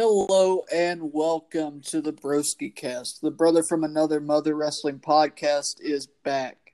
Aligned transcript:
Hello 0.00 0.64
and 0.72 1.12
welcome 1.12 1.80
to 1.80 2.00
the 2.00 2.12
Broski 2.12 2.72
Cast. 2.72 3.20
The 3.20 3.32
brother 3.32 3.64
from 3.64 3.82
another 3.82 4.20
mother 4.20 4.54
wrestling 4.54 5.00
podcast 5.00 5.80
is 5.80 6.06
back. 6.06 6.72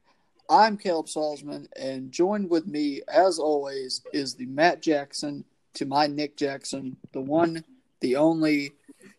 I'm 0.50 0.76
Caleb 0.76 1.06
Salzman, 1.06 1.66
and 1.74 2.12
joined 2.12 2.50
with 2.50 2.66
me, 2.66 3.00
as 3.08 3.38
always, 3.38 4.02
is 4.12 4.34
the 4.34 4.44
Matt 4.44 4.82
Jackson 4.82 5.46
to 5.72 5.86
my 5.86 6.06
Nick 6.06 6.36
Jackson, 6.36 6.98
the 7.12 7.22
one, 7.22 7.64
the 8.00 8.16
only 8.16 8.72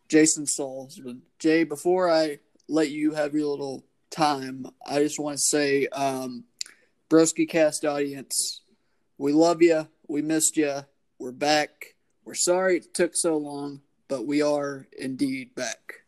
Jason 0.07 0.45
Salzman. 0.45 1.21
Jay, 1.39 1.63
before 1.63 2.07
I 2.07 2.37
let 2.67 2.91
you 2.91 3.15
have 3.15 3.33
your 3.33 3.47
little 3.47 3.85
time, 4.11 4.67
I 4.85 4.99
just 4.99 5.19
want 5.19 5.39
to 5.39 5.43
say, 5.43 5.87
um, 5.87 6.43
Broski 7.09 7.49
Cast 7.49 7.83
audience, 7.83 8.61
we 9.17 9.33
love 9.33 9.63
you. 9.63 9.87
We 10.07 10.21
missed 10.21 10.57
you. 10.57 10.81
We're 11.17 11.31
back. 11.31 11.95
We're 12.23 12.35
sorry 12.35 12.77
it 12.77 12.93
took 12.93 13.15
so 13.15 13.37
long, 13.37 13.81
but 14.07 14.25
we 14.25 14.41
are 14.41 14.87
indeed 14.97 15.55
back. 15.55 16.05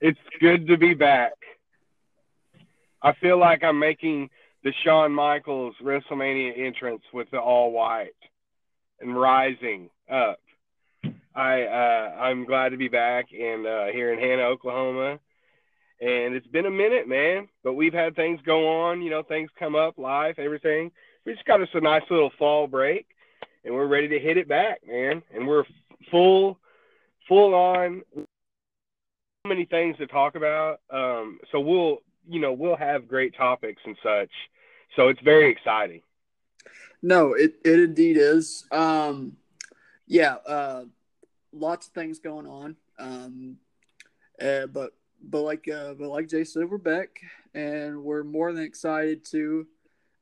It's 0.00 0.18
good 0.40 0.66
to 0.68 0.76
be 0.76 0.94
back. 0.94 1.32
I 3.02 3.12
feel 3.14 3.38
like 3.38 3.62
I'm 3.62 3.78
making 3.78 4.30
the 4.62 4.72
Shawn 4.82 5.12
Michaels 5.12 5.74
WrestleMania 5.82 6.58
entrance 6.58 7.02
with 7.12 7.30
the 7.30 7.38
all 7.38 7.70
white 7.70 8.14
and 9.00 9.18
rising 9.18 9.90
up. 10.10 10.40
I 11.34 11.62
uh, 11.62 12.16
I'm 12.20 12.44
glad 12.44 12.70
to 12.70 12.76
be 12.76 12.88
back 12.88 13.26
and 13.32 13.66
uh, 13.66 13.86
here 13.86 14.12
in 14.12 14.18
Hannah, 14.18 14.44
Oklahoma. 14.44 15.18
And 16.00 16.34
it's 16.34 16.46
been 16.46 16.66
a 16.66 16.70
minute, 16.70 17.08
man. 17.08 17.48
But 17.62 17.74
we've 17.74 17.92
had 17.92 18.16
things 18.16 18.40
go 18.44 18.82
on, 18.82 19.02
you 19.02 19.10
know, 19.10 19.22
things 19.22 19.50
come 19.58 19.74
up, 19.74 19.98
life, 19.98 20.38
everything. 20.38 20.90
We 21.24 21.32
just 21.32 21.46
got 21.46 21.62
us 21.62 21.68
a 21.74 21.80
nice 21.80 22.02
little 22.10 22.30
fall 22.38 22.66
break, 22.66 23.06
and 23.64 23.74
we're 23.74 23.86
ready 23.86 24.08
to 24.08 24.18
hit 24.18 24.36
it 24.36 24.48
back, 24.48 24.80
man. 24.86 25.22
And 25.34 25.46
we're 25.46 25.64
full, 26.10 26.58
full 27.28 27.54
on. 27.54 28.02
Many 29.46 29.66
things 29.66 29.96
to 29.98 30.06
talk 30.06 30.36
about. 30.36 30.80
Um, 30.90 31.38
so 31.52 31.60
we'll 31.60 31.98
you 32.28 32.40
know 32.40 32.52
we'll 32.52 32.76
have 32.76 33.08
great 33.08 33.36
topics 33.36 33.82
and 33.84 33.96
such. 34.02 34.30
So 34.96 35.08
it's 35.08 35.20
very 35.20 35.50
exciting. 35.50 36.00
No, 37.02 37.34
it 37.34 37.56
it 37.64 37.80
indeed 37.80 38.16
is. 38.16 38.64
Um, 38.72 39.36
yeah, 40.06 40.36
uh, 40.46 40.84
lots 41.52 41.88
of 41.88 41.92
things 41.92 42.18
going 42.18 42.46
on. 42.46 42.76
Um, 42.98 43.58
uh, 44.40 44.66
but 44.66 44.92
but 45.22 45.42
like 45.42 45.68
uh, 45.68 45.94
but 45.94 46.08
like 46.08 46.28
Jay 46.28 46.44
said, 46.44 46.70
we're 46.70 46.78
back 46.78 47.20
and 47.54 48.02
we're 48.02 48.24
more 48.24 48.52
than 48.52 48.64
excited 48.64 49.24
to. 49.26 49.66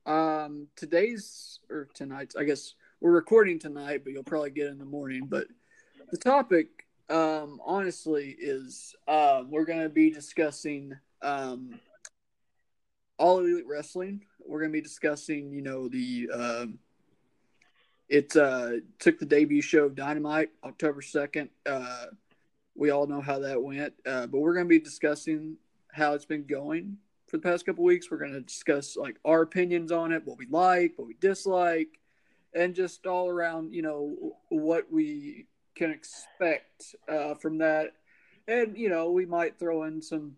Um, 0.04 0.66
today's 0.74 1.60
or 1.70 1.88
tonight's, 1.94 2.34
I 2.34 2.44
guess 2.44 2.74
we're 3.00 3.12
recording 3.12 3.58
tonight, 3.58 4.02
but 4.04 4.12
you'll 4.12 4.24
probably 4.24 4.50
get 4.50 4.66
in 4.66 4.78
the 4.78 4.84
morning. 4.84 5.26
But 5.28 5.46
the 6.12 6.18
topic, 6.18 6.86
um, 7.08 7.58
honestly, 7.64 8.36
is 8.38 8.94
uh, 9.08 9.42
we're 9.48 9.64
going 9.64 9.80
to 9.80 9.88
be 9.88 10.10
discussing 10.10 10.94
um, 11.22 11.80
all 13.18 13.38
elite 13.38 13.66
wrestling. 13.66 14.20
We're 14.46 14.60
going 14.60 14.70
to 14.70 14.76
be 14.76 14.82
discussing, 14.82 15.50
you 15.52 15.62
know, 15.62 15.88
the 15.88 16.28
um, 16.32 16.78
it 18.10 18.36
uh, 18.36 18.72
took 18.98 19.18
the 19.18 19.24
debut 19.24 19.62
show 19.62 19.86
of 19.86 19.94
Dynamite 19.94 20.50
October 20.62 21.00
second. 21.00 21.48
Uh, 21.64 22.06
we 22.74 22.90
all 22.90 23.06
know 23.06 23.22
how 23.22 23.38
that 23.38 23.62
went, 23.62 23.94
uh, 24.04 24.26
but 24.26 24.38
we're 24.38 24.54
going 24.54 24.66
to 24.66 24.70
be 24.70 24.78
discussing 24.78 25.56
how 25.92 26.12
it's 26.12 26.26
been 26.26 26.44
going 26.44 26.98
for 27.26 27.38
the 27.38 27.42
past 27.42 27.64
couple 27.64 27.84
weeks. 27.84 28.10
We're 28.10 28.18
going 28.18 28.34
to 28.34 28.42
discuss 28.42 28.98
like 28.98 29.16
our 29.24 29.40
opinions 29.40 29.90
on 29.90 30.12
it, 30.12 30.26
what 30.26 30.36
we 30.36 30.46
like, 30.50 30.92
what 30.96 31.08
we 31.08 31.14
dislike, 31.14 31.98
and 32.52 32.74
just 32.74 33.06
all 33.06 33.30
around, 33.30 33.72
you 33.72 33.80
know, 33.80 34.34
what 34.50 34.92
we 34.92 35.46
can 35.74 35.90
expect 35.90 36.94
uh, 37.08 37.34
from 37.34 37.58
that. 37.58 37.92
And 38.48 38.76
you 38.76 38.88
know, 38.88 39.10
we 39.10 39.26
might 39.26 39.58
throw 39.58 39.84
in 39.84 40.02
some 40.02 40.36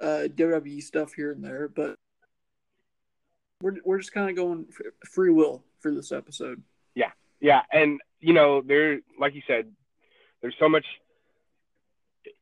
uh, 0.00 0.28
WWE 0.34 0.82
stuff 0.82 1.12
here 1.14 1.32
and 1.32 1.42
there, 1.42 1.68
but 1.68 1.96
we're 3.62 3.76
we're 3.84 3.98
just 3.98 4.12
kind 4.12 4.28
of 4.28 4.36
going 4.36 4.66
free 5.10 5.30
will 5.30 5.62
for 5.80 5.92
this 5.92 6.12
episode. 6.12 6.62
Yeah, 6.94 7.12
yeah, 7.40 7.62
and 7.72 8.00
you 8.20 8.34
know, 8.34 8.60
there, 8.60 9.00
like 9.18 9.34
you 9.34 9.42
said, 9.46 9.70
there's 10.42 10.56
so 10.58 10.68
much, 10.68 10.84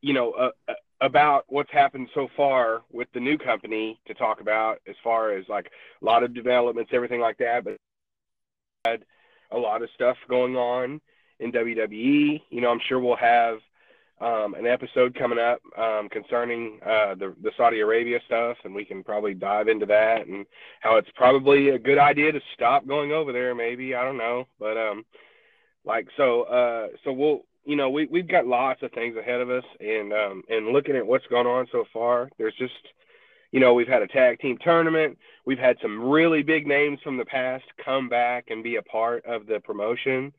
you 0.01 0.13
know, 0.13 0.33
uh, 0.33 0.51
uh, 0.69 0.75
about 1.01 1.45
what's 1.49 1.71
happened 1.71 2.09
so 2.15 2.29
far 2.37 2.83
with 2.91 3.09
the 3.15 3.21
new 3.21 3.39
company 3.39 4.01
to 4.07 4.15
talk 4.15 4.41
about, 4.41 4.81
as 4.89 4.97
far 5.05 5.33
as 5.33 5.45
like 5.49 5.71
a 6.01 6.05
lot 6.05 6.23
of 6.23 6.35
developments, 6.35 6.91
everything 6.93 7.21
like 7.21 7.39
that. 7.39 7.65
But 7.65 7.77
had 8.85 9.05
a 9.51 9.59
lot 9.59 9.83
of 9.83 9.91
stuff 9.95 10.17
going 10.29 10.57
on 10.57 11.01
in 11.41 11.53
WWE. 11.53 12.43
You 12.51 12.61
know, 12.61 12.71
I'm 12.71 12.81
sure 12.87 13.01
we'll 13.01 13.17
have 13.17 13.59
um, 14.21 14.55
an 14.55 14.67
episode 14.67 15.15
coming 15.15 15.39
up 15.39 15.61
um, 15.79 16.09
concerning 16.11 16.79
uh, 16.85 17.15
the, 17.15 17.35
the 17.43 17.51
Saudi 17.57 17.81
Arabia 17.81 18.21
stuff, 18.27 18.59
and 18.65 18.75
we 18.75 18.85
can 18.85 19.03
probably 19.03 19.33
dive 19.33 19.69
into 19.69 19.87
that 19.87 20.27
and 20.27 20.45
how 20.81 20.97
it's 20.97 21.09
probably 21.15 21.71
a 21.71 21.79
good 21.79 21.99
idea 21.99 22.31
to 22.31 22.41
stop 22.55 22.87
going 22.87 23.13
over 23.13 23.33
there. 23.33 23.55
Maybe 23.55 23.95
I 23.95 24.05
don't 24.05 24.19
know, 24.19 24.47
but 24.59 24.77
um, 24.77 25.05
like 25.85 26.07
so, 26.17 26.43
uh, 26.43 26.89
so 27.03 27.13
we'll 27.13 27.41
you 27.65 27.77
know 27.77 27.89
we 27.89 28.07
we've 28.07 28.29
got 28.29 28.47
lots 28.47 28.83
of 28.83 28.93
things 28.93 29.17
ahead 29.17 29.41
of 29.41 29.49
us, 29.49 29.65
and 29.81 30.13
um, 30.13 30.43
and 30.51 30.69
looking 30.69 30.97
at 30.97 31.07
what's 31.07 31.27
gone 31.29 31.47
on 31.47 31.67
so 31.73 31.85
far, 31.91 32.29
there's 32.37 32.55
just 32.59 32.75
you 33.53 33.61
know 33.61 33.73
we've 33.73 33.89
had 33.89 34.03
a 34.03 34.09
tag 34.09 34.39
team 34.41 34.59
tournament, 34.63 35.17
we've 35.47 35.59
had 35.59 35.79
some 35.81 36.11
really 36.11 36.43
big 36.43 36.67
names 36.67 36.99
from 37.03 37.17
the 37.17 37.25
past 37.25 37.65
come 37.83 38.11
back 38.11 38.47
and 38.51 38.63
be 38.63 38.77
a 38.77 38.83
part 38.83 39.25
of 39.25 39.47
the 39.47 39.61
promotion. 39.61 40.31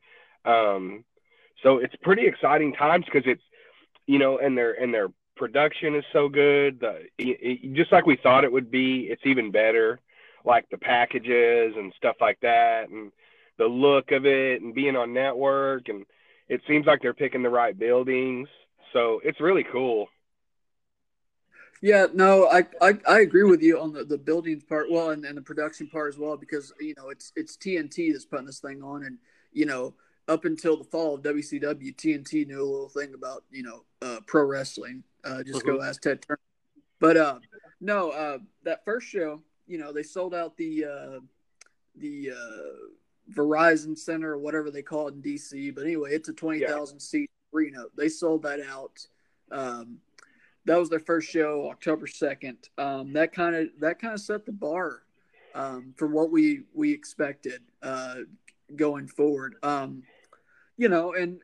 Um, 0.45 1.03
so 1.63 1.77
it's 1.77 1.95
pretty 2.01 2.25
exciting 2.25 2.73
times 2.73 3.05
because 3.05 3.23
it's 3.25 3.43
you 4.07 4.19
know, 4.19 4.39
and 4.39 4.57
their 4.57 4.73
and 4.73 4.93
their 4.93 5.09
production 5.35 5.95
is 5.95 6.03
so 6.11 6.27
good. 6.27 6.79
The 6.79 7.03
it, 7.17 7.73
just 7.73 7.91
like 7.91 8.05
we 8.05 8.17
thought 8.17 8.43
it 8.43 8.51
would 8.51 8.71
be, 8.71 9.07
it's 9.09 9.25
even 9.25 9.51
better. 9.51 9.99
Like 10.43 10.67
the 10.69 10.77
packages 10.77 11.75
and 11.77 11.93
stuff 11.97 12.15
like 12.19 12.39
that, 12.41 12.89
and 12.89 13.11
the 13.57 13.65
look 13.65 14.11
of 14.11 14.25
it, 14.25 14.61
and 14.61 14.73
being 14.73 14.95
on 14.95 15.13
network, 15.13 15.87
and 15.87 16.05
it 16.49 16.61
seems 16.67 16.85
like 16.85 17.01
they're 17.01 17.13
picking 17.13 17.43
the 17.43 17.49
right 17.49 17.77
buildings. 17.77 18.49
So 18.91 19.21
it's 19.23 19.39
really 19.39 19.65
cool. 19.71 20.07
Yeah, 21.83 22.07
no, 22.13 22.47
I, 22.47 22.67
I, 22.79 22.93
I 23.07 23.19
agree 23.21 23.43
with 23.43 23.63
you 23.63 23.79
on 23.79 23.91
the, 23.91 24.03
the 24.03 24.17
buildings 24.17 24.63
part, 24.63 24.91
well, 24.91 25.09
and, 25.09 25.25
and 25.25 25.35
the 25.35 25.41
production 25.41 25.87
part 25.87 26.13
as 26.13 26.19
well, 26.19 26.37
because 26.37 26.73
you 26.79 26.93
know 26.97 27.09
it's 27.09 27.31
it's 27.35 27.57
TNT 27.57 28.11
that's 28.11 28.25
putting 28.25 28.45
this 28.45 28.59
thing 28.59 28.83
on, 28.83 29.03
and 29.03 29.17
you 29.51 29.65
know 29.65 29.93
up 30.27 30.45
until 30.45 30.77
the 30.77 30.83
fall 30.83 31.15
of 31.15 31.21
WCW, 31.21 31.95
TNT 31.95 32.47
knew 32.47 32.61
a 32.61 32.63
little 32.63 32.89
thing 32.89 33.13
about 33.13 33.43
you 33.51 33.63
know 33.63 33.83
uh, 34.01 34.19
pro 34.27 34.43
wrestling. 34.43 35.03
Uh, 35.23 35.43
just 35.43 35.65
go 35.65 35.73
mm-hmm. 35.73 35.87
ask 35.87 36.01
Ted 36.01 36.21
Turner. 36.21 36.39
But 36.99 37.17
uh, 37.17 37.39
no, 37.79 38.11
uh, 38.11 38.37
that 38.63 38.85
first 38.85 39.07
show, 39.07 39.41
you 39.67 39.77
know, 39.77 39.91
they 39.91 40.03
sold 40.03 40.33
out 40.33 40.55
the 40.57 40.85
uh, 40.85 41.19
the 41.95 42.31
uh, 42.31 43.33
Verizon 43.33 43.97
Center 43.97 44.33
or 44.33 44.37
whatever 44.37 44.71
they 44.71 44.81
call 44.81 45.07
it 45.07 45.15
in 45.15 45.21
DC. 45.21 45.73
But 45.73 45.85
anyway, 45.85 46.11
it's 46.13 46.29
a 46.29 46.33
twenty 46.33 46.65
thousand 46.65 46.97
yeah. 46.97 47.05
seat 47.05 47.31
arena. 47.53 47.85
They 47.97 48.09
sold 48.09 48.43
that 48.43 48.59
out. 48.61 49.05
Um, 49.51 49.97
that 50.65 50.77
was 50.77 50.89
their 50.89 50.99
first 50.99 51.29
show, 51.29 51.69
October 51.69 52.07
second. 52.07 52.69
Um, 52.77 53.13
that 53.13 53.33
kind 53.33 53.55
of 53.55 53.67
that 53.79 53.99
kind 53.99 54.13
of 54.13 54.21
set 54.21 54.45
the 54.45 54.51
bar 54.51 55.01
um, 55.55 55.93
for 55.97 56.07
what 56.07 56.31
we 56.31 56.63
we 56.73 56.91
expected 56.91 57.61
uh, 57.81 58.15
going 58.75 59.07
forward. 59.07 59.55
Um, 59.63 60.03
you 60.77 60.89
know, 60.89 61.13
and 61.13 61.39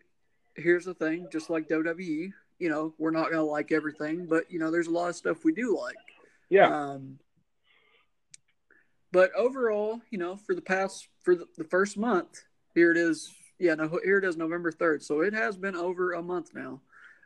here's 0.56 0.86
the 0.86 0.94
thing, 0.94 1.28
just 1.32 1.50
like 1.50 1.68
WWE, 1.70 2.32
you 2.60 2.70
know, 2.70 2.94
we're 2.98 3.12
not 3.12 3.30
gonna 3.30 3.44
like 3.44 3.72
everything, 3.72 4.26
but 4.26 4.52
you 4.52 4.60
know, 4.60 4.72
there's 4.72 4.88
a 4.88 4.92
lot 4.92 5.10
of 5.10 5.16
stuff 5.16 5.44
we 5.44 5.54
do 5.54 5.78
like. 5.78 5.96
Yeah. 6.50 6.68
Um, 6.68 7.20
but 9.12 9.32
overall, 9.36 10.02
you 10.10 10.18
know, 10.18 10.36
for 10.36 10.56
the 10.56 10.62
past 10.62 11.08
for 11.22 11.36
the, 11.36 11.46
the 11.58 11.64
first 11.64 11.98
month, 11.98 12.44
here 12.74 12.92
it 12.92 12.98
is. 12.98 13.34
Yeah, 13.60 13.74
no, 13.74 14.00
here 14.04 14.20
it 14.20 14.24
is, 14.24 14.38
November 14.38 14.72
third. 14.72 15.02
So 15.02 15.22
it 15.22 15.34
has 15.34 15.58
been 15.58 15.76
over 15.76 16.14
a 16.14 16.22
month 16.22 16.52
now. 16.54 16.82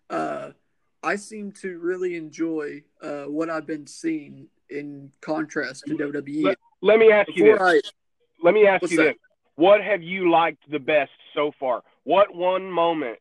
Uh, 0.09 0.51
I 1.03 1.15
seem 1.15 1.51
to 1.61 1.79
really 1.79 2.15
enjoy 2.15 2.83
uh, 3.01 3.23
what 3.23 3.49
I've 3.49 3.65
been 3.65 3.87
seeing 3.87 4.47
in 4.69 5.11
contrast 5.19 5.83
to 5.87 5.95
WWE. 5.95 6.43
Let, 6.43 6.57
let 6.81 6.99
me 6.99 7.11
ask 7.11 7.27
Before 7.27 7.47
you 7.47 7.57
this. 7.57 7.61
I, 7.61 7.81
let 8.43 8.53
me 8.53 8.67
ask 8.67 8.89
you 8.89 8.97
that? 8.97 9.03
this. 9.03 9.15
What 9.61 9.83
have 9.83 10.01
you 10.01 10.31
liked 10.31 10.63
the 10.71 10.79
best 10.79 11.11
so 11.35 11.51
far? 11.59 11.83
What 12.03 12.33
one 12.33 12.71
moment 12.71 13.19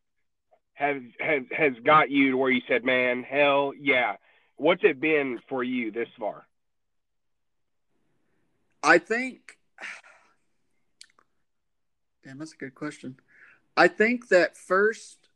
has 0.73 1.03
has 1.19 1.43
has 1.55 1.75
got 1.85 2.11
you 2.11 2.31
to 2.31 2.37
where 2.39 2.51
you 2.51 2.63
said, 2.67 2.83
"Man, 2.83 3.23
hell 3.23 3.75
yeah"? 3.79 4.17
What's 4.57 4.83
it 4.83 4.99
been 5.01 5.39
for 5.51 5.63
you 5.63 5.91
this 5.91 6.09
far? 6.19 6.47
I 8.83 8.97
think. 8.97 9.59
Damn, 12.25 12.39
that's 12.39 12.55
a 12.55 12.57
good 12.57 12.75
question. 12.75 13.19
I 13.77 13.89
think 13.89 14.29
that 14.29 14.57
first 14.57 15.29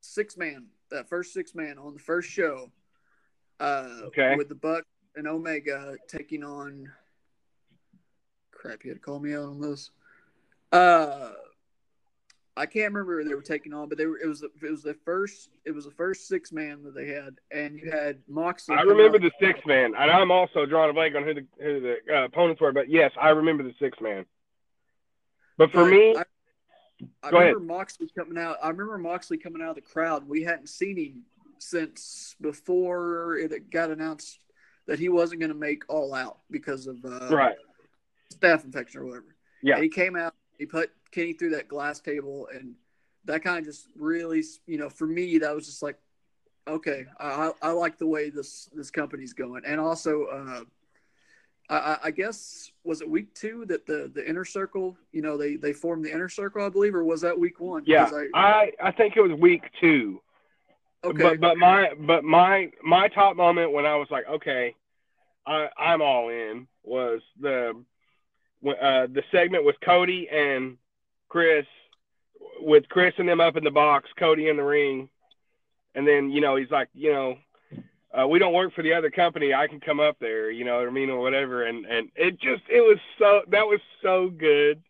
six 0.00 0.36
man, 0.36 0.66
that 0.92 1.08
first 1.08 1.32
six 1.32 1.52
man 1.52 1.78
on 1.78 1.94
the 1.94 2.00
first 2.00 2.30
show, 2.30 2.70
uh, 3.58 4.02
okay. 4.04 4.36
with 4.36 4.48
the 4.48 4.54
Buck 4.54 4.84
and 5.16 5.26
Omega 5.26 5.96
taking 6.06 6.44
on. 6.44 6.92
Crap, 8.52 8.84
you 8.84 8.90
had 8.90 8.98
to 8.98 9.04
call 9.04 9.18
me 9.18 9.34
out 9.34 9.46
on 9.46 9.60
this. 9.60 9.90
Uh, 10.72 11.30
I 12.56 12.66
can't 12.66 12.92
remember 12.92 13.22
who 13.22 13.28
they 13.28 13.34
were 13.34 13.42
taking 13.42 13.72
on, 13.72 13.88
but 13.88 13.98
they 13.98 14.06
were. 14.06 14.18
It 14.18 14.26
was. 14.26 14.42
It 14.42 14.70
was 14.70 14.82
the 14.82 14.94
first. 15.04 15.50
It 15.64 15.70
was 15.70 15.84
the 15.84 15.92
first 15.92 16.26
six 16.26 16.50
man 16.50 16.82
that 16.82 16.94
they 16.94 17.06
had, 17.08 17.36
and 17.50 17.78
you 17.78 17.90
had 17.90 18.18
Moxley. 18.28 18.76
I 18.76 18.82
remember 18.82 19.18
the 19.18 19.30
six 19.40 19.60
man, 19.64 19.94
and 19.96 20.10
I'm 20.10 20.30
also 20.30 20.66
drawing 20.66 20.90
a 20.90 20.92
blank 20.92 21.14
on 21.14 21.24
who 21.24 21.34
the 21.34 21.46
who 21.60 21.80
the 21.80 21.96
uh, 22.12 22.24
opponents 22.24 22.60
were, 22.60 22.72
but 22.72 22.90
yes, 22.90 23.12
I 23.20 23.30
remember 23.30 23.62
the 23.62 23.74
six 23.78 24.00
man. 24.00 24.26
But 25.56 25.70
for 25.70 25.84
But 25.84 25.90
me, 25.90 26.16
I, 26.16 26.24
I 27.22 27.30
Go 27.30 27.38
remember 27.38 27.60
Moxley 27.60 28.08
coming 28.16 28.38
out. 28.38 28.56
I 28.62 28.68
remember 28.68 28.98
Moxley 28.98 29.38
coming 29.38 29.62
out 29.62 29.70
of 29.70 29.74
the 29.76 29.82
crowd. 29.82 30.28
We 30.28 30.42
hadn't 30.42 30.68
seen 30.68 30.96
him 30.96 31.22
since 31.58 32.34
before 32.40 33.36
it 33.36 33.70
got 33.70 33.90
announced 33.90 34.40
that 34.86 34.98
he 34.98 35.08
wasn't 35.08 35.40
going 35.40 35.52
to 35.52 35.58
make 35.58 35.82
All 35.88 36.14
Out 36.14 36.38
because 36.50 36.86
of 36.86 37.04
uh, 37.04 37.28
right? 37.30 37.56
staph 38.34 38.64
infection 38.64 39.00
or 39.00 39.06
whatever. 39.06 39.36
Yeah. 39.62 39.74
And 39.74 39.82
he 39.84 39.90
came 39.90 40.16
out. 40.16 40.34
He 40.58 40.66
put 40.66 40.90
Kenny 41.12 41.32
through 41.32 41.50
that 41.50 41.68
glass 41.68 42.00
table, 42.00 42.48
and 42.52 42.74
that 43.24 43.42
kind 43.42 43.58
of 43.58 43.64
just 43.64 43.88
really, 43.96 44.42
you 44.66 44.78
know, 44.78 44.88
for 44.90 45.06
me, 45.06 45.38
that 45.38 45.54
was 45.54 45.66
just 45.66 45.82
like, 45.82 45.96
okay, 46.66 47.06
I, 47.18 47.52
I 47.62 47.70
like 47.70 47.98
the 47.98 48.06
way 48.06 48.30
this 48.30 48.68
this 48.74 48.90
company's 48.90 49.32
going, 49.32 49.64
and 49.66 49.80
also. 49.80 50.24
Uh, 50.24 50.64
I, 51.70 51.98
I 52.04 52.10
guess 52.12 52.72
was 52.82 53.02
it 53.02 53.10
week 53.10 53.34
two 53.34 53.66
that 53.66 53.86
the 53.86 54.10
the 54.14 54.26
inner 54.26 54.44
circle, 54.46 54.96
you 55.12 55.20
know, 55.20 55.36
they 55.36 55.56
they 55.56 55.74
formed 55.74 56.04
the 56.04 56.10
inner 56.12 56.28
circle, 56.30 56.64
I 56.64 56.70
believe, 56.70 56.94
or 56.94 57.04
was 57.04 57.20
that 57.20 57.38
week 57.38 57.60
one? 57.60 57.84
Yeah, 57.84 58.10
I, 58.34 58.72
I 58.80 58.88
I 58.88 58.92
think 58.92 59.16
it 59.16 59.20
was 59.20 59.32
week 59.32 59.62
two. 59.80 60.20
okay, 61.04 61.22
But 61.22 61.40
but 61.40 61.58
my 61.58 61.92
but 61.98 62.24
my 62.24 62.70
my 62.82 63.08
top 63.08 63.36
moment 63.36 63.72
when 63.72 63.86
I 63.86 63.96
was 63.96 64.08
like, 64.10 64.26
okay, 64.28 64.74
I 65.46 65.68
I'm 65.76 66.02
all 66.02 66.28
in 66.28 66.66
was 66.82 67.20
the 67.40 67.74
uh, 68.66 69.06
the 69.06 69.22
segment 69.30 69.64
with 69.64 69.76
Cody 69.80 70.28
and 70.30 70.76
Chris, 71.28 71.66
with 72.60 72.88
Chris 72.88 73.14
and 73.18 73.28
them 73.28 73.40
up 73.40 73.56
in 73.56 73.64
the 73.64 73.70
box, 73.70 74.08
Cody 74.18 74.48
in 74.48 74.56
the 74.56 74.64
ring, 74.64 75.08
and 75.94 76.06
then 76.06 76.30
you 76.30 76.40
know 76.40 76.56
he's 76.56 76.70
like, 76.70 76.88
you 76.94 77.12
know, 77.12 77.38
uh, 78.18 78.26
we 78.26 78.38
don't 78.38 78.54
work 78.54 78.74
for 78.74 78.82
the 78.82 78.92
other 78.94 79.10
company. 79.10 79.52
I 79.54 79.66
can 79.66 79.80
come 79.80 80.00
up 80.00 80.16
there, 80.18 80.50
you 80.50 80.64
know 80.64 80.78
what 80.78 80.88
I 80.88 80.90
mean, 80.90 81.10
or 81.10 81.20
whatever. 81.20 81.64
And 81.64 81.84
and 81.86 82.10
it 82.16 82.40
just 82.40 82.62
it 82.68 82.80
was 82.80 82.98
so 83.18 83.42
that 83.48 83.66
was 83.66 83.80
so 84.02 84.28
good. 84.28 84.82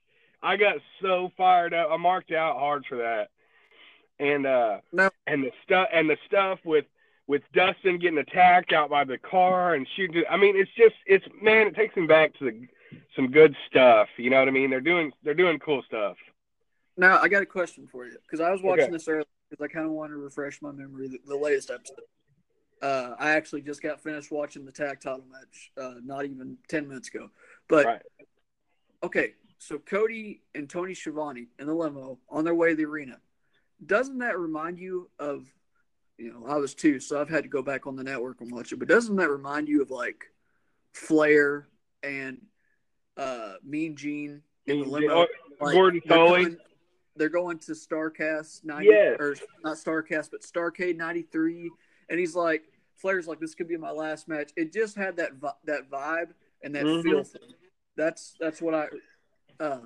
I 0.43 0.57
got 0.57 0.77
so 1.03 1.31
fired 1.37 1.75
up. 1.75 1.89
I 1.91 1.97
marked 1.97 2.31
out 2.33 2.59
hard 2.59 2.85
for 2.89 2.99
that. 2.99 3.29
And 4.21 4.47
uh 4.47 4.79
No. 4.93 5.11
and 5.27 5.45
the 5.45 5.51
stuff 5.65 5.89
and 5.93 6.09
the 6.09 6.17
stuff 6.27 6.61
with 6.65 6.85
with 7.27 7.43
Dustin 7.53 7.99
getting 7.99 8.19
attacked 8.19 8.73
out 8.73 8.89
by 8.89 9.05
the 9.05 9.19
car 9.19 9.75
and 9.75 9.87
shooting. 9.97 10.25
I 10.31 10.37
mean, 10.37 10.57
it's 10.57 10.71
just 10.77 10.95
it's 11.07 11.27
man, 11.43 11.67
it 11.67 11.75
takes 11.75 11.97
me 11.97 12.07
back 12.07 12.35
to 12.39 12.45
the, 12.45 12.69
some 13.17 13.31
good 13.31 13.55
stuff. 13.69 14.09
You 14.17 14.31
know 14.31 14.39
what 14.39 14.49
I 14.49 14.53
mean? 14.53 14.71
They're 14.71 14.81
doing 14.81 15.13
they're 15.23 15.35
doing 15.35 15.59
cool 15.59 15.83
stuff. 15.83 16.17
now 16.97 17.19
I 17.21 17.29
got 17.29 17.43
a 17.43 17.47
question 17.47 17.87
for 17.91 18.07
you 18.07 18.17
because 18.23 18.41
I 18.41 18.51
was 18.51 18.63
watching 18.63 18.85
Okay. 18.85 18.93
this 18.93 19.09
earlier 19.09 19.25
because 19.51 19.65
I 19.65 19.69
kind 19.73 19.87
of 19.87 19.93
want 19.93 20.11
to 20.13 20.17
refresh 20.17 20.61
my 20.63 20.73
memory. 20.73 21.09
The, 21.09 21.19
the 21.27 21.37
latest 21.37 21.71
episode, 21.71 21.97
uh, 22.83 23.15
I 23.19 23.31
actually 23.31 23.63
just 23.63 23.83
got 23.83 24.03
finished 24.03 24.31
watching 24.31 24.65
the 24.65 24.73
tag 24.73 25.01
title 25.01 25.25
match, 25.31 25.71
uh, 25.81 25.95
not 26.05 26.25
even 26.25 26.57
ten 26.69 26.87
minutes 26.89 27.09
ago. 27.09 27.31
But 27.69 27.87
Right. 27.87 28.03
okay, 29.03 29.35
so 29.59 29.79
Cody 29.79 30.43
and 30.55 30.69
Tony 30.69 30.95
Schiavone 30.95 31.47
in 31.59 31.67
the 31.67 31.75
limo 31.75 32.19
on 32.29 32.45
their 32.45 32.55
way 32.55 32.71
to 32.71 32.75
the 32.77 32.85
arena. 32.85 33.19
Doesn't 33.85 34.19
that 34.19 34.39
remind 34.39 34.79
you 34.79 35.09
of, 35.21 35.47
you 36.19 36.33
know, 36.33 36.47
I 36.47 36.57
was 36.57 36.75
two, 36.75 36.99
so 37.01 37.21
I've 37.21 37.29
had 37.29 37.45
to 37.45 37.49
go 37.49 37.63
back 37.63 37.87
on 37.87 37.95
the 37.97 38.03
network 38.03 38.41
and 38.41 38.51
watch 38.51 38.73
it. 38.73 38.79
But 38.79 38.89
doesn't 38.89 39.17
that 39.17 39.31
remind 39.31 39.69
you 39.69 39.83
of 39.83 39.91
like 39.91 40.25
Flair 40.93 41.69
and 42.03 42.41
uh, 43.19 43.55
Mean 43.65 43.97
Gene 43.97 44.43
in 44.67 44.81
the 44.81 44.87
limo? 44.87 45.27
Like, 45.61 45.75
Gordon 45.75 46.01
they're 46.07 46.17
going- 46.17 46.57
They're 47.17 47.29
going 47.29 47.59
to 47.61 47.73
Starrcast 47.73 48.65
ninety, 48.65 48.91
Yes. 48.91 49.17
or 49.19 49.35
not 49.65 49.77
Starrcast, 49.77 50.31
but 50.31 50.43
Starrcade 50.43 50.95
ninety 50.97 51.23
three, 51.23 51.69
and 52.09 52.19
he's 52.21 52.37
like, 52.37 52.63
Flair's 52.95 53.27
like, 53.27 53.41
this 53.41 53.57
could 53.57 53.67
be 53.67 53.77
my 53.77 53.91
last 53.91 54.29
match. 54.29 54.53
It 54.57 54.73
just 54.73 54.95
had 54.97 55.17
that 55.17 55.35
vi- 55.35 55.53
that 55.65 55.91
vibe 55.91 56.31
and 56.63 56.75
that 56.77 56.85
Mhm. 56.85 57.03
feel. 57.03 57.25
That's 57.97 58.37
that's 58.39 58.63
what 58.63 58.75
I. 58.75 58.89
Uh, 59.59 59.81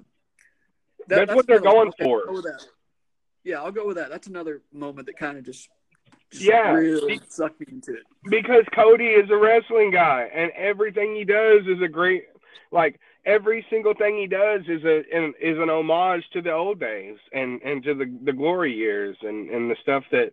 that- 1.09 1.27
That's 1.27 1.35
what 1.35 1.47
they're 1.47 1.59
going 1.61 1.89
okay, 1.89 2.05
for. 2.05 2.29
I'll 2.29 2.35
go 2.35 2.43
that. 2.43 2.67
Yeah, 3.45 3.63
I'll 3.63 3.73
go 3.73 3.87
with 3.87 3.97
that. 3.97 4.11
That's 4.11 4.27
another 4.27 4.61
moment 4.71 5.07
that 5.07 5.17
kind 5.17 5.39
of 5.39 5.45
just, 5.45 5.69
just 6.31 6.45
Yeah. 6.45 6.73
really 6.75 7.19
sucked 7.29 7.59
me 7.61 7.67
into 7.71 7.95
it. 7.95 8.03
because 8.29 8.65
Cody 8.75 9.07
is 9.09 9.31
a 9.31 9.37
wrestling 9.37 9.91
guy, 9.91 10.25
and 10.35 10.51
everything 10.53 11.15
he 11.17 11.25
does 11.25 11.67
is 11.67 11.81
a 11.81 11.89
great, 11.89 12.27
like 12.71 13.01
every 13.25 13.65
single 13.71 13.95
thing 13.95 14.17
he 14.17 14.27
does 14.27 14.63
is 14.67 14.85
a 14.85 14.99
is 15.41 15.59
an 15.59 15.71
homage 15.71 16.25
to 16.33 16.43
the 16.43 16.53
old 16.53 16.81
days 16.81 17.17
and 17.33 17.61
and 17.63 17.83
to 17.85 17.95
the 17.95 18.19
the 18.25 18.33
glory 18.33 18.75
years 18.75 19.17
and 19.23 19.51
and 19.51 19.71
the 19.71 19.77
stuff 19.83 20.05
that 20.11 20.33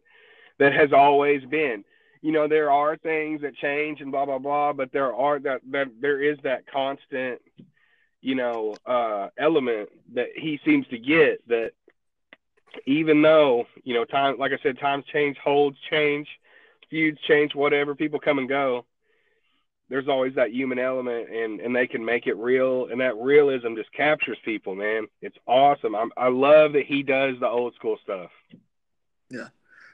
that 0.57 0.73
has 0.73 0.91
always 0.93 1.43
been. 1.45 1.83
You 2.21 2.33
know, 2.33 2.47
there 2.47 2.69
are 2.69 2.97
things 2.97 3.41
that 3.41 3.55
change 3.55 4.01
and 4.01 4.11
blah 4.11 4.25
blah 4.25 4.39
blah, 4.39 4.73
but 4.73 4.91
there 4.91 5.13
are 5.13 5.39
that 5.39 5.61
that 5.71 5.87
there 6.01 6.21
is 6.21 6.37
that 6.43 6.67
constant, 6.67 7.41
you 8.21 8.35
know, 8.35 8.75
uh, 8.85 9.29
element 9.37 9.89
that 10.13 10.29
he 10.35 10.59
seems 10.65 10.87
to 10.87 10.97
get 10.97 11.47
that. 11.47 11.71
Even 12.85 13.23
though 13.23 13.65
you 13.83 13.95
know 13.95 14.05
time, 14.05 14.37
like 14.37 14.51
I 14.51 14.59
said, 14.61 14.77
times 14.77 15.03
change, 15.11 15.37
holds 15.37 15.77
change, 15.89 16.27
feuds 16.89 17.19
change, 17.27 17.55
whatever, 17.55 17.95
people 17.95 18.19
come 18.19 18.37
and 18.37 18.47
go. 18.47 18.85
There's 19.89 20.07
always 20.07 20.35
that 20.35 20.51
human 20.51 20.79
element, 20.79 21.29
and 21.29 21.59
and 21.59 21.75
they 21.75 21.87
can 21.87 22.05
make 22.05 22.27
it 22.27 22.37
real, 22.37 22.87
and 22.91 23.01
that 23.01 23.17
realism 23.17 23.75
just 23.75 23.91
captures 23.93 24.37
people, 24.45 24.75
man. 24.75 25.07
It's 25.21 25.37
awesome. 25.47 25.95
I'm, 25.95 26.11
I 26.15 26.29
love 26.29 26.73
that 26.73 26.85
he 26.85 27.03
does 27.03 27.35
the 27.39 27.47
old 27.47 27.73
school 27.75 27.97
stuff. 28.03 28.29
Yeah 29.29 29.47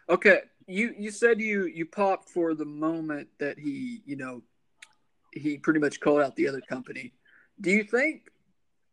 okay, 0.09 0.41
you 0.67 0.93
you 0.97 1.11
said 1.11 1.39
you 1.39 1.65
you 1.65 1.85
popped 1.85 2.29
for 2.29 2.53
the 2.53 2.65
moment 2.65 3.27
that 3.39 3.57
he 3.57 4.01
you 4.05 4.15
know 4.15 4.41
he 5.33 5.57
pretty 5.57 5.79
much 5.79 5.99
called 5.99 6.21
out 6.21 6.35
the 6.35 6.47
other 6.47 6.61
company. 6.61 7.13
Do 7.59 7.71
you 7.71 7.83
think? 7.83 8.29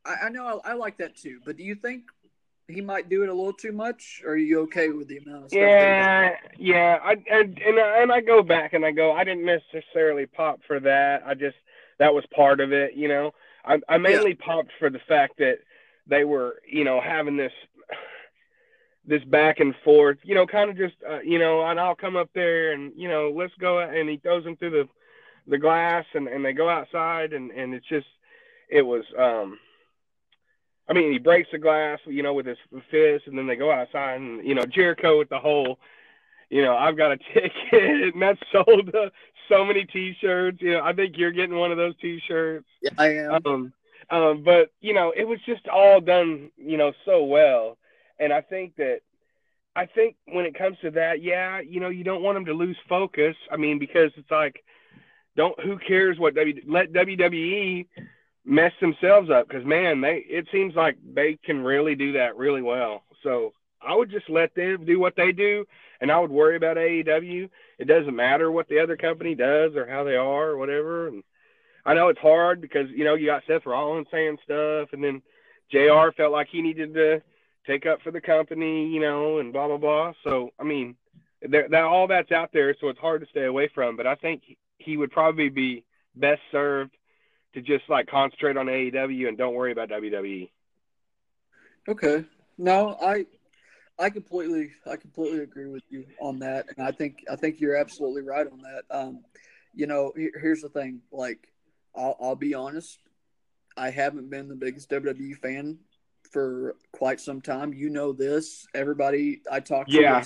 I, 0.04 0.14
I 0.24 0.28
know 0.28 0.60
I, 0.64 0.72
I 0.72 0.74
like 0.74 0.98
that 0.98 1.16
too, 1.16 1.40
but 1.44 1.56
do 1.56 1.62
you 1.62 1.74
think 1.74 2.04
he 2.72 2.80
might 2.80 3.08
do 3.08 3.22
it 3.22 3.28
a 3.28 3.34
little 3.34 3.52
too 3.52 3.72
much? 3.72 4.22
Or 4.24 4.32
are 4.32 4.36
you 4.36 4.60
okay 4.62 4.88
with 4.90 5.08
the 5.08 5.18
amount 5.18 5.44
of 5.44 5.50
stuff? 5.50 5.60
Yeah, 5.60 6.36
yeah. 6.58 6.98
I 7.02 7.12
and 7.30 7.58
and 7.58 7.78
I, 7.78 8.02
and 8.02 8.12
I 8.12 8.20
go 8.20 8.42
back 8.42 8.72
and 8.72 8.84
I 8.84 8.92
go. 8.92 9.12
I 9.12 9.24
didn't 9.24 9.44
necessarily 9.44 10.26
pop 10.26 10.60
for 10.66 10.80
that. 10.80 11.22
I 11.26 11.34
just 11.34 11.56
that 11.98 12.14
was 12.14 12.24
part 12.34 12.60
of 12.60 12.72
it. 12.72 12.94
You 12.94 13.08
know, 13.08 13.32
I 13.64 13.78
I 13.88 13.98
mainly 13.98 14.34
popped 14.34 14.70
for 14.78 14.90
the 14.90 15.00
fact 15.08 15.38
that 15.38 15.58
they 16.06 16.24
were 16.24 16.56
you 16.66 16.84
know 16.84 17.00
having 17.00 17.36
this 17.36 17.52
this 19.06 19.24
back 19.24 19.60
and 19.60 19.74
forth. 19.84 20.18
You 20.22 20.34
know, 20.34 20.46
kind 20.46 20.70
of 20.70 20.76
just 20.76 20.94
uh, 21.08 21.20
you 21.20 21.38
know, 21.38 21.62
and 21.62 21.78
I'll 21.78 21.94
come 21.94 22.16
up 22.16 22.30
there 22.34 22.72
and 22.72 22.92
you 22.96 23.08
know 23.08 23.32
let's 23.34 23.54
go 23.58 23.78
and 23.78 24.08
he 24.08 24.16
throws 24.16 24.44
them 24.44 24.56
through 24.56 24.70
the 24.70 24.88
the 25.46 25.58
glass 25.58 26.04
and 26.14 26.28
and 26.28 26.44
they 26.44 26.52
go 26.52 26.68
outside 26.68 27.32
and 27.32 27.50
and 27.50 27.74
it's 27.74 27.88
just 27.88 28.06
it 28.68 28.82
was 28.82 29.04
um 29.18 29.58
I 30.92 30.94
mean, 30.94 31.10
he 31.10 31.18
breaks 31.18 31.48
the 31.50 31.58
glass, 31.58 32.00
you 32.04 32.22
know, 32.22 32.34
with 32.34 32.44
his 32.44 32.58
fist, 32.90 33.26
and 33.26 33.38
then 33.38 33.46
they 33.46 33.56
go 33.56 33.72
outside, 33.72 34.20
and 34.20 34.46
you 34.46 34.54
know, 34.54 34.66
Jericho 34.66 35.18
with 35.18 35.30
the 35.30 35.38
whole, 35.38 35.78
you 36.50 36.62
know, 36.62 36.76
I've 36.76 36.98
got 36.98 37.12
a 37.12 37.16
ticket, 37.32 38.14
and 38.14 38.20
that 38.20 38.36
sold 38.52 38.94
uh, 38.94 39.08
so 39.48 39.64
many 39.64 39.86
T-shirts. 39.86 40.58
You 40.60 40.72
know, 40.72 40.82
I 40.82 40.92
think 40.92 41.16
you're 41.16 41.32
getting 41.32 41.56
one 41.56 41.70
of 41.70 41.78
those 41.78 41.94
T-shirts. 41.98 42.66
Yeah, 42.82 42.90
I 42.98 43.06
am. 43.06 43.40
Um, 43.46 43.72
um, 44.10 44.42
but 44.42 44.70
you 44.82 44.92
know, 44.92 45.14
it 45.16 45.24
was 45.24 45.38
just 45.46 45.66
all 45.66 45.98
done, 45.98 46.50
you 46.58 46.76
know, 46.76 46.92
so 47.06 47.24
well, 47.24 47.78
and 48.18 48.30
I 48.30 48.42
think 48.42 48.76
that, 48.76 49.00
I 49.74 49.86
think 49.86 50.16
when 50.26 50.44
it 50.44 50.58
comes 50.58 50.76
to 50.82 50.90
that, 50.90 51.22
yeah, 51.22 51.60
you 51.60 51.80
know, 51.80 51.88
you 51.88 52.04
don't 52.04 52.22
want 52.22 52.36
them 52.36 52.44
to 52.44 52.52
lose 52.52 52.76
focus. 52.86 53.34
I 53.50 53.56
mean, 53.56 53.78
because 53.78 54.10
it's 54.16 54.30
like, 54.30 54.62
don't 55.38 55.58
who 55.60 55.78
cares 55.78 56.18
what 56.18 56.34
W 56.34 56.60
let 56.68 56.92
WWE 56.92 57.86
mess 58.44 58.72
themselves 58.80 59.30
up 59.30 59.48
because 59.48 59.64
man, 59.64 60.00
they 60.00 60.24
it 60.28 60.46
seems 60.52 60.74
like 60.74 60.96
they 61.14 61.38
can 61.44 61.62
really 61.62 61.94
do 61.94 62.12
that 62.12 62.36
really 62.36 62.62
well. 62.62 63.04
So 63.22 63.52
I 63.80 63.94
would 63.94 64.10
just 64.10 64.28
let 64.28 64.54
them 64.54 64.84
do 64.84 64.98
what 64.98 65.16
they 65.16 65.32
do, 65.32 65.64
and 66.00 66.10
I 66.10 66.18
would 66.18 66.30
worry 66.30 66.56
about 66.56 66.76
AEW. 66.76 67.48
It 67.78 67.84
doesn't 67.86 68.14
matter 68.14 68.50
what 68.50 68.68
the 68.68 68.80
other 68.80 68.96
company 68.96 69.34
does 69.34 69.74
or 69.76 69.86
how 69.86 70.04
they 70.04 70.16
are 70.16 70.50
or 70.50 70.56
whatever. 70.56 71.08
And 71.08 71.22
I 71.84 71.94
know 71.94 72.08
it's 72.08 72.20
hard 72.20 72.60
because 72.60 72.88
you 72.90 73.04
know 73.04 73.14
you 73.14 73.26
got 73.26 73.42
Seth 73.46 73.66
Rollins 73.66 74.08
saying 74.10 74.38
stuff, 74.44 74.88
and 74.92 75.02
then 75.02 75.22
Jr. 75.70 76.12
felt 76.16 76.32
like 76.32 76.48
he 76.50 76.62
needed 76.62 76.94
to 76.94 77.22
take 77.66 77.86
up 77.86 78.02
for 78.02 78.10
the 78.10 78.20
company, 78.20 78.88
you 78.88 79.00
know, 79.00 79.38
and 79.38 79.52
blah 79.52 79.68
blah 79.68 79.78
blah. 79.78 80.12
So 80.24 80.50
I 80.58 80.64
mean, 80.64 80.96
that 81.48 81.74
all 81.74 82.08
that's 82.08 82.32
out 82.32 82.50
there, 82.52 82.74
so 82.80 82.88
it's 82.88 82.98
hard 82.98 83.20
to 83.22 83.28
stay 83.28 83.44
away 83.44 83.68
from. 83.74 83.96
But 83.96 84.06
I 84.06 84.14
think 84.14 84.42
he 84.78 84.96
would 84.96 85.10
probably 85.10 85.48
be 85.48 85.84
best 86.14 86.40
served 86.50 86.96
to 87.54 87.60
just 87.62 87.88
like 87.88 88.06
concentrate 88.06 88.56
on 88.56 88.66
AEW 88.66 89.28
and 89.28 89.36
don't 89.38 89.54
worry 89.54 89.72
about. 89.72 89.88
WWE. 89.90 90.50
Okay. 91.88 92.24
No, 92.58 92.96
I 93.02 93.26
I 93.98 94.10
completely 94.10 94.70
I 94.90 94.96
completely 94.96 95.40
agree 95.40 95.66
with 95.68 95.82
you 95.90 96.04
on 96.20 96.38
that, 96.40 96.66
and 96.76 96.86
I 96.86 96.92
think 96.92 97.24
I 97.30 97.36
think 97.36 97.60
you're 97.60 97.76
absolutely 97.76 98.22
right 98.22 98.46
on 98.46 98.60
that. 98.62 98.82
Um, 98.90 99.22
you 99.74 99.86
know, 99.86 100.12
here, 100.16 100.32
here's 100.40 100.60
the 100.60 100.68
thing. 100.68 101.00
Like, 101.10 101.48
I'll, 101.96 102.16
I'll 102.20 102.36
be 102.36 102.54
honest. 102.54 102.98
I 103.76 103.90
haven't 103.90 104.28
been 104.28 104.48
the 104.48 104.54
biggest 104.54 104.90
WWE 104.90 105.36
fan 105.38 105.78
for 106.30 106.76
quite 106.92 107.20
some 107.20 107.40
time. 107.40 107.72
You 107.72 107.88
know 107.88 108.12
this. 108.12 108.66
Everybody 108.74 109.40
I 109.50 109.60
talk 109.60 109.88
to 109.88 109.92
Yeah. 109.92 110.22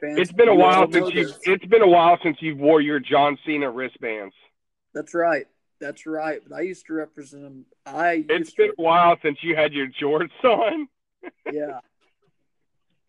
fans. 0.00 0.18
It's 0.18 0.32
been 0.32 0.48
a 0.48 0.54
while 0.54 0.90
since 0.90 1.12
you. 1.12 1.28
It's 1.42 1.66
been 1.66 1.82
a 1.82 1.88
while 1.88 2.18
since 2.22 2.36
you 2.40 2.56
wore 2.56 2.80
your 2.80 3.00
John 3.00 3.38
Cena 3.44 3.70
wristbands. 3.70 4.34
That's 4.94 5.14
right. 5.14 5.46
That's 5.80 6.06
right. 6.06 6.40
But 6.46 6.56
I 6.56 6.60
used 6.62 6.86
to 6.86 6.94
represent 6.94 7.42
them. 7.42 7.66
I 7.84 8.24
It's 8.28 8.52
been 8.54 8.70
a 8.70 8.82
while 8.82 9.16
since 9.22 9.38
you 9.42 9.54
had 9.56 9.72
your 9.72 9.88
jorts 9.88 10.30
on. 10.44 10.88
Yeah. 11.52 11.80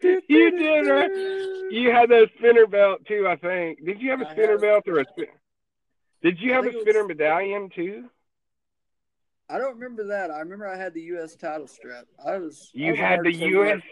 You 0.02 0.22
did, 0.52 0.88
right? 0.88 1.12
You 1.72 1.92
had 1.92 2.10
that 2.10 2.30
spinner 2.38 2.68
belt 2.68 3.02
too, 3.08 3.28
I 3.28 3.36
think. 3.36 3.84
Did 3.86 4.00
you 4.02 4.12
have 4.12 4.22
a 4.22 4.28
I 4.30 4.32
spinner 4.34 4.58
belt 4.60 4.84
or 4.88 5.00
a 5.00 5.06
spin? 5.06 5.26
Did 6.22 6.40
you 6.40 6.52
I 6.52 6.56
have 6.56 6.66
a 6.66 6.82
spinner 6.82 7.00
was- 7.04 7.08
medallion 7.10 7.70
too? 7.74 8.06
I 9.50 9.58
don't 9.60 9.76
remember 9.76 10.08
that. 10.08 10.30
I 10.30 10.40
remember 10.40 10.68
I 10.68 10.76
had 10.78 10.94
the 10.94 11.02
U.S. 11.04 11.36
title 11.38 11.68
strap. 11.68 12.04
I 12.24 12.38
was. 12.38 12.70
I 12.76 12.80
You 12.80 12.92
was 12.92 13.00
had 13.00 13.20
the 13.24 13.34
U.S. 13.34 13.76
mark. 13.78 13.84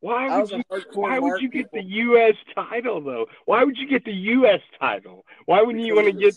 Why 0.00 0.38
would 0.40 0.50
you? 0.50 0.62
Why 0.94 1.18
would 1.20 1.40
you 1.40 1.48
get 1.48 1.70
the. 1.72 1.84
U.S. 1.84 2.34
title 2.54 3.00
though? 3.00 3.26
Why 3.44 3.62
would 3.62 3.76
you 3.76 3.86
get 3.86 4.04
the 4.04 4.12
U.S. 4.12 4.60
title? 4.80 5.24
Why 5.46 5.62
wouldn't 5.62 5.84
you 5.84 5.94
want 5.94 6.06
to 6.08 6.12
get? 6.12 6.34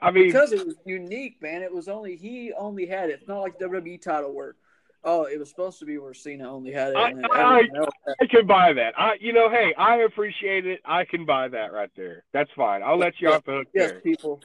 I 0.00 0.10
mean, 0.10 0.26
because 0.26 0.52
it 0.52 0.64
was 0.66 0.76
unique, 0.84 1.40
man. 1.40 1.62
It 1.62 1.72
was 1.72 1.88
only 1.88 2.16
he 2.16 2.52
only 2.52 2.86
had 2.86 3.08
it. 3.10 3.14
It's 3.20 3.28
not 3.28 3.40
like 3.40 3.58
WWE 3.58 4.00
title 4.00 4.32
where, 4.34 4.54
oh, 5.04 5.24
it 5.24 5.38
was 5.38 5.48
supposed 5.48 5.78
to 5.78 5.86
be 5.86 5.96
where 5.98 6.12
Cena 6.14 6.50
only 6.50 6.72
had 6.72 6.90
it. 6.90 6.96
I- 6.96 7.00
I- 7.30 7.60
everyone 7.60 7.76
else 7.76 7.94
had 8.06 8.14
I 8.20 8.26
can 8.26 8.46
buy 8.46 8.72
that. 8.74 8.98
I, 8.98 9.14
you 9.20 9.32
know, 9.32 9.48
hey, 9.48 9.72
I 9.76 9.98
appreciate 9.98 10.66
it. 10.66 10.80
I 10.84 11.04
can 11.04 11.24
buy 11.24 11.48
that 11.48 11.72
right 11.72 11.90
there. 11.96 12.24
That's 12.32 12.50
fine. 12.56 12.82
I'll 12.82 12.98
let 12.98 13.20
you 13.20 13.30
off 13.30 13.44
the 13.44 13.52
hook 13.52 13.68
Yes, 13.72 13.90
there. 13.92 14.00
people. 14.00 14.42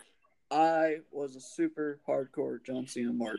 I 0.49 0.97
was 1.11 1.35
a 1.35 1.41
super 1.41 1.99
hardcore 2.07 2.63
John 2.65 2.87
Cena 2.87 3.11
mark. 3.13 3.37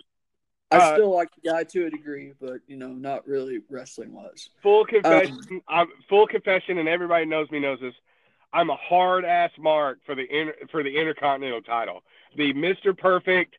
I 0.70 0.76
Uh, 0.78 0.94
still 0.94 1.10
like 1.14 1.28
the 1.42 1.50
guy 1.50 1.64
to 1.64 1.86
a 1.86 1.90
degree, 1.90 2.32
but 2.40 2.60
you 2.66 2.76
know, 2.78 2.88
not 2.88 3.26
really 3.26 3.60
wrestling 3.68 4.12
wise. 4.14 4.48
Full 4.62 4.84
confession. 4.86 5.38
I'm 5.68 5.88
full 6.08 6.26
confession, 6.26 6.78
and 6.78 6.88
everybody 6.88 7.26
knows 7.26 7.50
me 7.50 7.58
knows 7.60 7.78
this. 7.80 7.94
I'm 8.52 8.70
a 8.70 8.76
hard 8.76 9.24
ass 9.24 9.50
mark 9.58 9.98
for 10.04 10.14
the 10.14 10.22
inter, 10.22 10.54
for 10.70 10.82
the 10.82 10.98
Intercontinental 10.98 11.62
title. 11.62 12.02
The 12.36 12.52
Mr. 12.54 12.96
Perfect, 12.96 13.56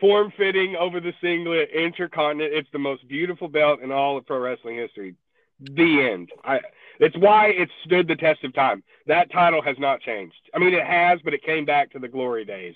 form 0.00 0.32
fitting 0.36 0.76
over 0.76 1.00
the 1.00 1.12
singlet 1.20 1.70
Intercontinental. 1.70 2.58
It's 2.58 2.68
the 2.72 2.78
most 2.78 3.06
beautiful 3.08 3.48
belt 3.48 3.80
in 3.80 3.90
all 3.90 4.16
of 4.16 4.26
pro 4.26 4.38
wrestling 4.38 4.76
history. 4.76 5.14
The 5.60 6.08
end. 6.12 6.30
I. 6.44 6.60
It's 6.98 7.16
why 7.16 7.48
it 7.48 7.68
stood 7.84 8.08
the 8.08 8.16
test 8.16 8.42
of 8.44 8.54
time. 8.54 8.82
That 9.06 9.30
title 9.30 9.60
has 9.62 9.76
not 9.78 10.00
changed. 10.00 10.36
I 10.54 10.58
mean, 10.58 10.72
it 10.72 10.84
has, 10.84 11.20
but 11.22 11.34
it 11.34 11.42
came 11.42 11.64
back 11.64 11.90
to 11.92 11.98
the 11.98 12.08
glory 12.08 12.44
days. 12.44 12.74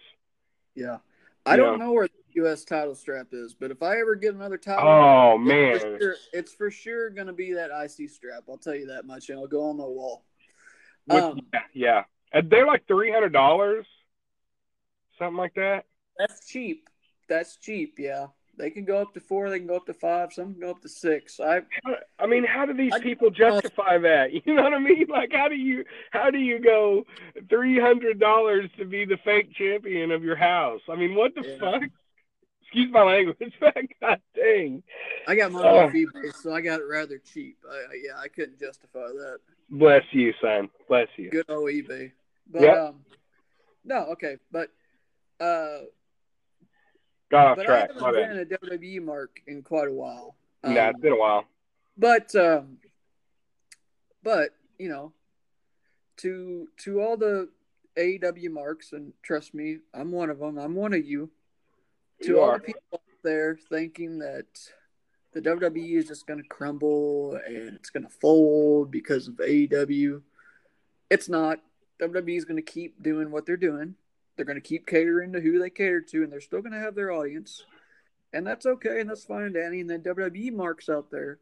Yeah. 0.75 0.99
I 1.47 1.57
don't 1.57 1.79
know 1.79 1.93
where 1.93 2.07
the 2.07 2.13
U.S. 2.35 2.65
title 2.65 2.95
strap 2.95 3.29
is, 3.33 3.55
but 3.55 3.71
if 3.71 3.83
I 3.83 3.99
ever 3.99 4.15
get 4.15 4.35
another 4.35 4.59
title, 4.59 4.87
Oh 4.87 5.39
it's 5.41 5.49
man. 5.49 5.79
for 5.79 5.99
sure, 6.01 6.17
it's 6.33 6.53
for 6.53 6.71
sure 6.71 7.11
going 7.11 7.27
to 7.27 7.33
be 7.33 7.55
that 7.55 7.71
IC 7.71 8.11
strap. 8.11 8.45
I'll 8.49 8.59
tell 8.59 8.75
you 8.75 8.87
that 8.87 9.07
much, 9.07 9.31
and 9.31 9.37
it'll 9.37 9.49
go 9.49 9.69
on 9.69 9.79
the 9.79 9.85
wall. 9.85 10.25
What- 11.11 11.23
Um, 11.23 11.41
yeah, 11.53 11.61
yeah. 11.73 12.05
And 12.33 12.49
they're 12.49 12.67
like 12.67 12.87
three 12.87 13.11
hundred 13.11 13.33
dollars, 13.33 13.87
something 15.19 15.37
like 15.37 15.55
that. 15.55 15.87
That's 16.19 16.47
cheap. 16.49 16.89
That's 17.29 17.57
cheap. 17.57 17.95
Yeah, 17.99 18.27
they 18.57 18.71
can 18.71 18.85
go 18.85 18.99
up 18.99 19.15
to 19.15 19.21
four. 19.21 19.51
They 19.51 19.59
can 19.59 19.67
go 19.67 19.77
up 19.77 19.87
to 19.87 19.95
five. 19.95 20.33
Some 20.33 20.53
can 20.53 20.61
go 20.61 20.71
up 20.71 20.83
to 20.83 20.89
six. 20.89 21.41
I 21.41 21.63
I 22.21 22.27
mean, 22.27 22.45
how 22.45 22.67
do 22.67 22.73
these 22.75 22.93
I- 22.93 23.01
people 23.01 23.31
justify 23.31 23.99
that? 23.99 24.31
You 24.47 24.55
know 24.55 24.63
what 24.63 24.75
I 24.75 24.79
mean? 24.79 25.07
Like, 25.09 25.33
how 25.33 25.49
do 25.49 25.57
you 25.57 25.85
how 26.13 26.31
do 26.31 26.39
you 26.39 26.61
go 26.61 27.05
three 27.49 27.81
hundred 27.81 28.21
dollars 28.21 28.71
to 28.79 28.85
be 28.85 29.05
the 29.05 29.17
fake 29.25 29.53
champion 29.55 30.13
of 30.13 30.23
your 30.23 30.37
house? 30.37 30.83
I 30.89 30.95
mean, 30.97 31.15
what 31.17 31.35
the 31.35 31.43
Yeah. 31.43 31.59
fuck? 31.59 31.83
Excuse 32.63 32.93
my 32.93 33.03
language, 33.03 33.53
but 33.61 33.75
God 34.01 34.21
dang. 34.37 34.85
I 35.27 35.35
got 35.35 35.51
mine 35.51 35.65
Oh. 35.67 35.79
off 35.81 35.93
eBay, 35.93 36.33
so 36.41 36.53
I 36.55 36.61
got 36.61 36.79
it 36.81 36.85
rather 36.89 37.19
cheap. 37.19 37.57
I, 37.69 37.83
yeah, 38.07 38.17
I 38.21 38.29
couldn't 38.29 38.61
justify 38.61 39.09
that. 39.09 39.39
Bless 39.71 40.03
you, 40.13 40.33
son. 40.43 40.69
Bless 40.89 41.09
you. 41.17 41.31
Good 41.31 41.47
old 41.49 41.71
eBay. 41.71 42.13
But 42.51 42.63
Yep. 42.63 42.77
um, 42.79 43.05
no, 43.85 43.97
okay, 44.13 44.37
but 44.51 44.69
uh, 45.41 45.79
Got 47.31 47.47
off 47.47 47.57
but 47.57 47.71
I 47.71 47.79
haven't 47.81 48.01
My 48.01 48.11
been 48.13 48.37
bad. 48.49 48.53
a 48.53 48.59
WWE 48.67 49.03
mark 49.03 49.41
in 49.47 49.63
quite 49.63 49.89
a 49.89 49.93
while. 49.93 50.35
Um, 50.65 50.75
nah, 50.75 50.91
it's 50.91 50.99
been 51.01 51.13
a 51.13 51.17
while. 51.17 51.45
but 51.97 52.35
um, 52.35 52.79
but 54.25 54.51
you 54.79 54.89
know, 54.89 55.13
to 56.19 56.67
to 56.79 57.01
all 57.01 57.17
the 57.17 57.49
AEW 57.97 58.51
marks, 58.51 58.93
and 58.93 59.13
trust 59.23 59.55
me, 59.55 59.79
I'm 59.95 60.11
one 60.11 60.29
of 60.31 60.41
them. 60.41 60.59
I'm 60.59 60.75
one 60.75 60.93
of 60.93 61.05
you. 61.07 61.31
To 62.23 62.29
You 62.29 62.41
all 62.41 62.51
are. 62.51 62.59
the 62.59 62.65
people 62.65 62.83
out 62.93 63.01
there 63.23 63.57
thinking 63.71 64.19
that 64.19 64.47
the 65.33 65.41
WWE 65.41 65.97
is 65.97 66.09
just 66.09 66.27
going 66.27 66.43
to 66.43 66.49
crumble 66.49 67.39
and 67.47 67.75
it's 67.75 67.91
going 67.91 68.05
to 68.05 68.13
fold 68.21 68.91
because 68.91 69.29
of 69.29 69.35
AEW, 69.35 70.23
it's 71.11 71.29
not. 71.29 71.61
WWE 72.01 72.37
is 72.37 72.45
going 72.45 72.57
to 72.57 72.63
keep 72.63 73.03
doing 73.03 73.31
what 73.31 73.47
they're 73.47 73.57
doing. 73.57 73.95
They're 74.37 74.47
going 74.47 74.61
to 74.61 74.67
keep 74.67 74.87
catering 74.87 75.33
to 75.33 75.41
who 75.41 75.59
they 75.59 75.71
cater 75.71 76.01
to, 76.01 76.23
and 76.23 76.33
they're 76.33 76.41
still 76.41 76.63
going 76.63 76.73
to 76.73 76.79
have 76.79 76.95
their 76.95 77.13
audience, 77.13 77.65
and 78.33 78.47
that's 78.47 78.65
okay, 78.65 79.01
and 79.01 79.11
that's 79.11 79.25
fine 79.25 79.53
Danny. 79.53 79.81
And 79.81 79.91
then 79.91 80.03
WWE 80.03 80.53
marks 80.53 80.89
out 80.89 81.11
there, 81.11 81.39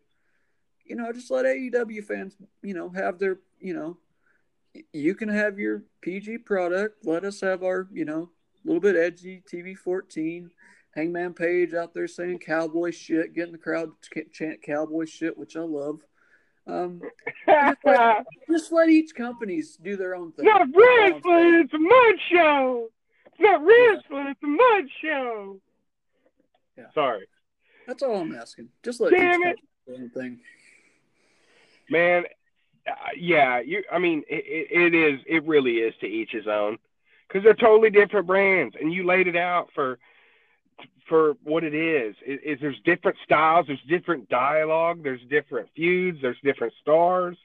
you 0.85 0.97
know, 0.97 1.13
just 1.13 1.31
let 1.31 1.45
AEW 1.45 2.05
fans, 2.05 2.37
you 2.63 2.75
know, 2.75 2.89
have 2.91 3.19
their, 3.19 3.39
you 3.61 3.75
know, 3.75 3.99
you 4.93 5.15
can 5.15 5.29
have 5.29 5.59
your 5.59 5.85
PG 6.01 6.39
product. 6.39 7.05
Let 7.07 7.25
us 7.25 7.41
have 7.41 7.63
our, 7.63 7.89
you 7.93 8.05
know, 8.05 8.31
little 8.65 8.81
bit 8.81 8.97
edgy 8.97 9.43
TV 9.51 9.77
14. 9.77 10.51
Hangman 10.99 11.33
Page 11.33 11.75
out 11.75 11.95
there 11.95 12.09
saying 12.09 12.41
cowboy 12.41 12.91
shit, 12.91 13.33
getting 13.33 13.53
the 13.53 13.59
crowd 13.59 13.91
to 14.03 14.25
chant 14.33 14.61
cowboy 14.63 15.05
shit, 15.05 15.39
which 15.39 15.57
I 15.57 15.61
love. 15.61 16.01
Um, 16.67 17.01
just 18.51 18.73
let 18.73 18.89
each 18.89 19.15
companies 19.15 19.79
do 19.81 19.97
their 19.97 20.17
own 20.17 20.29
It's 20.31 20.37
thing. 20.39 20.47
not 20.47 20.59
That's 20.67 20.73
all 20.77 20.83
I'm 20.83 21.13
wrestling, 21.13 21.23
saying. 21.53 21.65
it's 21.65 21.75
a 21.75 21.79
mud 21.79 22.15
show. 22.33 22.89
It's 23.27 23.41
not 23.41 23.65
wrestling, 23.65 24.27
it's 24.27 24.43
a 24.43 24.47
mud 24.47 24.85
show. 25.01 25.61
Yeah. 26.77 26.85
Sorry. 26.95 27.27
That's 27.87 28.03
all 28.03 28.17
I'm 28.17 28.35
asking. 28.35 28.69
Just 28.85 29.01
let 29.01 29.13
Damn 29.13 29.41
each 29.41 29.47
it. 29.47 29.57
company 29.57 29.57
do 29.87 29.93
their 29.93 30.03
own 30.03 30.11
thing. 30.11 30.41
Man, 31.91 32.25
uh, 32.89 32.93
yeah, 33.17 33.61
you. 33.61 33.85
I 33.93 33.99
mean, 34.01 34.25
it, 34.29 34.69
it 34.71 34.95
is. 34.95 35.21
It 35.27 35.47
really 35.47 35.77
is 35.77 35.95
to 36.01 36.07
each 36.07 36.33
his 36.33 36.47
own, 36.49 36.77
because 37.29 37.45
they're 37.45 37.55
totally 37.55 37.89
different 37.91 38.27
brands, 38.27 38.75
and 38.79 38.93
you 38.93 39.07
laid 39.07 39.27
it 39.29 39.37
out 39.37 39.71
for 39.75 39.99
for 41.09 41.35
what 41.43 41.65
it 41.65 41.75
is. 41.75 42.15
Is, 42.27 42.39
is 42.45 42.59
there's 42.61 42.81
different 42.85 43.17
styles, 43.25 43.67
there's 43.67 43.81
different 43.89 44.29
dialogue, 44.29 45.03
there's 45.03 45.21
different 45.31 45.69
feuds, 45.75 46.19
there's 46.21 46.37
different 46.43 46.75
stars. 46.81 47.37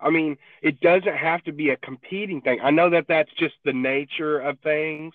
I 0.00 0.10
mean, 0.10 0.36
it 0.62 0.80
doesn't 0.80 1.16
have 1.16 1.42
to 1.44 1.52
be 1.52 1.70
a 1.70 1.76
competing 1.78 2.40
thing. 2.42 2.60
I 2.62 2.70
know 2.70 2.90
that 2.90 3.06
that's 3.08 3.32
just 3.38 3.54
the 3.64 3.72
nature 3.72 4.38
of 4.40 4.58
things 4.60 5.14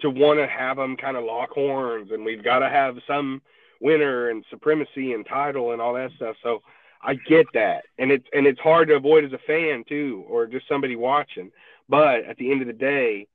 to 0.00 0.10
want 0.10 0.38
to 0.38 0.46
have 0.46 0.76
them 0.76 0.96
kind 0.96 1.16
of 1.16 1.24
lock 1.24 1.50
horns, 1.50 2.10
and 2.12 2.24
we've 2.24 2.44
got 2.44 2.60
to 2.60 2.68
have 2.68 2.96
some 3.06 3.42
winner 3.80 4.30
and 4.30 4.44
supremacy 4.50 5.12
and 5.12 5.26
title 5.26 5.72
and 5.72 5.80
all 5.80 5.94
that 5.94 6.10
stuff. 6.16 6.36
So 6.42 6.62
I 7.02 7.14
get 7.14 7.46
that, 7.54 7.84
and 7.98 8.10
it's 8.10 8.26
and 8.32 8.46
it's 8.46 8.60
hard 8.60 8.88
to 8.88 8.94
avoid 8.94 9.24
as 9.24 9.32
a 9.32 9.38
fan 9.46 9.84
too, 9.88 10.24
or 10.28 10.46
just 10.46 10.68
somebody 10.68 10.96
watching. 10.96 11.50
But 11.88 12.24
at 12.24 12.36
the 12.36 12.50
end 12.50 12.62
of 12.62 12.66
the 12.66 12.72
day, 12.72 13.26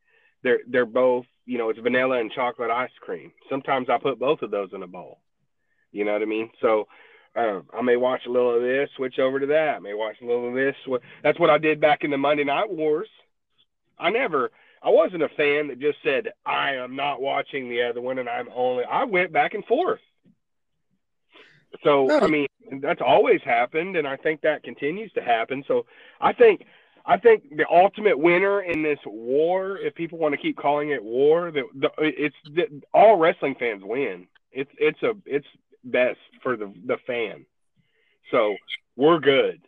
they're 0.43 0.59
they're 0.67 0.85
both 0.85 1.25
you 1.45 1.57
know 1.57 1.69
it's 1.69 1.79
vanilla 1.79 2.19
and 2.19 2.31
chocolate 2.31 2.71
ice 2.71 2.91
cream. 2.99 3.31
Sometimes 3.49 3.89
I 3.89 3.97
put 3.97 4.19
both 4.19 4.41
of 4.41 4.51
those 4.51 4.69
in 4.73 4.83
a 4.83 4.87
bowl. 4.87 5.19
You 5.91 6.05
know 6.05 6.13
what 6.13 6.21
I 6.21 6.25
mean? 6.25 6.49
So 6.61 6.87
uh, 7.35 7.61
I 7.73 7.81
may 7.81 7.97
watch 7.97 8.21
a 8.25 8.31
little 8.31 8.55
of 8.55 8.61
this, 8.61 8.89
switch 8.95 9.19
over 9.19 9.39
to 9.39 9.47
that. 9.47 9.75
I 9.75 9.79
may 9.79 9.93
watch 9.93 10.15
a 10.21 10.25
little 10.25 10.49
of 10.49 10.53
this. 10.53 10.75
That's 11.23 11.39
what 11.39 11.49
I 11.49 11.57
did 11.57 11.79
back 11.81 12.03
in 12.03 12.11
the 12.11 12.17
Monday 12.17 12.43
Night 12.43 12.71
Wars. 12.71 13.09
I 13.97 14.09
never. 14.09 14.51
I 14.83 14.89
wasn't 14.89 15.23
a 15.23 15.29
fan 15.29 15.67
that 15.67 15.79
just 15.79 15.99
said 16.03 16.29
I 16.45 16.75
am 16.75 16.95
not 16.95 17.21
watching 17.21 17.69
the 17.69 17.83
other 17.83 18.01
one 18.01 18.17
and 18.17 18.27
I'm 18.27 18.49
only. 18.53 18.83
I 18.83 19.03
went 19.03 19.31
back 19.31 19.53
and 19.53 19.65
forth. 19.65 20.01
So 21.83 22.11
I 22.19 22.27
mean 22.27 22.47
that's 22.81 23.01
always 23.01 23.41
happened, 23.43 23.95
and 23.95 24.07
I 24.07 24.17
think 24.17 24.41
that 24.41 24.63
continues 24.63 25.11
to 25.13 25.21
happen. 25.21 25.63
So 25.67 25.85
I 26.19 26.33
think 26.33 26.65
I 27.05 27.17
think 27.17 27.55
the 27.55 27.65
ultimate 27.69 28.17
winner 28.17 28.61
in 28.61 28.83
this 28.83 28.99
war, 29.05 29.77
if 29.77 29.95
people 29.95 30.19
want 30.19 30.33
to 30.33 30.41
keep 30.41 30.57
calling 30.57 30.89
it 30.91 31.03
war, 31.03 31.51
the 31.51 31.63
it's 31.97 32.35
the, 32.45 32.81
all 32.93 33.17
wrestling 33.17 33.55
fans 33.59 33.81
win. 33.83 34.27
It's 34.51 34.71
it's 34.77 35.01
a 35.03 35.13
it's 35.25 35.47
best 35.83 36.19
for 36.43 36.55
the 36.55 36.73
the 36.85 36.97
fan. 37.07 37.45
So 38.29 38.55
we're 38.95 39.19
good. 39.19 39.61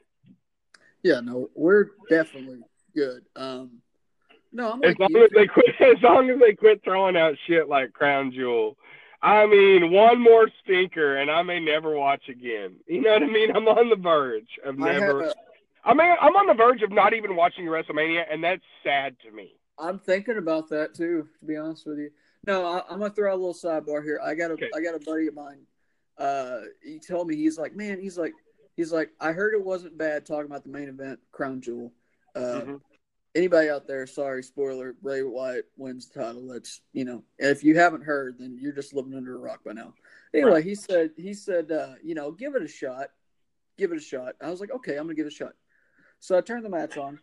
Yeah, 1.01 1.19
no, 1.19 1.49
we're 1.55 1.87
definitely 2.09 2.61
good. 2.95 3.23
Um, 3.35 3.81
no, 4.53 4.73
I'm 4.73 4.83
As 4.83 4.89
like 4.89 4.99
long 4.99 5.09
you. 5.11 5.23
as 5.23 5.31
they 5.35 5.47
quit, 5.47 5.65
as 5.79 6.01
long 6.01 6.29
as 6.29 6.39
they 6.39 6.53
quit 6.53 6.83
throwing 6.83 7.17
out 7.17 7.35
shit 7.47 7.67
like 7.67 7.93
Crown 7.93 8.31
Jewel. 8.31 8.77
I 9.21 9.45
mean, 9.45 9.91
one 9.91 10.21
more 10.21 10.49
stinker, 10.63 11.15
and 11.15 11.31
I 11.31 11.41
may 11.43 11.59
never 11.61 11.95
watch 11.95 12.27
again. 12.27 12.75
You 12.87 13.01
know 13.01 13.13
what 13.13 13.23
I 13.23 13.27
mean? 13.27 13.55
I'm 13.55 13.67
on 13.69 13.89
the 13.89 13.95
verge 13.95 14.49
of 14.65 14.77
never. 14.77 15.33
I 15.85 15.93
mean, 15.93 16.15
I'm 16.21 16.35
on 16.35 16.47
the 16.47 16.53
verge 16.53 16.81
of 16.81 16.91
not 16.91 17.13
even 17.13 17.35
watching 17.35 17.65
WrestleMania, 17.65 18.23
and 18.31 18.43
that's 18.43 18.63
sad 18.83 19.15
to 19.25 19.31
me. 19.31 19.55
I'm 19.77 19.99
thinking 19.99 20.37
about 20.37 20.69
that 20.69 20.93
too. 20.95 21.27
To 21.39 21.45
be 21.45 21.57
honest 21.57 21.85
with 21.85 21.97
you, 21.97 22.09
no, 22.47 22.65
I, 22.65 22.83
I'm 22.89 22.99
gonna 22.99 23.13
throw 23.13 23.33
a 23.33 23.35
little 23.35 23.53
sidebar 23.53 24.03
here. 24.03 24.19
I 24.23 24.35
got 24.35 24.51
a, 24.51 24.53
Okay. 24.53 24.69
I 24.75 24.81
got 24.81 24.95
a 24.95 24.99
buddy 24.99 25.27
of 25.27 25.33
mine 25.33 25.65
uh, 26.17 26.61
he 26.83 26.99
told 26.99 27.27
me 27.27 27.35
he's 27.35 27.57
like, 27.57 27.75
man, 27.75 27.99
he's 27.99 28.17
like, 28.17 28.33
he's 28.75 28.91
like, 28.91 29.09
I 29.19 29.31
heard 29.31 29.53
it 29.53 29.63
wasn't 29.63 29.97
bad 29.97 30.25
talking 30.25 30.45
about 30.45 30.63
the 30.63 30.69
main 30.69 30.89
event, 30.89 31.19
Crown 31.31 31.61
Jewel. 31.61 31.91
Uh, 32.35 32.39
mm-hmm. 32.39 32.75
Anybody 33.35 33.69
out 33.69 33.87
there? 33.87 34.05
Sorry, 34.05 34.43
spoiler. 34.43 34.93
Bray 35.01 35.23
Wyatt 35.23 35.65
wins 35.75 36.07
the 36.07 36.19
title. 36.19 36.47
That's 36.47 36.81
you 36.91 37.03
know, 37.03 37.23
if 37.39 37.63
you 37.63 37.75
haven't 37.75 38.03
heard, 38.03 38.37
then 38.37 38.57
you're 38.61 38.73
just 38.73 38.93
living 38.93 39.15
under 39.15 39.35
a 39.35 39.39
rock 39.39 39.61
by 39.65 39.73
now. 39.73 39.93
Anyway, 40.35 40.51
right. 40.51 40.63
he 40.63 40.75
said, 40.75 41.11
he 41.17 41.33
said, 41.33 41.71
uh, 41.71 41.93
you 42.03 42.13
know, 42.13 42.31
give 42.31 42.53
it 42.53 42.61
a 42.61 42.67
shot, 42.67 43.07
give 43.75 43.91
it 43.91 43.97
a 43.97 44.01
shot. 44.01 44.35
I 44.39 44.51
was 44.51 44.59
like, 44.59 44.71
okay, 44.71 44.97
I'm 44.97 45.05
gonna 45.05 45.15
give 45.15 45.25
it 45.25 45.33
a 45.33 45.35
shot. 45.35 45.53
So 46.23 46.37
I 46.37 46.41
turned 46.41 46.63
the 46.63 46.69
match 46.69 46.95
on 46.95 47.19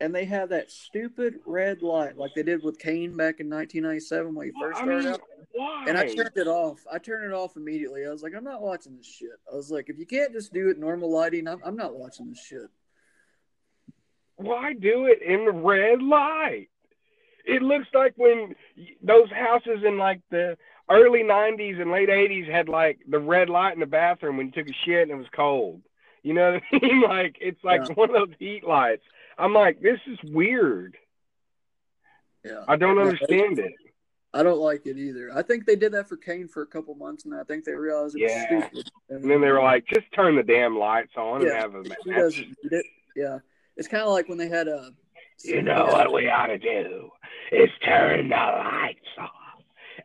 and 0.00 0.14
they 0.14 0.24
have 0.24 0.48
that 0.48 0.70
stupid 0.70 1.34
red 1.44 1.82
light 1.82 2.16
like 2.16 2.30
they 2.34 2.42
did 2.42 2.62
with 2.62 2.78
Kane 2.78 3.14
back 3.14 3.40
in 3.40 3.50
1997 3.50 4.34
when 4.34 4.46
he 4.46 4.52
first 4.58 4.78
started 4.78 4.94
I 4.94 4.98
mean, 5.00 5.08
out. 5.08 5.20
Why? 5.52 5.84
And 5.86 5.98
I 5.98 6.06
turned 6.06 6.34
it 6.34 6.46
off. 6.46 6.80
I 6.90 6.96
turned 6.96 7.30
it 7.30 7.34
off 7.34 7.58
immediately. 7.58 8.06
I 8.06 8.08
was 8.08 8.22
like, 8.22 8.32
I'm 8.34 8.42
not 8.42 8.62
watching 8.62 8.96
this 8.96 9.06
shit. 9.06 9.38
I 9.52 9.54
was 9.54 9.70
like, 9.70 9.90
if 9.90 9.98
you 9.98 10.06
can't 10.06 10.32
just 10.32 10.54
do 10.54 10.70
it 10.70 10.78
normal 10.78 11.12
lighting, 11.12 11.46
I'm, 11.46 11.60
I'm 11.62 11.76
not 11.76 11.94
watching 11.94 12.30
this 12.30 12.42
shit. 12.42 12.70
Why 14.36 14.72
do 14.72 15.04
it 15.04 15.20
in 15.20 15.44
the 15.44 15.52
red 15.52 16.00
light? 16.00 16.68
It 17.44 17.60
looks 17.60 17.88
like 17.92 18.14
when 18.16 18.54
those 19.02 19.30
houses 19.30 19.84
in 19.86 19.98
like 19.98 20.22
the 20.30 20.56
early 20.88 21.22
90s 21.22 21.78
and 21.82 21.90
late 21.90 22.08
80s 22.08 22.50
had 22.50 22.70
like 22.70 23.00
the 23.06 23.18
red 23.18 23.50
light 23.50 23.74
in 23.74 23.80
the 23.80 23.86
bathroom 23.86 24.38
when 24.38 24.46
you 24.46 24.52
took 24.52 24.70
a 24.70 24.76
shit 24.86 25.02
and 25.02 25.10
it 25.10 25.16
was 25.16 25.26
cold. 25.36 25.82
You 26.24 26.32
know 26.32 26.54
what 26.54 26.62
I 26.72 26.78
mean? 26.86 27.02
Like 27.02 27.36
it's 27.40 27.62
like 27.62 27.82
yeah. 27.86 27.94
one 27.94 28.10
of 28.10 28.16
those 28.16 28.36
heat 28.40 28.64
lights. 28.66 29.02
I'm 29.38 29.52
like, 29.52 29.80
this 29.80 30.00
is 30.06 30.18
weird. 30.24 30.96
Yeah. 32.44 32.64
I 32.66 32.76
don't 32.76 32.98
understand 32.98 33.58
it. 33.58 33.72
I 34.32 34.42
don't 34.42 34.58
like 34.58 34.84
it 34.86 34.98
either. 34.98 35.30
I 35.32 35.42
think 35.42 35.64
they 35.64 35.76
did 35.76 35.92
that 35.92 36.08
for 36.08 36.16
Kane 36.16 36.48
for 36.48 36.62
a 36.62 36.66
couple 36.66 36.94
months, 36.96 37.24
and 37.24 37.34
I 37.34 37.44
think 37.44 37.64
they 37.64 37.72
realized 37.72 38.16
it 38.16 38.22
yeah. 38.22 38.54
was 38.54 38.64
stupid. 38.64 38.90
And, 39.08 39.22
and 39.22 39.30
then 39.30 39.40
they 39.40 39.50
were 39.50 39.62
like, 39.62 39.86
just 39.86 40.06
turn 40.12 40.34
the 40.34 40.42
damn 40.42 40.76
lights 40.76 41.12
on 41.16 41.42
yeah, 41.42 41.52
and 41.52 41.56
have 41.56 41.74
a 41.74 41.82
match. 41.84 41.98
He 42.04 42.12
doesn't 42.12 42.46
need 42.46 42.72
it. 42.72 42.86
Yeah, 43.14 43.38
it's 43.76 43.86
kind 43.86 44.02
of 44.02 44.10
like 44.10 44.28
when 44.28 44.38
they 44.38 44.48
had 44.48 44.66
a. 44.66 44.90
You 45.44 45.62
know 45.62 45.86
what 45.86 46.12
we 46.12 46.28
ought 46.28 46.46
to 46.46 46.58
do 46.58 47.10
is 47.52 47.68
turn 47.84 48.28
the 48.28 48.34
lights 48.34 49.00
off 49.18 49.30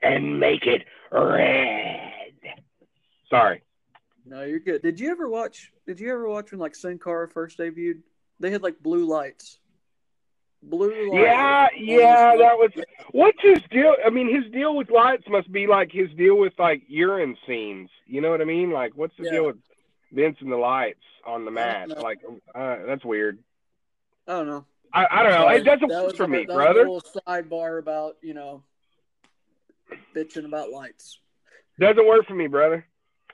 and 0.01 0.39
make 0.39 0.65
it 0.65 0.83
red. 1.11 2.11
Sorry. 3.29 3.63
No, 4.29 4.43
you're 4.43 4.59
good. 4.59 4.83
Did 4.83 4.99
you 4.99 5.09
ever 5.09 5.27
watch? 5.27 5.71
Did 5.87 5.99
you 5.99 6.11
ever 6.11 6.29
watch 6.29 6.51
when 6.51 6.59
like 6.59 6.75
Sin 6.75 6.99
Cara 6.99 7.27
first 7.27 7.57
debuted? 7.57 8.01
They 8.39 8.51
had 8.51 8.61
like 8.61 8.79
blue 8.79 9.05
lights. 9.05 9.57
Blue 10.61 11.09
lights. 11.09 11.23
Yeah, 11.23 11.67
yeah, 11.75 12.35
that 12.37 12.57
was. 12.57 12.69
What's 13.11 13.41
his 13.41 13.57
deal? 13.71 13.95
I 14.05 14.11
mean, 14.11 14.33
his 14.33 14.51
deal 14.51 14.75
with 14.75 14.91
lights 14.91 15.23
must 15.27 15.51
be 15.51 15.65
like 15.65 15.91
his 15.91 16.11
deal 16.11 16.37
with 16.37 16.53
like 16.59 16.83
urine 16.87 17.37
scenes. 17.47 17.89
You 18.05 18.21
know 18.21 18.29
what 18.29 18.39
I 18.39 18.45
mean? 18.45 18.69
Like, 18.69 18.91
what's 18.93 19.17
the 19.17 19.23
yeah. 19.25 19.31
deal 19.31 19.45
with 19.47 19.57
Vince 20.11 20.37
and 20.41 20.51
the 20.51 20.57
lights 20.57 20.99
on 21.25 21.43
the 21.43 21.51
mat? 21.51 21.89
Like, 21.89 22.19
uh, 22.53 22.77
that's 22.85 23.03
weird. 23.03 23.39
I 24.27 24.33
don't 24.33 24.47
know. 24.47 24.65
I, 24.93 25.07
I 25.09 25.23
don't 25.23 25.31
know. 25.31 25.47
it 25.47 25.63
doesn't 25.63 25.89
work 25.89 26.15
for 26.15 26.27
me, 26.27 26.45
brother. 26.45 26.81
a 26.85 26.91
little 26.91 27.21
sidebar 27.27 27.79
about 27.79 28.17
you 28.21 28.35
know 28.35 28.61
bitching 30.15 30.45
about 30.45 30.69
lights. 30.69 31.19
Doesn't 31.79 32.07
work 32.07 32.27
for 32.27 32.35
me, 32.35 32.45
brother. 32.45 32.85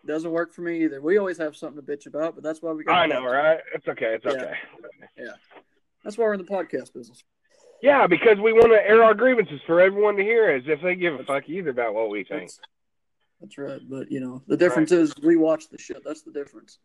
Doesn't 0.07 0.31
work 0.31 0.53
for 0.53 0.62
me 0.62 0.83
either. 0.83 1.01
We 1.01 1.17
always 1.17 1.38
have 1.39 1.55
something 1.55 1.83
to 1.83 1.91
bitch 1.91 2.05
about, 2.05 2.35
but 2.35 2.43
that's 2.43 2.62
why 2.62 2.71
we 2.71 2.83
got. 2.83 2.95
I 2.95 3.05
know, 3.07 3.25
right? 3.25 3.59
It's 3.74 3.88
okay. 3.88 4.15
It's 4.15 4.25
okay. 4.25 4.53
Yeah. 5.17 5.31
That's 6.03 6.17
why 6.17 6.25
we're 6.25 6.33
in 6.35 6.45
the 6.45 6.45
podcast 6.45 6.93
business. 6.93 7.24
Yeah, 7.81 8.07
because 8.07 8.38
we 8.38 8.53
want 8.53 8.71
to 8.71 8.81
air 8.81 9.03
our 9.03 9.13
grievances 9.13 9.59
for 9.65 9.81
everyone 9.81 10.15
to 10.17 10.24
hear, 10.24 10.50
as 10.50 10.63
if 10.67 10.81
they 10.81 10.95
give 10.95 11.19
a 11.19 11.24
fuck 11.24 11.50
either 11.50 11.71
about 11.71 11.93
what 11.93 12.09
we 12.09 12.24
think. 12.24 12.43
That's, 12.43 12.59
that's 13.41 13.57
right, 13.57 13.81
but 13.89 14.12
you 14.12 14.19
know 14.19 14.41
the 14.47 14.57
difference 14.57 14.91
right. 14.91 15.01
is 15.01 15.13
we 15.21 15.35
watch 15.35 15.69
the 15.69 15.77
shit. 15.77 16.03
That's 16.05 16.21
the 16.21 16.31
difference. 16.31 16.79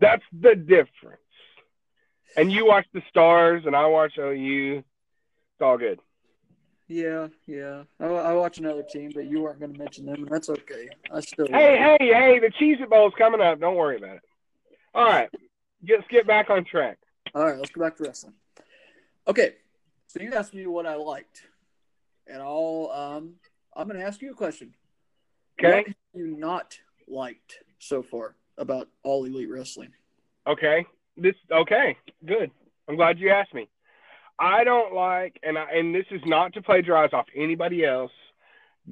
That's 0.00 0.24
the 0.32 0.54
difference. 0.54 1.20
And 2.36 2.50
you 2.50 2.66
watch 2.66 2.86
the 2.94 3.02
stars, 3.08 3.64
and 3.66 3.74
I 3.74 3.86
watch 3.86 4.12
OU. 4.18 4.78
It's 4.78 5.60
all 5.60 5.76
good. 5.76 6.00
Yeah, 6.90 7.28
yeah. 7.46 7.84
I, 8.00 8.06
I 8.06 8.32
watch 8.32 8.58
another 8.58 8.82
team, 8.82 9.12
but 9.14 9.26
you 9.26 9.42
weren't 9.42 9.60
going 9.60 9.72
to 9.72 9.78
mention 9.78 10.06
them, 10.06 10.24
and 10.24 10.28
that's 10.28 10.50
okay. 10.50 10.88
I 11.14 11.20
still. 11.20 11.46
Hey, 11.46 11.78
hey, 11.78 12.12
hey! 12.12 12.40
The 12.40 12.50
Cheez 12.60 12.80
It 12.80 12.90
Bowl's 12.90 13.12
coming 13.16 13.40
up. 13.40 13.60
Don't 13.60 13.76
worry 13.76 13.96
about 13.96 14.16
it. 14.16 14.22
All 14.92 15.04
right, 15.04 15.28
let's 15.88 16.02
get 16.10 16.26
back 16.26 16.50
on 16.50 16.64
track. 16.64 16.98
All 17.32 17.46
right, 17.46 17.56
let's 17.56 17.70
go 17.70 17.80
back 17.82 17.96
to 17.98 18.02
wrestling. 18.02 18.34
Okay, 19.28 19.54
so 20.08 20.20
you 20.20 20.34
asked 20.34 20.52
me 20.52 20.66
what 20.66 20.84
I 20.84 20.96
liked, 20.96 21.42
and 22.26 22.42
I'll 22.42 22.90
um, 22.92 23.34
I'm 23.76 23.86
going 23.86 24.00
to 24.00 24.04
ask 24.04 24.20
you 24.20 24.32
a 24.32 24.34
question. 24.34 24.74
Okay. 25.60 25.76
What 25.76 25.86
have 25.86 25.94
you 26.14 26.36
not 26.36 26.76
liked 27.06 27.60
so 27.78 28.02
far 28.02 28.34
about 28.58 28.88
all 29.04 29.24
elite 29.26 29.48
wrestling? 29.48 29.92
Okay. 30.44 30.84
This 31.16 31.36
okay. 31.52 31.96
Good. 32.26 32.50
I'm 32.88 32.96
glad 32.96 33.20
you 33.20 33.30
asked 33.30 33.54
me. 33.54 33.68
I 34.40 34.64
don't 34.64 34.94
like, 34.94 35.38
and 35.42 35.58
I, 35.58 35.70
and 35.74 35.94
this 35.94 36.06
is 36.10 36.22
not 36.24 36.54
to 36.54 36.62
plagiarize 36.62 37.10
off 37.12 37.26
anybody 37.36 37.84
else 37.84 38.10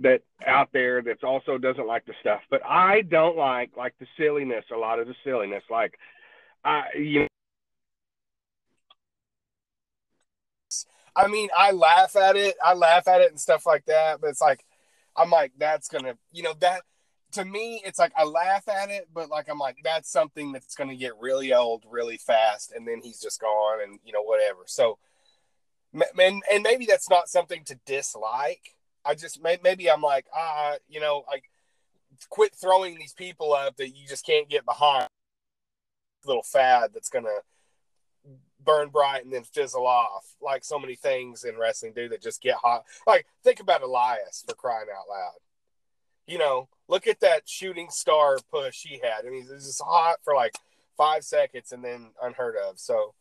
that 0.02 0.20
out 0.46 0.68
there 0.72 1.02
that's 1.02 1.24
also 1.24 1.56
doesn't 1.56 1.86
like 1.86 2.04
the 2.04 2.12
stuff, 2.20 2.42
but 2.50 2.60
I 2.64 3.00
don't 3.00 3.36
like 3.36 3.70
like 3.76 3.94
the 3.98 4.06
silliness. 4.18 4.64
A 4.72 4.76
lot 4.76 4.98
of 4.98 5.08
the 5.08 5.14
silliness, 5.24 5.64
like 5.70 5.98
I, 6.64 6.84
you 6.96 7.20
know. 7.20 7.26
I 11.16 11.26
mean, 11.28 11.48
I 11.56 11.72
laugh 11.72 12.14
at 12.14 12.36
it. 12.36 12.54
I 12.64 12.74
laugh 12.74 13.08
at 13.08 13.22
it 13.22 13.30
and 13.30 13.40
stuff 13.40 13.66
like 13.66 13.86
that, 13.86 14.20
but 14.20 14.28
it's 14.30 14.40
like, 14.42 14.64
I'm 15.16 15.30
like, 15.30 15.52
that's 15.58 15.88
gonna, 15.88 16.16
you 16.30 16.42
know, 16.42 16.54
that 16.60 16.82
to 17.32 17.44
me, 17.44 17.82
it's 17.84 17.98
like 17.98 18.12
I 18.16 18.24
laugh 18.24 18.68
at 18.68 18.90
it, 18.90 19.08
but 19.12 19.30
like 19.30 19.48
I'm 19.48 19.58
like, 19.58 19.78
that's 19.82 20.10
something 20.10 20.52
that's 20.52 20.74
gonna 20.74 20.94
get 20.94 21.12
really 21.18 21.52
old 21.54 21.84
really 21.90 22.18
fast, 22.18 22.72
and 22.76 22.86
then 22.86 23.00
he's 23.02 23.20
just 23.20 23.40
gone, 23.40 23.78
and 23.82 23.98
you 24.04 24.12
know, 24.12 24.22
whatever. 24.22 24.60
So 24.66 24.98
and 26.18 26.42
and 26.52 26.62
maybe 26.62 26.86
that's 26.86 27.10
not 27.10 27.28
something 27.28 27.64
to 27.64 27.78
dislike. 27.86 28.74
I 29.04 29.14
just 29.14 29.40
maybe 29.42 29.90
I'm 29.90 30.02
like 30.02 30.26
ah, 30.34 30.74
you 30.88 31.00
know, 31.00 31.24
like 31.28 31.44
quit 32.28 32.54
throwing 32.54 32.98
these 32.98 33.12
people 33.12 33.52
up 33.52 33.76
that 33.76 33.90
you 33.90 34.06
just 34.06 34.26
can't 34.26 34.48
get 34.48 34.64
behind. 34.64 35.08
Little 36.24 36.42
fad 36.42 36.90
that's 36.92 37.08
gonna 37.10 37.40
burn 38.64 38.88
bright 38.88 39.24
and 39.24 39.32
then 39.32 39.44
fizzle 39.44 39.86
off, 39.86 40.34
like 40.42 40.64
so 40.64 40.78
many 40.78 40.94
things 40.94 41.44
in 41.44 41.56
wrestling 41.56 41.92
do 41.94 42.08
that 42.08 42.22
just 42.22 42.42
get 42.42 42.56
hot. 42.56 42.84
Like 43.06 43.26
think 43.42 43.60
about 43.60 43.82
Elias 43.82 44.44
for 44.46 44.54
crying 44.54 44.88
out 44.94 45.08
loud. 45.08 45.38
You 46.26 46.38
know, 46.38 46.68
look 46.88 47.06
at 47.06 47.20
that 47.20 47.48
shooting 47.48 47.88
star 47.90 48.36
push 48.52 48.82
he 48.82 48.98
had. 48.98 49.26
I 49.26 49.30
mean, 49.30 49.46
it 49.48 49.54
was 49.54 49.64
just 49.64 49.82
hot 49.82 50.16
for 50.22 50.34
like 50.34 50.54
five 50.96 51.24
seconds 51.24 51.72
and 51.72 51.82
then 51.82 52.10
unheard 52.22 52.56
of. 52.68 52.78
So 52.78 53.14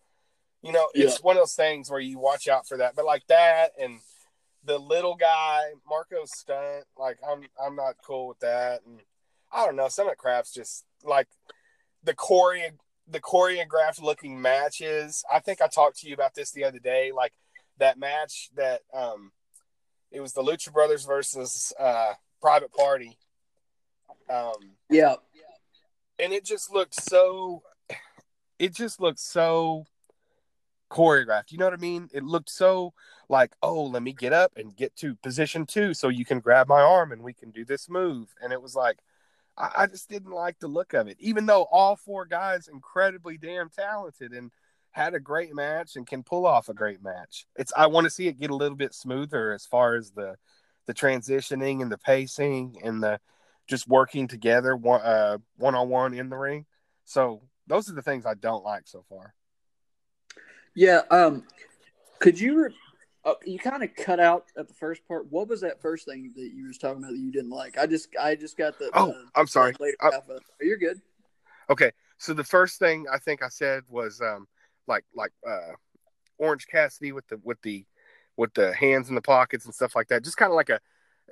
you 0.67 0.73
know, 0.73 0.89
it's 0.93 1.13
yeah. 1.13 1.19
one 1.21 1.37
of 1.37 1.41
those 1.41 1.53
things 1.53 1.89
where 1.89 2.01
you 2.01 2.19
watch 2.19 2.49
out 2.49 2.67
for 2.67 2.77
that. 2.77 2.93
But 2.93 3.05
like 3.05 3.25
that 3.27 3.71
and 3.81 3.99
the 4.65 4.77
little 4.77 5.15
guy, 5.15 5.61
Marko 5.87 6.25
Stunt, 6.25 6.83
like 6.99 7.17
I'm 7.27 7.43
I'm 7.63 7.77
not 7.77 7.95
cool 8.05 8.27
with 8.27 8.39
that. 8.39 8.81
And 8.85 8.99
I 9.49 9.65
don't 9.65 9.77
know, 9.77 9.87
some 9.87 10.07
of 10.07 10.11
the 10.11 10.17
crap's 10.17 10.51
just 10.51 10.83
like 11.05 11.29
the 12.03 12.13
choreo 12.13 12.71
the 13.07 13.21
choreographed 13.21 14.01
looking 14.01 14.41
matches. 14.41 15.23
I 15.33 15.39
think 15.39 15.61
I 15.61 15.67
talked 15.67 15.99
to 15.99 16.07
you 16.09 16.13
about 16.13 16.35
this 16.35 16.51
the 16.51 16.65
other 16.65 16.79
day, 16.79 17.13
like 17.15 17.31
that 17.77 17.97
match 17.97 18.49
that 18.57 18.81
um 18.93 19.31
it 20.11 20.19
was 20.19 20.33
the 20.33 20.43
Lucha 20.43 20.73
Brothers 20.73 21.05
versus 21.05 21.71
uh 21.79 22.11
Private 22.41 22.73
Party. 22.73 23.17
Um 24.29 24.75
yeah. 24.89 25.15
And 26.19 26.33
it 26.33 26.43
just 26.43 26.73
looked 26.73 27.01
so 27.01 27.63
it 28.59 28.75
just 28.75 28.99
looked 28.99 29.19
so 29.19 29.85
choreographed. 30.89 31.51
You 31.51 31.57
know 31.57 31.65
what 31.65 31.73
I 31.73 31.77
mean? 31.77 32.09
It 32.13 32.23
looked 32.23 32.49
so 32.49 32.93
like, 33.29 33.51
oh, 33.61 33.83
let 33.83 34.03
me 34.03 34.13
get 34.13 34.33
up 34.33 34.53
and 34.55 34.75
get 34.75 34.95
to 34.97 35.15
position 35.15 35.65
two 35.65 35.93
so 35.93 36.09
you 36.09 36.25
can 36.25 36.39
grab 36.39 36.67
my 36.67 36.81
arm 36.81 37.11
and 37.11 37.21
we 37.21 37.33
can 37.33 37.51
do 37.51 37.65
this 37.65 37.89
move. 37.89 38.33
And 38.41 38.53
it 38.53 38.61
was 38.61 38.75
like, 38.75 38.99
I, 39.57 39.71
I 39.77 39.85
just 39.87 40.09
didn't 40.09 40.31
like 40.31 40.59
the 40.59 40.67
look 40.67 40.93
of 40.93 41.07
it, 41.07 41.17
even 41.19 41.45
though 41.45 41.63
all 41.71 41.95
four 41.95 42.25
guys 42.25 42.67
incredibly 42.67 43.37
damn 43.37 43.69
talented 43.69 44.31
and 44.31 44.51
had 44.91 45.13
a 45.13 45.19
great 45.19 45.53
match 45.53 45.95
and 45.95 46.07
can 46.07 46.23
pull 46.23 46.45
off 46.45 46.69
a 46.69 46.73
great 46.73 47.03
match. 47.03 47.45
It's 47.55 47.73
I 47.75 47.87
want 47.87 48.05
to 48.05 48.09
see 48.09 48.27
it 48.27 48.39
get 48.39 48.49
a 48.49 48.55
little 48.55 48.77
bit 48.77 48.93
smoother 48.93 49.51
as 49.53 49.65
far 49.65 49.95
as 49.95 50.11
the 50.11 50.35
the 50.87 50.93
transitioning 50.93 51.81
and 51.81 51.91
the 51.91 51.97
pacing 51.97 52.77
and 52.83 53.03
the 53.03 53.19
just 53.67 53.87
working 53.87 54.27
together 54.27 54.75
one 54.75 55.01
uh, 55.01 55.37
one 55.57 55.75
on 55.75 55.89
one 55.89 56.13
in 56.13 56.29
the 56.29 56.37
ring. 56.37 56.65
So 57.05 57.41
those 57.67 57.89
are 57.89 57.93
the 57.93 58.01
things 58.01 58.25
I 58.25 58.33
don't 58.33 58.63
like 58.63 58.87
so 58.87 59.03
far. 59.09 59.33
Yeah. 60.77 61.01
Um, 61.09 61.43
could 62.19 62.39
you? 62.39 62.65
Re- 62.65 62.75
uh, 63.25 63.33
you 63.45 63.57
kind 63.57 63.83
of 63.83 63.93
cut 63.95 64.19
out 64.19 64.45
at 64.55 64.67
the 64.67 64.73
first 64.75 65.05
part. 65.07 65.25
What 65.31 65.47
was 65.49 65.59
that 65.61 65.81
first 65.81 66.05
thing 66.05 66.31
that 66.35 66.51
you 66.53 66.67
was 66.67 66.77
talking 66.77 66.99
about 66.99 67.13
that 67.13 67.19
you 67.19 67.31
didn't 67.31 67.49
like? 67.49 67.79
I 67.79 67.87
just, 67.87 68.09
I 68.21 68.35
just 68.35 68.57
got 68.57 68.77
the. 68.77 68.91
Oh, 68.93 69.13
I'm 69.35 69.47
sorry. 69.47 69.73
Later 69.79 69.97
uh, 70.01 70.11
You're 70.61 70.77
good. 70.77 71.01
Okay, 71.71 71.91
so 72.19 72.33
the 72.33 72.43
first 72.43 72.77
thing 72.77 73.05
I 73.11 73.17
think 73.17 73.41
I 73.41 73.49
said 73.49 73.83
was 73.89 74.21
um, 74.21 74.47
like, 74.87 75.03
like 75.15 75.31
uh, 75.45 75.73
Orange 76.37 76.67
Cassidy 76.67 77.11
with 77.11 77.27
the 77.27 77.41
with 77.43 77.59
the 77.63 77.83
with 78.37 78.53
the 78.53 78.71
hands 78.73 79.09
in 79.09 79.15
the 79.15 79.21
pockets 79.21 79.65
and 79.65 79.73
stuff 79.73 79.95
like 79.95 80.09
that. 80.09 80.23
Just 80.23 80.37
kind 80.37 80.51
of 80.51 80.55
like 80.55 80.69
a 80.69 80.75
uh, 80.75 80.79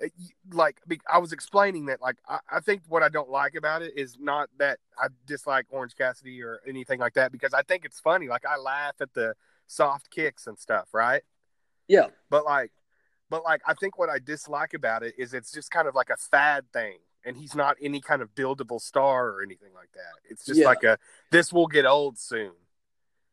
Uh, 0.03 0.07
like 0.51 0.77
I 1.11 1.19
was 1.19 1.31
explaining 1.31 1.85
that 1.85 2.01
like 2.01 2.17
I, 2.27 2.39
I, 2.51 2.59
think 2.59 2.81
what 2.89 3.01
I 3.01 3.09
don't 3.09 3.29
like 3.29 3.55
about 3.55 3.81
it 3.81 3.93
is 3.97 4.17
not 4.19 4.49
that 4.57 4.79
I 4.99 5.07
dislike 5.25 5.67
Orange 5.69 5.95
Cassidy 5.95 6.43
or 6.43 6.59
anything 6.67 6.99
like 6.99 7.13
that 7.13 7.31
because 7.31 7.53
I 7.53 7.61
think 7.61 7.85
it's 7.85 7.99
funny. 7.99 8.27
Like 8.27 8.45
I 8.45 8.57
laugh 8.57 8.95
at 8.99 9.13
the 9.13 9.35
soft 9.67 10.09
kicks 10.09 10.47
and 10.47 10.59
stuff, 10.59 10.89
right? 10.93 11.23
Yeah. 11.87 12.07
But 12.29 12.43
like 12.45 12.71
but 13.29 13.43
like 13.43 13.61
I 13.65 13.73
think 13.73 13.97
what 13.97 14.09
I 14.09 14.19
dislike 14.19 14.73
about 14.73 15.03
it 15.03 15.15
is 15.17 15.33
it's 15.33 15.51
just 15.51 15.71
kind 15.71 15.87
of 15.87 15.95
like 15.95 16.09
a 16.09 16.17
fad 16.17 16.65
thing. 16.73 16.97
And 17.27 17.35
he's 17.35 17.55
not 17.55 17.75
any 17.81 18.01
kind 18.01 18.21
of 18.21 18.35
buildable 18.35 18.79
star 18.79 19.29
or 19.29 19.41
anything 19.41 19.73
like 19.73 19.91
that. 19.93 20.29
It's 20.29 20.45
just 20.45 20.59
yeah. 20.59 20.67
like 20.67 20.83
a 20.83 20.97
this 21.31 21.51
will 21.51 21.67
get 21.67 21.85
old 21.85 22.19
soon. 22.19 22.51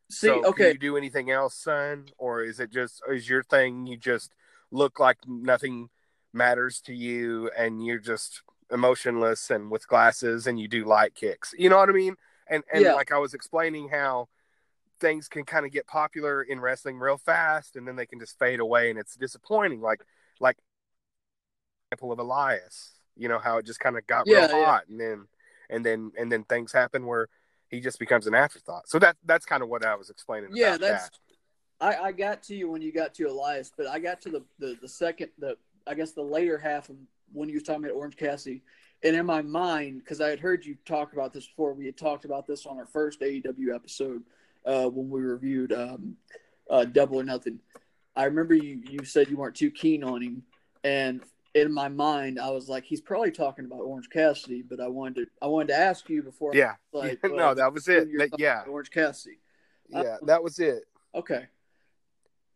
See, 0.09 0.27
so 0.27 0.45
okay. 0.47 0.71
you 0.71 0.77
do 0.77 0.97
anything 0.97 1.29
else, 1.29 1.55
son? 1.55 2.05
Or 2.17 2.43
is 2.43 2.59
it 2.59 2.71
just 2.71 3.01
is 3.11 3.29
your 3.29 3.43
thing 3.43 3.85
you 3.85 3.97
just 3.97 4.33
look 4.71 4.99
like 4.99 5.17
nothing 5.27 5.89
matters 6.33 6.81
to 6.81 6.93
you 6.93 7.49
and 7.57 7.85
you're 7.85 7.99
just 7.99 8.41
emotionless 8.71 9.49
and 9.49 9.69
with 9.69 9.87
glasses 9.87 10.47
and 10.47 10.59
you 10.59 10.67
do 10.67 10.85
light 10.85 11.15
kicks. 11.15 11.53
You 11.57 11.69
know 11.69 11.77
what 11.77 11.89
I 11.89 11.93
mean? 11.93 12.15
And 12.47 12.63
and 12.73 12.83
yeah. 12.83 12.93
like 12.93 13.11
I 13.11 13.17
was 13.17 13.33
explaining 13.33 13.89
how 13.89 14.27
things 14.99 15.27
can 15.27 15.43
kind 15.43 15.65
of 15.65 15.71
get 15.71 15.87
popular 15.87 16.41
in 16.41 16.59
wrestling 16.59 16.97
real 16.97 17.17
fast 17.17 17.75
and 17.75 17.87
then 17.87 17.95
they 17.95 18.05
can 18.05 18.19
just 18.19 18.37
fade 18.39 18.59
away 18.59 18.89
and 18.89 18.97
it's 18.97 19.15
disappointing 19.15 19.81
like 19.81 20.01
like 20.39 20.57
example 21.91 22.11
of 22.11 22.19
Elias 22.19 22.91
you 23.17 23.27
know 23.27 23.39
how 23.39 23.57
it 23.57 23.65
just 23.65 23.79
kind 23.79 23.97
of 23.97 24.07
got 24.07 24.25
yeah, 24.27 24.47
real 24.47 24.65
hot 24.65 24.83
yeah. 24.87 24.91
and 24.91 24.99
then 24.99 25.27
and 25.69 25.85
then 25.85 26.11
and 26.17 26.31
then 26.31 26.43
things 26.45 26.71
happen 26.71 27.05
where 27.05 27.27
he 27.69 27.79
just 27.79 27.99
becomes 27.99 28.27
an 28.27 28.33
afterthought 28.33 28.87
so 28.87 28.97
that 28.99 29.17
that's 29.25 29.45
kind 29.45 29.61
of 29.61 29.69
what 29.69 29.85
I 29.85 29.95
was 29.95 30.09
explaining 30.09 30.51
yeah 30.53 30.77
that's 30.77 31.09
that. 31.09 31.19
I, 31.81 32.03
I 32.05 32.11
got 32.11 32.41
to 32.43 32.55
you 32.55 32.69
when 32.69 32.81
you 32.81 32.93
got 32.93 33.13
to 33.15 33.25
Elias 33.25 33.71
but 33.75 33.87
I 33.87 33.99
got 33.99 34.21
to 34.21 34.29
the 34.29 34.43
the, 34.59 34.77
the 34.81 34.87
second 34.87 35.31
the 35.37 35.57
I 35.87 35.93
guess 35.93 36.11
the 36.11 36.21
later 36.21 36.57
half 36.57 36.89
of 36.89 36.95
when 37.31 37.49
you 37.49 37.55
was 37.55 37.63
talking 37.63 37.83
about 37.83 37.95
Orange 37.95 38.15
Cassidy 38.15 38.63
and 39.03 39.15
in 39.15 39.25
my 39.25 39.41
mind 39.41 39.99
because 39.99 40.21
I 40.21 40.29
had 40.29 40.39
heard 40.39 40.65
you 40.65 40.75
talk 40.85 41.13
about 41.13 41.33
this 41.33 41.47
before 41.47 41.73
we 41.73 41.85
had 41.85 41.97
talked 41.97 42.25
about 42.25 42.47
this 42.47 42.65
on 42.65 42.77
our 42.77 42.85
first 42.85 43.21
AEW 43.21 43.73
episode 43.73 44.23
uh, 44.65 44.85
when 44.85 45.09
we 45.09 45.21
reviewed 45.21 45.73
um, 45.73 46.15
uh, 46.69 46.85
Double 46.85 47.19
or 47.19 47.23
Nothing. 47.23 47.59
I 48.15 48.25
remember 48.25 48.53
you, 48.53 48.81
you 48.89 49.03
said 49.03 49.29
you 49.29 49.37
weren't 49.37 49.55
too 49.55 49.71
keen 49.71 50.03
on 50.03 50.21
him, 50.21 50.43
and 50.83 51.21
in 51.55 51.73
my 51.73 51.89
mind, 51.89 52.39
I 52.39 52.49
was 52.51 52.69
like, 52.69 52.83
he's 52.83 53.01
probably 53.01 53.31
talking 53.31 53.65
about 53.65 53.81
Orange 53.81 54.09
Cassidy, 54.09 54.61
but 54.61 54.79
I 54.79 54.87
wanted 54.87 55.15
to 55.15 55.25
I 55.41 55.47
wanted 55.47 55.69
to 55.69 55.77
ask 55.77 56.09
you 56.09 56.21
before. 56.23 56.51
Yeah, 56.55 56.75
like, 56.93 57.19
no, 57.23 57.53
that 57.53 57.73
was 57.73 57.87
it. 57.87 58.07
That, 58.17 58.39
yeah, 58.39 58.63
Orange 58.67 58.91
Cassidy. 58.91 59.39
Yeah, 59.89 59.99
um, 59.99 60.19
that 60.23 60.43
was 60.43 60.59
it. 60.59 60.83
Okay. 61.13 61.47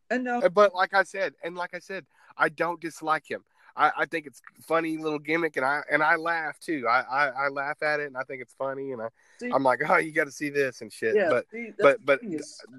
And 0.09 0.23
now, 0.23 0.39
uh, 0.39 0.49
but 0.49 0.73
like 0.73 0.93
I 0.93 1.03
said, 1.03 1.33
and 1.43 1.55
like 1.55 1.73
I 1.73 1.79
said, 1.79 2.05
I 2.37 2.49
don't 2.49 2.79
dislike 2.79 3.29
him. 3.29 3.43
I, 3.75 3.91
I 3.99 4.05
think 4.05 4.25
it's 4.25 4.41
funny 4.67 4.97
little 4.97 5.19
gimmick, 5.19 5.55
and 5.55 5.65
I 5.65 5.81
and 5.91 6.01
I 6.01 6.15
laugh 6.15 6.59
too. 6.59 6.87
I, 6.89 7.01
I, 7.01 7.27
I 7.45 7.47
laugh 7.49 7.83
at 7.83 7.99
it, 7.99 8.07
and 8.07 8.17
I 8.17 8.23
think 8.23 8.41
it's 8.41 8.53
funny, 8.53 8.91
and 8.91 9.01
I 9.01 9.09
see, 9.39 9.51
I'm 9.51 9.63
like, 9.63 9.81
oh, 9.87 9.97
you 9.97 10.11
got 10.11 10.23
to 10.25 10.31
see 10.31 10.49
this 10.49 10.81
and 10.81 10.91
shit. 10.91 11.15
Yeah, 11.15 11.29
but 11.29 11.45
see, 11.51 11.73
but 11.77 12.03
but 12.03 12.21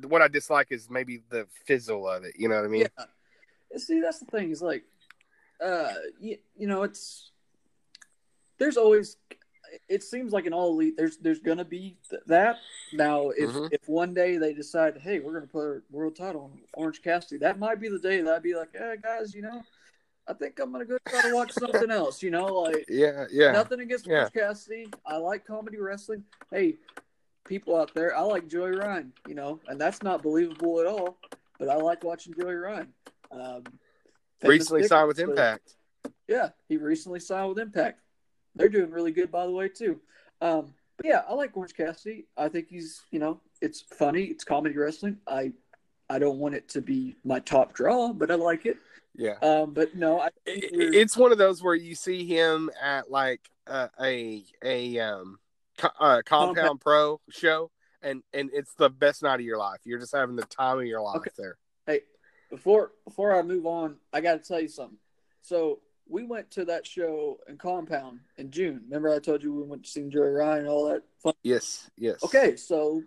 what 0.09 0.23
I 0.23 0.29
dislike 0.29 0.69
is 0.71 0.91
maybe 0.91 1.23
the 1.31 1.47
fizzle 1.67 2.09
of 2.09 2.25
it. 2.25 2.35
You 2.37 2.49
know 2.49 2.57
what 2.57 2.65
I 2.65 2.69
mean? 2.69 2.89
Yeah. 2.99 3.79
See, 3.79 4.01
that's 4.01 4.19
the 4.19 4.27
thing. 4.27 4.51
Is 4.51 4.61
like, 4.61 4.85
uh, 5.65 5.93
you, 6.19 6.39
you 6.57 6.67
know, 6.67 6.83
it's 6.83 7.31
there's 8.59 8.77
always. 8.77 9.17
It 9.89 10.03
seems 10.03 10.33
like 10.33 10.47
an 10.47 10.53
all 10.53 10.71
elite, 10.73 10.97
there's 10.97 11.19
there's 11.19 11.41
gonna 11.41 11.65
be 11.65 11.97
th- 12.09 12.23
that. 12.27 12.59
Now, 12.93 13.31
if 13.31 13.51
mm-hmm. 13.51 13.67
if 13.73 13.89
one 13.89 14.15
day 14.15 14.37
they 14.37 14.53
decide, 14.53 14.99
hey, 14.99 15.21
we're 15.21 15.35
gonna 15.35 15.47
put 15.47 15.61
a 15.61 15.83
world 15.91 16.17
title 16.17 16.51
on 16.53 16.61
Orange 16.75 17.03
Cassidy, 17.03 17.39
that 17.39 17.59
might 17.59 17.81
be 17.81 17.89
the 17.89 17.99
day 17.99 18.21
that 18.21 18.35
I'd 18.35 18.43
be 18.43 18.55
like, 18.55 18.71
hey 18.73 18.97
guys, 19.03 19.35
you 19.35 19.43
know 19.43 19.63
I 20.29 20.35
think 20.35 20.59
I'm 20.61 20.71
gonna 20.71 20.85
go 20.85 20.99
try 21.09 21.23
to 21.23 21.35
watch 21.35 21.53
something 21.53 21.91
else. 21.91 22.23
You 22.23 22.31
know, 22.31 22.47
like 22.47 22.85
yeah, 22.89 23.25
yeah. 23.33 23.53
Nothing 23.53 23.81
against 23.81 24.07
yeah. 24.07 24.29
Chris 24.29 24.45
Cassidy. 24.45 24.89
I 25.07 25.17
like 25.17 25.47
comedy 25.47 25.79
wrestling. 25.79 26.25
Hey, 26.51 26.77
people 27.47 27.75
out 27.77 27.95
there, 27.95 28.15
I 28.15 28.21
like 28.21 28.47
Joey 28.47 28.73
Ryan. 28.73 29.13
You 29.27 29.35
know, 29.35 29.61
and 29.69 29.81
that's 29.81 30.03
not 30.03 30.23
believable 30.23 30.81
at 30.81 30.87
all. 30.87 31.17
But 31.59 31.71
I 31.71 31.77
like 31.77 32.05
watching 32.05 32.35
Joey 32.39 32.55
Ryan. 32.55 32.93
Um, 33.33 33.65
recently 34.43 34.87
signed 34.87 35.09
with 35.09 35.19
Impact. 35.19 35.75
Yeah, 36.29 36.51
he 36.69 36.77
recently 36.77 37.21
signed 37.21 37.49
with 37.49 37.59
Impact. 37.59 38.01
They're 38.55 38.69
doing 38.69 38.91
really 38.91 39.13
good, 39.13 39.31
by 39.31 39.47
the 39.47 39.53
way, 39.53 39.69
too. 39.69 40.01
Um, 40.41 40.75
but 40.97 41.07
yeah, 41.07 41.23
I 41.29 41.35
like 41.35 41.57
Orange 41.57 41.75
Cassidy. 41.75 42.27
I 42.37 42.49
think 42.49 42.69
he's, 42.69 43.03
you 43.11 43.19
know, 43.19 43.41
it's 43.61 43.81
funny. 43.81 44.25
It's 44.25 44.45
comedy 44.45 44.77
wrestling. 44.77 45.19
I, 45.27 45.53
I 46.11 46.19
don't 46.19 46.39
want 46.39 46.55
it 46.55 46.69
to 46.71 46.81
be 46.81 47.17
my 47.25 47.39
top 47.41 47.73
draw, 47.73 48.13
but 48.13 48.31
I 48.31 48.35
like 48.35 48.67
it. 48.67 48.79
Yeah. 49.19 49.35
Um, 49.43 49.73
but 49.73 49.95
no, 49.97 50.21
I 50.21 50.31
it's 50.47 51.17
one 51.17 51.33
of 51.33 51.39
those 51.39 51.63
where 51.63 51.75
you 51.75 51.97
see 51.97 52.25
him 52.25 52.71
at 52.81 53.11
like 53.11 53.41
uh, 53.67 53.89
a 54.01 54.45
a 54.63 54.99
um 55.01 55.39
co- 55.77 55.89
uh, 55.99 56.23
compound, 56.25 56.57
compound 56.57 56.81
pro 56.81 57.21
show, 57.29 57.71
and 58.01 58.23
and 58.33 58.49
it's 58.53 58.75
the 58.75 58.89
best 58.89 59.25
night 59.25 59.41
of 59.41 59.41
your 59.41 59.59
life. 59.59 59.81
You're 59.85 59.99
just 59.99 60.15
having 60.15 60.37
the 60.37 60.45
time 60.45 60.79
of 60.79 60.87
your 60.87 61.03
life 61.03 61.17
okay. 61.17 61.31
there. 61.37 61.59
Hey, 61.87 62.01
before 62.49 62.93
before 63.05 63.37
I 63.37 63.43
move 63.43 63.67
on, 63.67 63.97
I 64.13 64.21
got 64.21 64.41
to 64.41 64.49
tell 64.49 64.61
you 64.61 64.69
something. 64.69 64.99
So 65.43 65.81
we 66.09 66.25
went 66.25 66.51
to 66.53 66.65
that 66.65 66.87
show 66.87 67.39
in 67.49 67.57
Compound 67.57 68.21
in 68.37 68.51
June. 68.51 68.83
Remember, 68.85 69.15
I 69.15 69.19
told 69.19 69.43
you 69.43 69.53
we 69.53 69.63
went 69.63 69.85
to 69.85 69.91
see 69.91 70.09
Joey 70.09 70.31
Ryan 70.31 70.61
and 70.61 70.69
all 70.69 70.89
that 70.89 71.03
fun. 71.23 71.35
Yes, 71.43 71.91
yes. 71.97 72.23
Okay, 72.25 72.57
so 72.57 73.03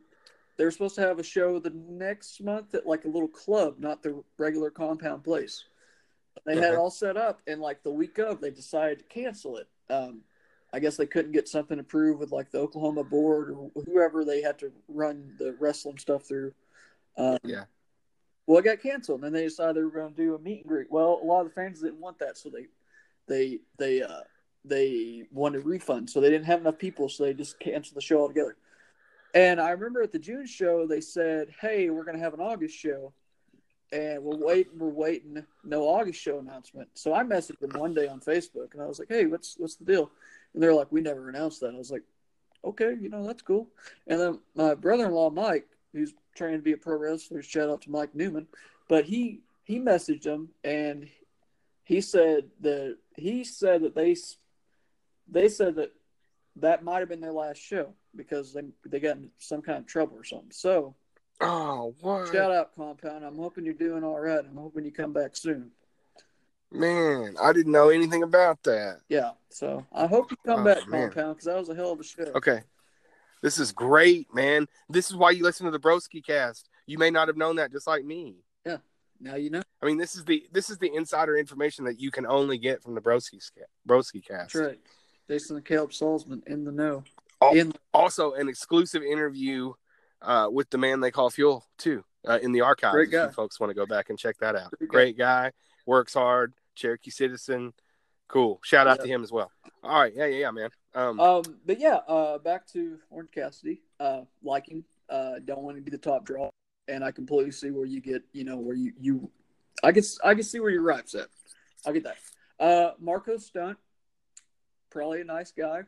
they 0.58 0.64
were 0.64 0.72
supposed 0.72 0.96
to 0.96 1.02
have 1.02 1.20
a 1.20 1.24
show 1.24 1.60
the 1.60 1.74
next 1.90 2.42
month 2.44 2.76
at 2.76 2.86
like 2.86 3.06
a 3.06 3.10
little 3.10 3.28
club, 3.28 3.76
not 3.80 4.04
the 4.04 4.24
regular 4.38 4.70
Compound 4.70 5.24
place. 5.24 5.66
They 6.46 6.56
had 6.56 6.74
it 6.74 6.78
all 6.78 6.90
set 6.90 7.18
up, 7.18 7.42
and 7.46 7.60
like 7.60 7.84
the 7.84 7.92
week 7.92 8.18
of, 8.18 8.40
they 8.40 8.52
decided 8.52 9.00
to 9.00 9.06
cancel 9.06 9.58
it. 9.58 9.68
Um, 9.90 10.22
I 10.74 10.80
guess 10.80 10.96
they 10.96 11.06
couldn't 11.06 11.34
get 11.34 11.50
something 11.50 11.78
approved 11.80 12.20
with 12.20 12.32
like 12.32 12.52
the 12.52 12.60
Oklahoma 12.60 13.04
board 13.04 13.52
or 13.52 13.70
whoever 13.86 14.24
they 14.24 14.42
had 14.42 14.58
to 14.60 14.72
run 14.88 15.36
the 15.38 15.56
wrestling 15.60 15.98
stuff 15.98 16.24
through. 16.24 16.54
Um, 17.18 17.38
yeah. 17.44 17.66
Well, 18.48 18.60
it 18.60 18.64
got 18.64 18.82
canceled, 18.82 19.24
and 19.24 19.26
then 19.26 19.34
they 19.34 19.48
decided 19.48 19.76
they 19.76 19.84
were 19.84 19.92
going 19.92 20.14
to 20.14 20.22
do 20.22 20.36
a 20.36 20.40
meet 20.40 20.62
and 20.62 20.68
greet. 20.68 20.92
Well, 20.92 21.20
a 21.22 21.26
lot 21.26 21.42
of 21.42 21.48
the 21.48 21.54
fans 21.54 21.82
didn't 21.82 22.00
want 22.00 22.20
that, 22.20 22.38
so 22.38 22.50
they 22.50 22.68
they 23.28 23.60
they 23.78 24.02
uh, 24.02 24.22
they 24.66 25.24
wanted 25.32 25.66
refund, 25.66 26.10
so 26.10 26.20
they 26.22 26.30
didn't 26.30 26.46
have 26.46 26.62
enough 26.62 26.78
people, 26.78 27.10
so 27.10 27.24
they 27.24 27.34
just 27.34 27.60
canceled 27.60 27.98
the 27.98 28.02
show 28.02 28.22
altogether. 28.22 28.56
And 29.34 29.62
I 29.62 29.72
remember 29.72 30.02
at 30.02 30.12
the 30.12 30.20
June 30.20 30.46
show, 30.46 30.88
they 30.88 31.02
said, 31.02 31.50
"Hey, 31.60 31.90
we're 31.90 32.04
going 32.04 32.18
to 32.18 32.24
have 32.24 32.34
an 32.34 32.42
August 32.42 32.76
show." 32.76 33.14
and 33.92 34.24
we're 34.24 34.38
waiting, 34.38 34.78
we're 34.78 34.90
waiting, 34.90 35.44
no 35.64 35.84
August 35.84 36.22
show 36.22 36.40
announcement. 36.40 36.88
So 36.94 37.14
I 37.14 37.24
messaged 37.24 37.60
them 37.60 37.80
one 37.80 37.94
day 37.94 38.08
on 38.08 38.22
Facebook, 38.22 38.74
and 38.74 38.82
I 38.82 38.86
was 38.86 39.00
like, 39.00 39.10
"Hey, 39.10 39.26
what's 39.26 39.56
what's 39.58 39.76
the 39.76 39.86
deal?" 39.86 40.12
And 40.54 40.64
they're 40.64 40.74
like, 40.74 40.92
"We 40.92 41.02
never 41.02 41.30
announced 41.30 41.60
that." 41.62 41.74
I 41.74 41.78
was 41.78 41.92
like, 41.92 42.04
"Okay, 42.64 42.96
you 43.00 43.10
know 43.10 43.26
that's 43.26 43.42
cool." 43.42 43.68
And 44.08 44.20
then 44.20 44.40
my 44.56 44.76
brother-in-law 44.76 45.32
Mike, 45.32 45.68
who's 45.94 46.14
trying 46.36 46.54
to 46.54 46.60
be 46.60 46.72
a 46.72 46.78
pro 46.78 46.98
wrestler, 46.98 47.42
shout 47.42 47.70
out 47.70 47.82
to 47.84 47.92
Mike 47.92 48.16
Newman, 48.16 48.48
but 48.88 49.06
he 49.06 49.42
he 49.66 49.80
messaged 49.80 50.24
them 50.24 50.50
and 50.64 51.10
he 51.84 52.02
said 52.02 52.46
that 52.62 52.98
he 53.16 53.44
said 53.44 53.84
that 53.84 53.96
they 53.96 54.16
they 55.30 55.50
said 55.50 55.76
that 55.76 55.92
that 56.58 56.84
might 56.84 57.00
have 57.00 57.10
been 57.10 57.22
their 57.22 57.32
last 57.32 57.58
show 57.58 57.94
because 58.16 58.54
they 58.54 58.62
they 58.86 59.00
got 59.00 59.18
in 59.18 59.30
some 59.38 59.62
kind 59.62 59.80
of 59.80 59.86
trouble 59.86 60.18
or 60.18 60.24
something. 60.24 60.52
So 60.52 60.96
Oh, 61.42 61.96
what? 62.02 62.32
Shout 62.32 62.52
out, 62.52 62.76
Compound. 62.76 63.26
I'm 63.26 63.38
hoping 63.38 63.66
you're 63.66 63.74
doing 63.74 64.04
all 64.04 64.20
right. 64.20 64.40
I'm 64.40 64.58
hoping 64.58 64.86
you 64.86 64.92
come 64.92 65.12
back 65.12 65.36
soon. 65.36 65.72
Man, 66.72 67.36
I 67.42 67.52
didn't 67.52 67.72
know 67.72 67.90
anything 67.90 68.24
about 68.24 68.62
that. 68.64 69.00
Yeah, 69.10 69.32
so 69.50 69.86
I 69.92 70.06
hope 70.08 70.32
you 70.32 70.38
come 70.46 70.62
oh, 70.62 70.64
back, 70.64 70.88
man. 70.88 71.10
Compound, 71.10 71.36
because 71.36 71.46
that 71.46 71.58
was 71.58 71.70
a 71.70 71.76
hell 71.76 71.92
of 71.92 72.00
a 72.00 72.04
show. 72.04 72.32
Okay. 72.36 72.62
This 73.42 73.58
is 73.58 73.72
great, 73.72 74.32
man. 74.34 74.68
This 74.88 75.10
is 75.10 75.16
why 75.16 75.32
you 75.32 75.44
listen 75.44 75.66
to 75.66 75.72
the 75.72 75.80
Broski 75.80 76.24
cast. 76.24 76.70
You 76.86 77.00
may 77.00 77.10
not 77.10 77.28
have 77.28 77.38
known 77.38 77.56
that 77.56 77.72
just 77.72 77.88
like 77.88 78.06
me. 78.06 78.36
Now 79.22 79.36
you 79.36 79.50
know. 79.50 79.62
I 79.82 79.86
mean, 79.86 79.98
this 79.98 80.16
is 80.16 80.26
the 80.26 80.44
this 80.52 80.70
is 80.70 80.78
the 80.80 80.94
insider 80.94 81.38
information 81.38 81.86
that 81.86 82.00
you 82.00 82.12
can 82.12 82.26
only 82.26 82.58
get 82.58 82.82
from 82.82 82.96
the 82.96 83.02
Broski 83.02 83.40
Broski 83.88 84.26
cast. 84.26 84.54
That's 84.54 84.56
right. 84.56 84.80
Jason 85.30 85.56
and 85.56 85.66
Caleb 85.66 85.92
Salzman 85.92 86.46
in 86.48 86.66
the 86.66 86.72
know. 86.72 87.04
in- 87.54 87.74
also, 87.94 88.34
an 88.34 88.50
exclusive 88.50 89.02
interview 89.02 89.74
uh, 90.22 90.50
with 90.52 90.70
the 90.70 90.78
man 90.78 91.00
they 91.00 91.12
call 91.12 91.30
Fuel 91.30 91.66
too 91.78 92.04
uh, 92.28 92.40
in 92.42 92.52
the 92.52 92.62
archives. 92.62 92.94
Great 92.94 93.12
guy. 93.12 93.30
folks 93.30 93.60
want 93.60 93.70
to 93.70 93.74
go 93.76 93.86
back 93.86 94.10
and 94.10 94.20
check 94.20 94.38
that 94.40 94.56
out. 94.56 94.72
Great, 94.78 94.90
Great 94.90 95.18
guy. 95.18 95.50
guy. 95.50 95.52
works 95.86 96.14
hard, 96.14 96.54
Cherokee 96.76 97.12
citizen. 97.12 97.74
Cool. 98.28 98.60
Shout 98.64 98.88
out 98.88 98.98
yeah. 99.00 99.04
to 99.04 99.10
him 99.10 99.24
as 99.24 99.32
well. 99.32 99.52
All 99.84 100.00
right, 100.00 100.14
yeah, 100.16 100.26
yeah, 100.26 100.38
yeah, 100.38 100.52
man. 100.52 100.70
Um, 100.94 101.20
um 101.20 101.44
but 101.66 101.80
yeah, 101.80 102.00
uh, 102.08 102.38
back 102.38 102.68
to 102.68 102.98
Orange 103.10 103.32
Cassidy. 103.32 103.82
Uh, 104.00 104.22
liking, 104.44 104.84
uh, 105.10 105.40
don't 105.44 105.64
want 105.64 105.78
to 105.78 105.82
be 105.82 105.92
the 105.92 105.98
top 105.98 106.26
draw, 106.26 106.51
and 106.92 107.04
I 107.04 107.12
completely 107.12 107.52
see 107.52 107.72
where 107.72 107.86
you 107.86 108.02
get, 108.02 108.24
you 108.34 108.44
know, 108.44 108.58
where 108.58 108.76
you 108.76 108.94
you, 109.00 109.32
I 109.84 109.92
can 109.92 110.04
I 110.24 110.34
can 110.34 110.44
see 110.44 110.60
where 110.60 110.70
your 110.70 110.84
ripe's 110.84 111.16
at. 111.16 111.28
I'll 111.86 111.94
get 111.94 112.04
that. 112.04 112.18
Uh, 112.60 112.92
Marko 113.00 113.38
Stunt, 113.38 113.78
probably 114.92 115.22
a 115.22 115.24
nice 115.24 115.52
guy, 115.52 115.84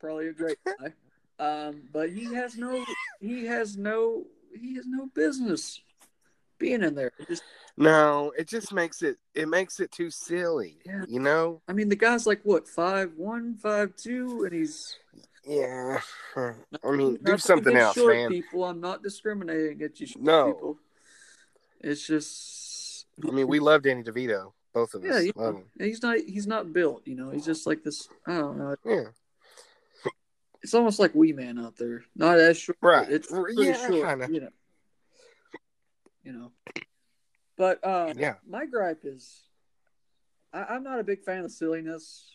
probably 0.00 0.28
a 0.28 0.32
great 0.32 0.58
guy. 0.80 0.92
Um, 1.38 1.82
but 1.92 2.10
he 2.10 2.32
has 2.34 2.56
no 2.56 2.84
he 3.20 3.46
has 3.46 3.76
no 3.76 4.24
he 4.58 4.76
has 4.76 4.86
no 4.86 5.06
business 5.14 5.80
being 6.58 6.82
in 6.82 6.94
there. 6.94 7.12
It 7.18 7.28
just 7.28 7.42
No, 7.76 8.32
it 8.38 8.48
just 8.48 8.72
makes 8.72 9.02
it 9.02 9.18
it 9.34 9.48
makes 9.48 9.80
it 9.80 9.92
too 9.92 10.10
silly. 10.10 10.78
Yeah. 10.86 11.04
You 11.08 11.20
know? 11.20 11.60
I 11.68 11.72
mean 11.72 11.88
the 11.88 11.96
guy's 11.96 12.26
like 12.26 12.40
what, 12.42 12.66
five 12.68 13.12
one, 13.16 13.56
five 13.56 13.96
two, 13.96 14.44
and 14.44 14.54
he's 14.54 14.96
Yeah. 15.44 16.00
I 16.36 16.90
mean, 16.92 17.18
do 17.22 17.36
something 17.38 17.76
else, 17.76 17.94
short 17.96 18.14
man. 18.14 18.28
People, 18.30 18.64
I'm 18.64 18.80
not 18.80 19.02
discriminating 19.02 19.72
against 19.72 20.00
you. 20.00 20.06
short 20.06 20.24
No. 20.24 20.52
people. 20.52 20.78
It's 21.80 22.06
just. 22.06 23.06
I 23.26 23.30
mean, 23.30 23.48
we 23.48 23.58
love 23.58 23.82
Danny 23.82 24.02
DeVito, 24.02 24.52
both 24.72 24.94
of 24.94 25.02
us. 25.04 25.08
Yeah, 25.10 25.18
yeah. 25.20 25.32
Love 25.34 25.54
him. 25.56 25.64
He's 25.78 26.02
not. 26.02 26.18
He's 26.18 26.46
not 26.46 26.72
built. 26.72 27.02
You 27.06 27.16
know. 27.16 27.30
He's 27.30 27.44
just 27.44 27.66
like 27.66 27.82
this. 27.82 28.08
I 28.26 28.38
don't 28.38 28.56
know. 28.58 28.76
Yeah. 28.84 29.04
It's 30.62 30.74
almost 30.74 31.00
like 31.00 31.12
Wee 31.14 31.32
Man 31.32 31.58
out 31.58 31.76
there. 31.76 32.04
Not 32.14 32.38
as 32.38 32.56
short. 32.56 32.78
Right. 32.80 33.10
It's 33.10 33.26
pretty 33.26 33.64
yeah, 33.64 33.86
short. 33.86 34.06
kinda. 34.06 34.28
You 34.30 34.40
know. 34.42 34.48
You 36.22 36.32
know. 36.32 36.52
But 37.56 37.84
uh, 37.84 38.14
Yeah. 38.16 38.34
my 38.48 38.66
gripe 38.66 39.00
is, 39.04 39.42
I, 40.52 40.62
I'm 40.64 40.84
not 40.84 41.00
a 41.00 41.04
big 41.04 41.22
fan 41.24 41.44
of 41.44 41.50
silliness. 41.50 42.30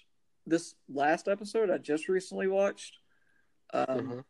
This 0.48 0.76
last 0.88 1.28
episode 1.28 1.70
I 1.70 1.78
just 1.78 2.08
recently 2.08 2.48
watched. 2.48 2.98
Um, 3.74 3.86
Mhm. 3.88 4.24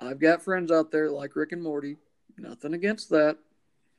I've 0.00 0.18
got 0.18 0.42
friends 0.42 0.72
out 0.72 0.90
there 0.90 1.10
like 1.10 1.36
Rick 1.36 1.52
and 1.52 1.62
Morty. 1.62 1.96
Nothing 2.36 2.74
against 2.74 3.08
that. 3.10 3.38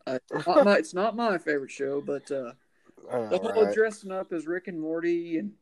I, 0.06 0.20
not 0.46 0.66
my, 0.66 0.78
it's 0.78 0.94
not 0.94 1.16
my 1.16 1.38
favorite 1.38 1.72
show, 1.72 2.02
but 2.02 2.30
uh, 2.30 2.52
All 3.10 3.28
the 3.30 3.38
whole 3.38 3.66
right. 3.66 3.74
dressing 3.74 4.12
up 4.12 4.34
as 4.34 4.46
Rick 4.48 4.68
and 4.68 4.80
Morty 4.80 5.38
and 5.38 5.54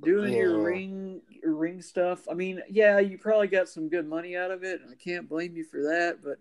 doing 0.00 0.32
your 0.32 0.60
ring 0.60 1.22
your 1.28 1.54
ring 1.54 1.82
stuff. 1.82 2.26
I 2.30 2.34
mean, 2.34 2.62
yeah, 2.70 3.00
you 3.00 3.18
probably 3.18 3.48
got 3.48 3.68
some 3.68 3.88
good 3.88 4.06
money 4.06 4.36
out 4.36 4.52
of 4.52 4.62
it, 4.62 4.80
and 4.80 4.90
I 4.90 4.94
can't 4.94 5.28
blame 5.28 5.56
you 5.56 5.64
for 5.64 5.82
that. 5.82 6.18
But 6.22 6.38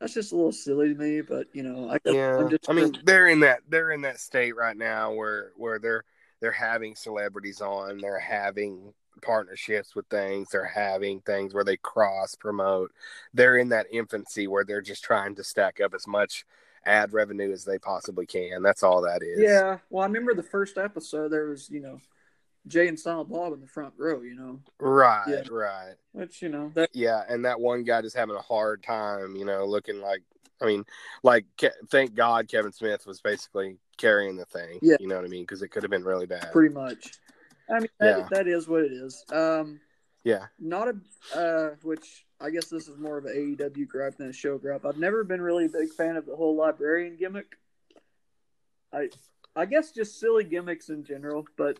that's 0.00 0.14
just 0.14 0.32
a 0.32 0.36
little 0.36 0.52
silly 0.52 0.88
to 0.92 0.94
me. 0.98 1.20
But 1.20 1.46
you 1.52 1.62
know, 1.62 1.88
I, 1.88 1.98
Yeah. 2.04 2.38
I'm 2.38 2.50
just 2.50 2.68
I 2.68 2.72
mean, 2.72 2.94
they're 3.04 3.28
in 3.28 3.40
that 3.40 3.60
they're 3.68 3.92
in 3.92 4.00
that 4.02 4.18
state 4.18 4.56
right 4.56 4.76
now 4.76 5.12
where 5.12 5.52
where 5.56 5.78
they're 5.78 6.04
they're 6.40 6.52
having 6.52 6.94
celebrities 6.94 7.60
on, 7.60 7.98
they're 7.98 8.18
having 8.18 8.92
partnerships 9.22 9.94
with 9.96 10.06
things, 10.06 10.48
they're 10.50 10.64
having 10.64 11.20
things 11.22 11.52
where 11.54 11.64
they 11.64 11.76
cross 11.78 12.34
promote. 12.34 12.92
They're 13.34 13.56
in 13.58 13.70
that 13.70 13.86
infancy 13.90 14.46
where 14.46 14.64
they're 14.64 14.80
just 14.80 15.02
trying 15.02 15.34
to 15.36 15.44
stack 15.44 15.80
up 15.80 15.94
as 15.94 16.06
much 16.06 16.44
ad 16.86 17.12
revenue 17.12 17.52
as 17.52 17.64
they 17.64 17.78
possibly 17.78 18.26
can. 18.26 18.62
That's 18.62 18.82
all 18.82 19.02
that 19.02 19.22
is. 19.22 19.40
yeah. 19.40 19.78
Well, 19.90 20.04
I 20.04 20.06
remember 20.06 20.34
the 20.34 20.42
first 20.42 20.78
episode. 20.78 21.30
There 21.30 21.46
was 21.46 21.68
you 21.68 21.80
know 21.80 21.98
Jay 22.66 22.86
and 22.86 22.98
Silent 22.98 23.28
Bob 23.30 23.52
in 23.54 23.60
the 23.60 23.66
front 23.66 23.94
row. 23.98 24.22
You 24.22 24.34
know, 24.36 24.60
Right, 24.78 25.24
Yeah. 25.28 25.42
right. 25.50 25.94
which 26.12 26.40
you 26.40 26.48
know 26.48 26.70
that 26.74 26.90
Yeah, 26.94 27.24
and 27.28 27.44
that 27.44 27.60
one 27.60 27.82
guy 27.82 28.00
just 28.02 28.16
having 28.16 28.36
a 28.36 28.40
hard 28.42 28.82
time, 28.82 29.34
you 29.36 29.44
know, 29.44 29.64
looking 29.66 30.00
like 30.00 30.22
I 30.60 30.66
mean, 30.66 30.84
like 31.22 31.44
Ke- 31.60 31.74
thank 31.90 32.14
God 32.14 32.48
Kevin 32.48 32.72
Smith 32.72 33.06
was 33.06 33.20
basically 33.20 33.78
carrying 33.96 34.36
the 34.36 34.44
thing. 34.46 34.78
Yeah. 34.82 34.96
You 35.00 35.08
know 35.08 35.16
what 35.16 35.24
I 35.24 35.28
mean? 35.28 35.42
Because 35.42 35.62
it 35.62 35.68
could 35.68 35.82
have 35.82 35.90
been 35.90 36.04
really 36.04 36.26
bad. 36.26 36.50
pretty 36.52 36.74
much. 36.74 37.12
I 37.70 37.80
mean, 37.80 37.88
that, 38.00 38.18
Yeah. 38.18 38.28
that 38.30 38.48
is 38.48 38.66
what 38.68 38.82
it 38.82 38.92
is. 38.92 39.24
Um, 39.30 39.80
yeah. 40.24 40.46
not 40.58 40.88
a 40.88 41.38
uh, 41.38 41.70
which 41.82 42.24
I 42.40 42.50
guess 42.50 42.66
this 42.68 42.88
is 42.88 42.98
more 42.98 43.18
of 43.18 43.24
an 43.24 43.34
AEW 43.56 43.86
gripe 43.88 44.16
than 44.16 44.28
a 44.28 44.32
show 44.32 44.58
gripe. 44.58 44.84
I've 44.84 44.98
never 44.98 45.24
been 45.24 45.40
really 45.40 45.66
a 45.66 45.68
big 45.68 45.90
fan 45.90 46.16
of 46.16 46.26
the 46.26 46.36
whole 46.36 46.56
librarian 46.56 47.16
gimmick. 47.16 47.56
I 48.92 49.08
I 49.56 49.66
guess 49.66 49.90
just 49.92 50.18
silly 50.20 50.44
gimmicks 50.44 50.88
in 50.88 51.04
general, 51.04 51.46
but 51.56 51.78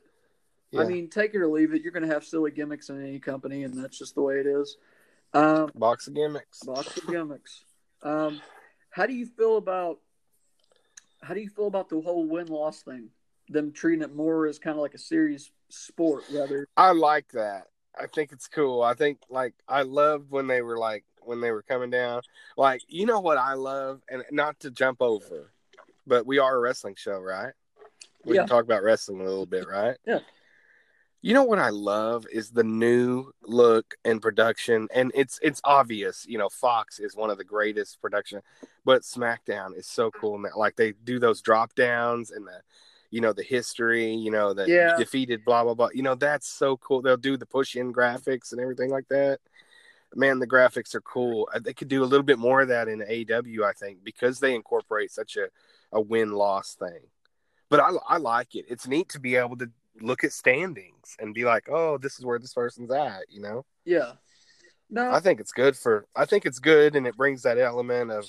yeah. 0.70 0.82
I 0.82 0.84
mean, 0.84 1.08
take 1.08 1.34
it 1.34 1.38
or 1.38 1.46
leave 1.48 1.72
it. 1.72 1.82
You're 1.82 1.92
going 1.92 2.06
to 2.06 2.12
have 2.12 2.24
silly 2.24 2.50
gimmicks 2.50 2.90
in 2.90 3.02
any 3.02 3.18
company, 3.18 3.64
and 3.64 3.72
that's 3.82 3.98
just 3.98 4.14
the 4.14 4.20
way 4.22 4.34
it 4.40 4.46
is. 4.46 4.76
Um, 5.32 5.70
box 5.74 6.06
of 6.08 6.14
gimmicks. 6.14 6.62
Box 6.64 6.96
of 6.96 7.06
gimmicks. 7.06 7.64
Um, 8.02 8.40
how 8.98 9.06
do 9.06 9.14
you 9.14 9.26
feel 9.26 9.58
about 9.58 9.98
how 11.22 11.32
do 11.32 11.40
you 11.40 11.48
feel 11.48 11.68
about 11.68 11.88
the 11.88 12.00
whole 12.00 12.26
win 12.26 12.48
loss 12.48 12.82
thing? 12.82 13.10
Them 13.48 13.70
treating 13.70 14.02
it 14.02 14.14
more 14.14 14.46
as 14.46 14.58
kind 14.58 14.76
of 14.76 14.82
like 14.82 14.94
a 14.94 14.98
serious 14.98 15.52
sport 15.68 16.24
rather. 16.32 16.66
I 16.76 16.90
like 16.90 17.28
that. 17.32 17.68
I 17.98 18.06
think 18.08 18.32
it's 18.32 18.48
cool. 18.48 18.82
I 18.82 18.94
think 18.94 19.18
like 19.30 19.54
I 19.68 19.82
loved 19.82 20.30
when 20.30 20.48
they 20.48 20.62
were 20.62 20.78
like 20.78 21.04
when 21.20 21.40
they 21.40 21.52
were 21.52 21.62
coming 21.62 21.90
down. 21.90 22.22
Like 22.56 22.82
you 22.88 23.06
know 23.06 23.20
what 23.20 23.38
I 23.38 23.54
love, 23.54 24.00
and 24.10 24.24
not 24.32 24.58
to 24.60 24.70
jump 24.70 25.00
over, 25.00 25.52
but 26.04 26.26
we 26.26 26.40
are 26.40 26.56
a 26.56 26.60
wrestling 26.60 26.96
show, 26.96 27.20
right? 27.20 27.52
We 28.24 28.34
Yeah. 28.34 28.42
can 28.42 28.48
talk 28.48 28.64
about 28.64 28.82
wrestling 28.82 29.20
a 29.20 29.24
little 29.24 29.46
bit, 29.46 29.68
right? 29.68 29.96
Yeah. 30.04 30.20
You 31.20 31.34
know 31.34 31.42
what 31.42 31.58
I 31.58 31.70
love 31.70 32.26
is 32.32 32.50
the 32.50 32.62
new 32.62 33.32
look 33.42 33.94
and 34.04 34.22
production, 34.22 34.86
and 34.94 35.10
it's 35.14 35.40
it's 35.42 35.60
obvious. 35.64 36.24
You 36.28 36.38
know, 36.38 36.48
Fox 36.48 37.00
is 37.00 37.16
one 37.16 37.28
of 37.28 37.38
the 37.38 37.44
greatest 37.44 38.00
production, 38.00 38.40
but 38.84 39.02
SmackDown 39.02 39.76
is 39.76 39.88
so 39.88 40.12
cool 40.12 40.38
now. 40.38 40.50
Like 40.56 40.76
they 40.76 40.92
do 40.92 41.18
those 41.18 41.42
drop 41.42 41.74
downs 41.74 42.30
and 42.30 42.46
the, 42.46 42.60
you 43.10 43.20
know, 43.20 43.32
the 43.32 43.42
history. 43.42 44.14
You 44.14 44.30
know, 44.30 44.54
the 44.54 44.68
Yeah. 44.68 44.94
defeated 44.96 45.44
blah 45.44 45.64
blah 45.64 45.74
blah. 45.74 45.88
You 45.92 46.02
know, 46.04 46.14
that's 46.14 46.46
so 46.46 46.76
cool. 46.76 47.02
They'll 47.02 47.16
do 47.16 47.36
the 47.36 47.46
push 47.46 47.74
in 47.74 47.92
graphics 47.92 48.52
and 48.52 48.60
everything 48.60 48.90
like 48.90 49.08
that. 49.08 49.40
Man, 50.14 50.38
the 50.38 50.46
graphics 50.46 50.94
are 50.94 51.00
cool. 51.02 51.48
Uh, 51.52 51.58
They 51.58 51.74
could 51.74 51.88
do 51.88 52.04
a 52.04 52.06
little 52.06 52.24
bit 52.24 52.38
more 52.38 52.60
of 52.62 52.68
that 52.68 52.86
in 52.88 53.02
AW, 53.02 53.64
I 53.66 53.72
think, 53.72 54.04
because 54.04 54.38
they 54.38 54.54
incorporate 54.54 55.10
such 55.10 55.36
a 55.36 55.48
a 55.90 56.00
win 56.00 56.30
loss 56.32 56.74
thing. 56.76 57.00
But 57.70 57.80
I 57.80 57.90
I 58.08 58.16
like 58.18 58.54
it. 58.54 58.66
It's 58.68 58.86
neat 58.86 59.08
to 59.10 59.20
be 59.20 59.34
able 59.34 59.56
to 59.58 59.68
look 60.00 60.24
at 60.24 60.32
standings 60.32 61.16
and 61.18 61.34
be 61.34 61.44
like, 61.44 61.68
oh, 61.70 61.98
this 61.98 62.18
is 62.18 62.24
where 62.24 62.38
this 62.38 62.54
person's 62.54 62.90
at, 62.90 63.22
you 63.28 63.40
know? 63.40 63.64
Yeah. 63.84 64.12
No, 64.90 65.10
I 65.10 65.20
think 65.20 65.38
it's 65.38 65.52
good 65.52 65.76
for 65.76 66.06
I 66.16 66.24
think 66.24 66.46
it's 66.46 66.58
good 66.60 66.96
and 66.96 67.06
it 67.06 67.14
brings 67.16 67.42
that 67.42 67.58
element 67.58 68.10
of 68.10 68.24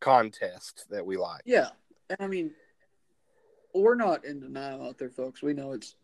contest 0.00 0.86
that 0.88 1.04
we 1.04 1.18
like. 1.18 1.42
Yeah, 1.44 1.68
and 2.08 2.16
I 2.18 2.26
mean, 2.26 2.52
we're 3.74 3.94
not 3.94 4.24
in 4.24 4.40
denial 4.40 4.86
out 4.86 4.96
there, 4.96 5.10
folks. 5.10 5.42
We 5.42 5.52
know 5.52 5.72
it's 5.72 5.96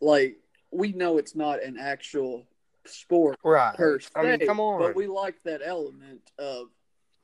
like 0.00 0.38
we 0.70 0.92
know 0.92 1.18
it's 1.18 1.34
not 1.36 1.62
an 1.62 1.76
actual 1.78 2.46
sport 2.86 3.38
Right. 3.44 3.74
per 3.76 3.98
se. 4.00 4.08
I 4.16 4.22
mean, 4.22 4.46
come 4.46 4.60
on. 4.60 4.80
but 4.80 4.94
we 4.96 5.06
like 5.06 5.42
that 5.44 5.60
element 5.62 6.22
of 6.38 6.68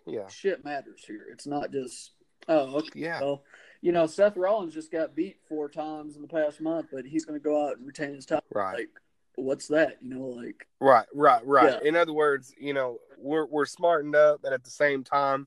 Yeah. 0.07 0.27
shit 0.29 0.65
matters 0.65 1.03
here. 1.07 1.27
It's 1.31 1.47
not 1.47 1.71
just 1.71 2.13
oh, 2.49 2.77
okay. 2.77 2.91
Yeah. 3.01 3.21
Well, 3.21 3.43
you 3.85 3.93
know, 3.93 4.07
Seth 4.07 4.39
Rollins 4.39 4.73
just 4.73 4.91
got 4.91 5.15
beat 5.15 5.37
four 5.47 5.69
times 5.69 6.17
in 6.17 6.23
the 6.23 6.29
past 6.29 6.59
month, 6.59 6.87
but 6.91 7.05
he's 7.05 7.27
going 7.27 7.39
to 7.39 7.45
go 7.45 7.69
out 7.69 7.77
and 7.77 7.87
retain 7.87 8.15
his 8.15 8.25
title. 8.25 8.43
Right. 8.51 8.79
Like, 8.79 8.89
what's 9.35 9.69
that? 9.69 9.99
You 10.01 10.15
know, 10.15 10.25
like 10.25 10.67
Right, 10.81 11.05
right, 11.13 11.47
right. 11.47 11.79
Yeah. 11.83 11.87
In 11.87 11.95
other 11.95 12.15
words, 12.15 12.55
you 12.59 12.73
know, 12.73 12.97
we're 13.19 13.45
we're 13.45 13.67
smartened 13.67 14.17
up, 14.17 14.43
and 14.43 14.55
at 14.55 14.65
the 14.65 14.71
same 14.71 15.05
time, 15.05 15.47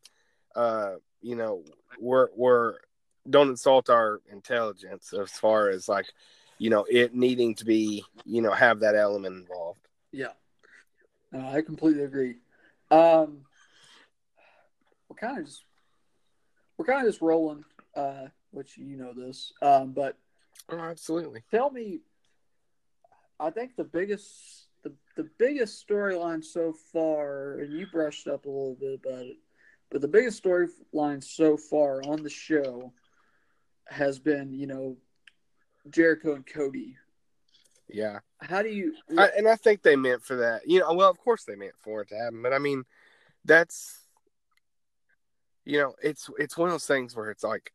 uh, 0.55 0.97
you 1.19 1.35
know, 1.35 1.63
we're 1.99 2.27
we're 2.35 2.75
don't 3.27 3.49
insult 3.49 3.89
our 3.89 4.21
intelligence 4.31 5.13
as 5.19 5.31
far 5.31 5.69
as 5.69 5.89
like, 5.89 6.05
you 6.59 6.69
know, 6.69 6.85
it 6.87 7.15
needing 7.15 7.55
to 7.55 7.65
be, 7.65 8.05
you 8.23 8.43
know, 8.43 8.51
have 8.51 8.81
that 8.81 8.95
element 8.95 9.35
involved. 9.35 9.81
Yeah, 10.11 10.33
I 11.35 11.61
completely 11.61 12.03
agree. 12.03 12.35
Um, 12.91 13.45
we're 15.09 15.15
kind 15.15 15.39
of 15.39 15.45
just 15.47 15.63
we're 16.77 16.85
kind 16.85 16.99
of 16.99 17.11
just 17.11 17.23
rolling, 17.23 17.65
uh, 17.97 18.27
which 18.51 18.77
you 18.77 18.95
know 18.95 19.13
this. 19.13 19.51
Um, 19.61 19.91
but 19.91 20.17
Oh, 20.69 20.79
absolutely. 20.79 21.43
tell 21.51 21.69
me, 21.69 21.99
I 23.39 23.49
think 23.49 23.75
the 23.75 23.83
biggest 23.83 24.67
the 24.83 24.93
the 25.15 25.29
biggest 25.37 25.85
storyline 25.87 26.43
so 26.43 26.73
far, 26.93 27.59
and 27.59 27.73
you 27.73 27.87
brushed 27.91 28.27
up 28.27 28.45
a 28.45 28.49
little 28.49 28.77
bit 28.79 29.01
about 29.03 29.25
it, 29.25 29.37
but 29.89 30.01
the 30.01 30.07
biggest 30.07 30.43
storyline 30.43 31.23
so 31.23 31.57
far 31.57 32.01
on 32.03 32.23
the 32.23 32.29
show 32.29 32.93
has 33.89 34.19
been, 34.19 34.53
you 34.53 34.67
know, 34.67 34.97
Jericho 35.89 36.35
and 36.35 36.45
Cody. 36.45 36.97
Yeah, 37.89 38.19
How 38.41 38.61
do 38.61 38.67
you? 38.69 38.93
I, 39.17 39.29
and 39.37 39.47
I 39.47 39.55
think 39.55 39.81
they 39.81 39.95
meant 39.95 40.21
for 40.21 40.35
that. 40.35 40.67
You 40.67 40.81
know, 40.81 40.93
well, 40.93 41.09
of 41.09 41.17
course 41.17 41.45
they 41.45 41.55
meant 41.55 41.75
for 41.81 42.01
it 42.01 42.09
to 42.09 42.17
happen, 42.17 42.41
but 42.41 42.51
I 42.51 42.59
mean, 42.59 42.83
that's, 43.45 43.99
you 45.67 45.79
know, 45.79 45.93
it's 46.01 46.29
it's 46.39 46.57
one 46.57 46.69
of 46.69 46.73
those 46.73 46.85
things 46.85 47.15
where 47.15 47.29
it's 47.29 47.43
like, 47.43 47.73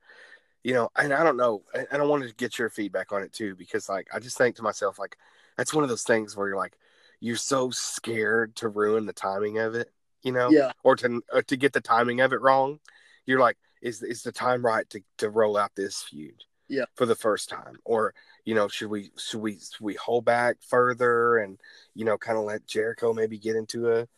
you 0.64 0.72
know, 0.72 0.88
and 0.96 1.12
I 1.12 1.22
don't 1.22 1.36
know, 1.36 1.62
and 1.74 1.86
I 1.92 1.98
don't 1.98 2.22
to 2.22 2.34
get 2.34 2.58
your 2.58 2.70
feedback 2.70 3.12
on 3.12 3.22
it 3.22 3.32
too, 3.32 3.54
because 3.54 3.88
like 3.88 4.08
I 4.12 4.18
just 4.18 4.38
think 4.38 4.56
to 4.56 4.62
myself 4.62 4.98
like, 4.98 5.16
that's 5.56 5.74
one 5.74 5.84
of 5.84 5.90
those 5.90 6.02
things 6.02 6.36
where 6.36 6.48
you're 6.48 6.56
like, 6.56 6.78
you're 7.20 7.36
so 7.36 7.70
scared 7.70 8.56
to 8.56 8.68
ruin 8.68 9.06
the 9.06 9.12
timing 9.12 9.58
of 9.58 9.74
it, 9.74 9.90
you 10.22 10.32
know, 10.32 10.50
yeah, 10.50 10.72
or 10.82 10.96
to 10.96 11.22
or 11.32 11.42
to 11.42 11.56
get 11.56 11.72
the 11.72 11.80
timing 11.80 12.20
of 12.20 12.32
it 12.32 12.40
wrong. 12.40 12.80
You're 13.26 13.40
like, 13.40 13.58
is 13.82 14.02
is 14.02 14.22
the 14.22 14.32
time 14.32 14.64
right 14.64 14.88
to 14.90 15.02
to 15.18 15.28
roll 15.28 15.56
out 15.56 15.72
this 15.76 16.02
feud? 16.02 16.44
Yeah. 16.68 16.86
For 16.94 17.04
the 17.04 17.14
first 17.14 17.50
time, 17.50 17.76
or 17.84 18.14
you 18.46 18.54
know, 18.54 18.68
should 18.68 18.88
we 18.88 19.10
should 19.18 19.40
we 19.40 19.58
should 19.58 19.80
we 19.80 19.94
hold 19.94 20.24
back 20.24 20.56
further 20.66 21.36
and 21.36 21.60
you 21.94 22.06
know, 22.06 22.16
kind 22.16 22.38
of 22.38 22.44
let 22.44 22.66
Jericho 22.66 23.12
maybe 23.12 23.38
get 23.38 23.56
into 23.56 23.92
a, 23.92 24.08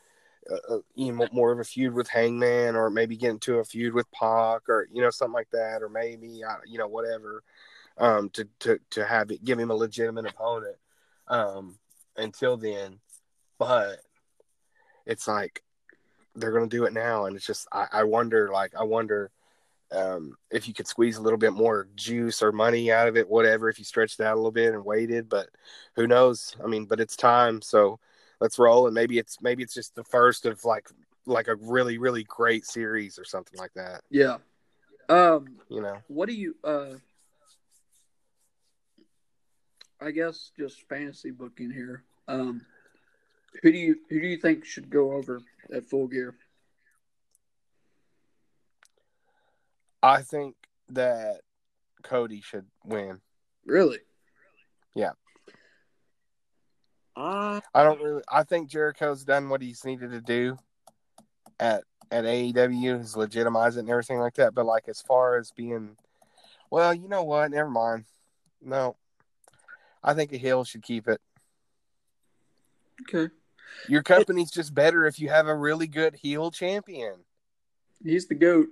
a 0.50 0.78
you 0.94 1.12
know 1.12 1.28
more 1.33 1.52
of 1.52 1.61
a 1.61 1.64
feud 1.64 1.94
with 1.94 2.09
Hangman, 2.09 2.76
or 2.76 2.90
maybe 2.90 3.16
get 3.16 3.30
into 3.30 3.59
a 3.59 3.64
feud 3.64 3.94
with 3.94 4.11
Pac, 4.12 4.68
or 4.68 4.88
you 4.92 5.02
know 5.02 5.11
something 5.11 5.35
like 5.35 5.50
that, 5.52 5.83
or 5.83 5.88
maybe 5.88 6.42
uh, 6.44 6.57
you 6.66 6.78
know 6.78 6.88
whatever, 6.88 7.42
um, 7.98 8.30
to 8.30 8.48
to 8.61 8.78
to 8.90 9.04
have 9.04 9.30
it 9.30 9.44
give 9.44 9.59
him 9.59 9.70
a 9.70 9.74
legitimate 9.74 10.26
opponent. 10.26 10.76
Um, 11.28 11.78
until 12.16 12.57
then, 12.57 13.00
but 13.59 14.00
it's 15.07 15.26
like 15.26 15.62
they're 16.35 16.59
to 16.59 16.66
do 16.66 16.85
it 16.85 16.92
now, 16.92 17.26
and 17.26 17.37
it's 17.37 17.46
just 17.46 17.66
I, 17.72 17.87
I 17.92 18.04
wonder, 18.04 18.50
like 18.50 18.74
I 18.74 18.85
wonder 18.85 19.30
um, 19.92 20.37
if 20.50 20.66
you 20.66 20.74
could 20.74 20.88
squeeze 20.88 21.16
a 21.16 21.22
little 21.22 21.38
bit 21.38 21.52
more 21.52 21.88
juice 21.94 22.42
or 22.42 22.52
money 22.52 22.90
out 22.90 23.09
of 23.09 23.16
it, 23.16 23.28
whatever, 23.28 23.68
if 23.68 23.78
you 23.78 23.85
stretched 23.85 24.18
it 24.18 24.24
out 24.24 24.35
a 24.35 24.37
little 24.37 24.50
bit 24.50 24.74
and 24.74 24.85
waited. 24.85 25.28
But 25.28 25.48
who 25.94 26.07
knows? 26.07 26.57
I 26.62 26.66
mean, 26.66 26.87
but 26.87 27.00
it's 27.00 27.16
time, 27.16 27.62
so 27.62 28.00
let's 28.40 28.59
roll. 28.59 28.87
And 28.87 28.94
maybe 28.94 29.18
it's 29.18 29.40
maybe 29.40 29.62
it's 29.62 29.75
just 29.75 29.94
the 29.94 30.05
first 30.05 30.47
of 30.47 30.64
like 30.64 30.88
like 31.27 31.49
a 31.49 31.57
really 31.57 31.99
really 31.99 32.25
great 32.25 32.66
series 32.66 33.18
or 33.18 33.25
something 33.25 33.59
like 33.59 33.73
that. 33.75 34.03
Yeah. 34.11 34.38
Um. 35.09 35.59
You 35.68 35.83
know. 35.83 35.99
What 36.09 36.29
do 36.29 36.35
you? 36.35 36.57
uh 36.64 36.94
I 40.01 40.11
guess 40.11 40.51
just 40.59 40.83
fantasy 40.88 41.31
booking 41.31 41.70
here. 41.70 42.05
Um. 42.29 42.62
Who 43.62 43.70
do 43.70 43.79
you 43.79 43.97
who 44.11 44.20
do 44.20 44.27
you 44.27 44.37
think 44.37 44.64
should 44.64 44.90
go 44.90 45.12
over 45.12 45.40
at 45.73 45.85
full 45.85 46.09
gear? 46.09 46.35
I 50.03 50.20
think 50.20 50.55
that 50.90 51.40
Cody 52.03 52.42
should 52.42 52.66
win. 52.85 53.20
Really? 53.64 54.01
Yeah. 54.94 55.12
Uh, 57.16 57.61
I 57.74 57.85
don't 57.85 58.03
really. 58.03 58.22
I 58.29 58.42
think 58.42 58.68
Jericho's 58.68 59.24
done 59.24 59.48
what 59.48 59.62
he's 59.62 59.85
needed 59.85 60.11
to 60.11 60.20
do 60.20 60.57
at 61.61 61.85
at 62.11 62.24
AEW, 62.24 63.00
is 63.00 63.16
legitimize 63.16 63.77
it 63.77 63.81
and 63.81 63.90
everything 63.90 64.18
like 64.18 64.35
that. 64.35 64.55
But 64.55 64.66
like 64.66 64.88
as 64.88 65.00
far 65.00 65.37
as 65.38 65.50
being, 65.53 65.96
well, 66.70 66.92
you 66.92 67.09
know 67.09 67.24
what? 67.24 67.50
Never 67.50 67.70
mind. 67.70 68.05
No, 68.62 68.96
I 70.03 70.14
think 70.14 70.33
a 70.33 70.37
heel 70.37 70.64
should 70.64 70.83
keep 70.83 71.09
it. 71.09 71.20
okay. 73.03 73.33
Your 73.88 74.03
company's 74.03 74.50
just 74.50 74.74
better 74.74 75.07
if 75.07 75.18
you 75.18 75.29
have 75.29 75.48
a 75.48 75.55
really 75.55 75.87
good 75.87 76.14
heel 76.14 76.50
champion. 76.50 77.14
He's 78.03 78.27
the 78.27 78.35
goat. 78.35 78.68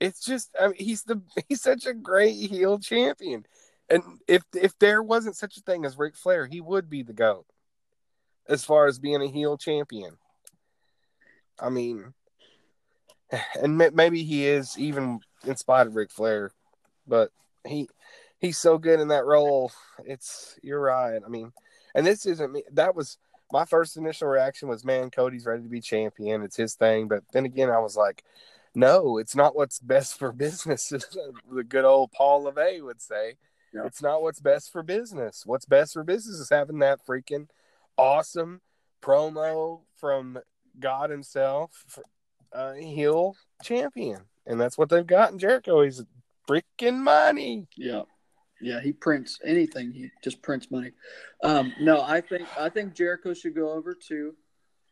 It's 0.00 0.24
just, 0.24 0.50
I 0.60 0.68
mean, 0.68 0.76
he's 0.78 1.02
the 1.04 1.22
he's 1.48 1.62
such 1.62 1.86
a 1.86 1.94
great 1.94 2.34
heel 2.34 2.78
champion, 2.78 3.46
and 3.88 4.02
if 4.26 4.42
if 4.54 4.78
there 4.78 5.02
wasn't 5.02 5.36
such 5.36 5.56
a 5.56 5.60
thing 5.60 5.84
as 5.84 5.98
Ric 5.98 6.16
Flair, 6.16 6.46
he 6.46 6.60
would 6.60 6.90
be 6.90 7.02
the 7.02 7.12
goat 7.12 7.46
as 8.48 8.64
far 8.64 8.86
as 8.86 8.98
being 8.98 9.22
a 9.22 9.28
heel 9.28 9.56
champion. 9.56 10.16
I 11.58 11.70
mean, 11.70 12.12
and 13.60 13.78
maybe 13.78 14.22
he 14.24 14.46
is 14.46 14.78
even 14.78 15.20
in 15.44 15.56
spite 15.56 15.86
of 15.86 15.96
Ric 15.96 16.10
Flair, 16.10 16.50
but 17.06 17.30
he 17.66 17.88
he's 18.38 18.58
so 18.58 18.78
good 18.78 19.00
in 19.00 19.08
that 19.08 19.24
role. 19.24 19.72
It's 20.04 20.58
you're 20.62 20.80
right. 20.80 21.20
I 21.24 21.28
mean, 21.28 21.52
and 21.94 22.06
this 22.06 22.26
isn't 22.26 22.52
me. 22.52 22.62
That 22.72 22.94
was 22.94 23.18
my 23.52 23.64
first 23.64 23.96
initial 23.96 24.28
reaction 24.28 24.68
was, 24.68 24.84
man, 24.84 25.10
Cody's 25.10 25.46
ready 25.46 25.62
to 25.62 25.68
be 25.68 25.80
champion. 25.80 26.42
It's 26.42 26.56
his 26.56 26.74
thing. 26.74 27.08
But 27.08 27.22
then 27.32 27.44
again, 27.44 27.70
I 27.70 27.78
was 27.78 27.96
like, 27.96 28.24
no, 28.74 29.18
it's 29.18 29.36
not 29.36 29.56
what's 29.56 29.78
best 29.78 30.18
for 30.18 30.32
business. 30.32 30.88
the 31.52 31.64
good 31.64 31.84
old 31.84 32.12
Paul 32.12 32.44
Levesque 32.44 32.82
would 32.82 33.00
say. 33.00 33.36
Yeah. 33.76 33.86
It's 33.86 34.02
not 34.02 34.22
what's 34.22 34.40
best 34.40 34.72
for 34.72 34.82
business. 34.82 35.42
What's 35.44 35.66
best 35.66 35.92
for 35.92 36.02
business 36.02 36.38
is 36.38 36.48
having 36.50 36.78
that 36.78 37.00
freaking 37.06 37.48
awesome 37.98 38.62
promo 39.02 39.82
from 39.96 40.38
God 40.80 41.10
himself, 41.10 42.00
uh, 42.52 42.72
heel 42.72 43.36
champion. 43.62 44.22
And 44.46 44.58
that's 44.58 44.78
what 44.78 44.88
they've 44.88 45.06
got 45.06 45.32
in 45.32 45.38
Jericho. 45.38 45.82
He's 45.82 46.02
freaking 46.48 47.00
money. 47.00 47.66
Yeah. 47.76 48.02
Yeah, 48.60 48.80
he 48.80 48.92
prints 48.92 49.38
anything. 49.44 49.92
He 49.92 50.10
just 50.24 50.40
prints 50.40 50.70
money. 50.70 50.92
Um, 51.42 51.74
no, 51.78 52.00
I 52.00 52.22
think 52.22 52.48
I 52.58 52.70
think 52.70 52.94
Jericho 52.94 53.34
should 53.34 53.54
go 53.54 53.70
over 53.70 53.94
too, 53.94 54.34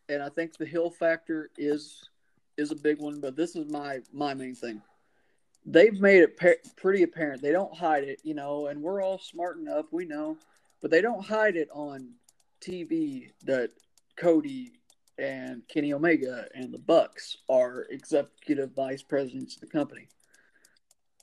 and 0.07 0.21
I 0.21 0.29
think 0.29 0.55
the 0.55 0.67
heel 0.67 0.91
factor 0.91 1.49
is 1.57 2.07
is 2.57 2.69
a 2.69 2.75
big 2.75 2.99
one. 2.99 3.19
But 3.19 3.35
this 3.35 3.55
is 3.55 3.65
my 3.65 4.01
my 4.13 4.35
main 4.35 4.53
thing. 4.53 4.83
They've 5.65 5.99
made 5.99 6.21
it 6.21 6.39
pretty 6.75 7.03
apparent. 7.03 7.41
They 7.41 7.51
don't 7.51 7.75
hide 7.75 8.03
it, 8.03 8.21
you 8.23 8.35
know, 8.35 8.67
and 8.67 8.81
we're 8.81 9.01
all 9.01 9.17
smart 9.17 9.57
enough. 9.57 9.85
We 9.91 10.05
know, 10.05 10.37
but 10.81 10.91
they 10.91 11.01
don't 11.01 11.25
hide 11.25 11.55
it 11.55 11.69
on 11.73 12.11
TV 12.61 13.31
that 13.45 13.71
Cody 14.15 14.73
and 15.17 15.63
Kenny 15.67 15.93
Omega 15.93 16.45
and 16.53 16.73
the 16.73 16.79
Bucks 16.79 17.37
are 17.49 17.87
executive 17.89 18.73
vice 18.75 19.01
presidents 19.01 19.55
of 19.55 19.61
the 19.61 19.67
company. 19.67 20.07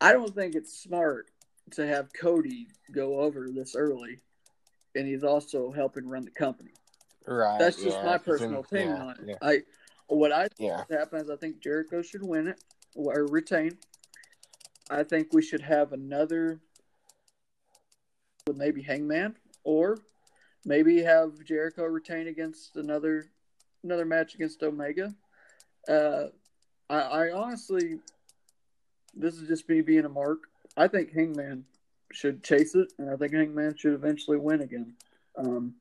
I 0.00 0.12
don't 0.12 0.34
think 0.34 0.54
it's 0.54 0.76
smart 0.76 1.30
to 1.72 1.86
have 1.86 2.12
Cody 2.12 2.66
go 2.90 3.20
over 3.20 3.48
this 3.50 3.76
early, 3.76 4.18
and 4.96 5.06
he's 5.06 5.22
also 5.22 5.70
helping 5.70 6.08
run 6.08 6.24
the 6.24 6.30
company. 6.32 6.72
Right. 7.26 7.58
That's 7.58 7.76
just 7.76 7.98
yeah, 7.98 8.04
my 8.04 8.18
personal 8.18 8.60
opinion 8.60 8.96
yeah, 8.96 9.02
on 9.02 9.10
it. 9.10 9.18
Yeah. 9.28 9.34
I 9.40 9.62
what 10.08 10.32
I 10.32 10.48
yeah. 10.58 10.84
think 10.84 10.98
happens, 10.98 11.30
I 11.30 11.36
think 11.36 11.62
Jericho 11.62 12.02
should 12.02 12.22
win 12.22 12.48
it 12.48 12.62
or 12.94 13.26
retain. 13.26 13.78
I 14.92 15.04
think 15.04 15.32
we 15.32 15.42
should 15.42 15.62
have 15.62 15.92
another 15.92 16.60
with 18.46 18.56
maybe 18.56 18.82
Hangman, 18.82 19.36
or 19.64 19.98
maybe 20.66 21.02
have 21.02 21.42
Jericho 21.44 21.84
retain 21.84 22.28
against 22.28 22.76
another 22.76 23.24
another 23.82 24.04
match 24.04 24.34
against 24.34 24.62
Omega. 24.62 25.14
Uh, 25.88 26.26
I, 26.90 27.00
I 27.00 27.32
honestly, 27.32 27.98
this 29.14 29.36
is 29.36 29.48
just 29.48 29.68
me 29.68 29.80
being 29.80 30.04
a 30.04 30.10
mark. 30.10 30.40
I 30.76 30.88
think 30.88 31.12
Hangman 31.12 31.64
should 32.12 32.44
chase 32.44 32.74
it, 32.74 32.92
and 32.98 33.10
I 33.10 33.16
think 33.16 33.32
Hangman 33.32 33.76
should 33.76 33.94
eventually 33.94 34.36
win 34.36 34.60
again. 34.60 34.94
Um, 35.36 35.74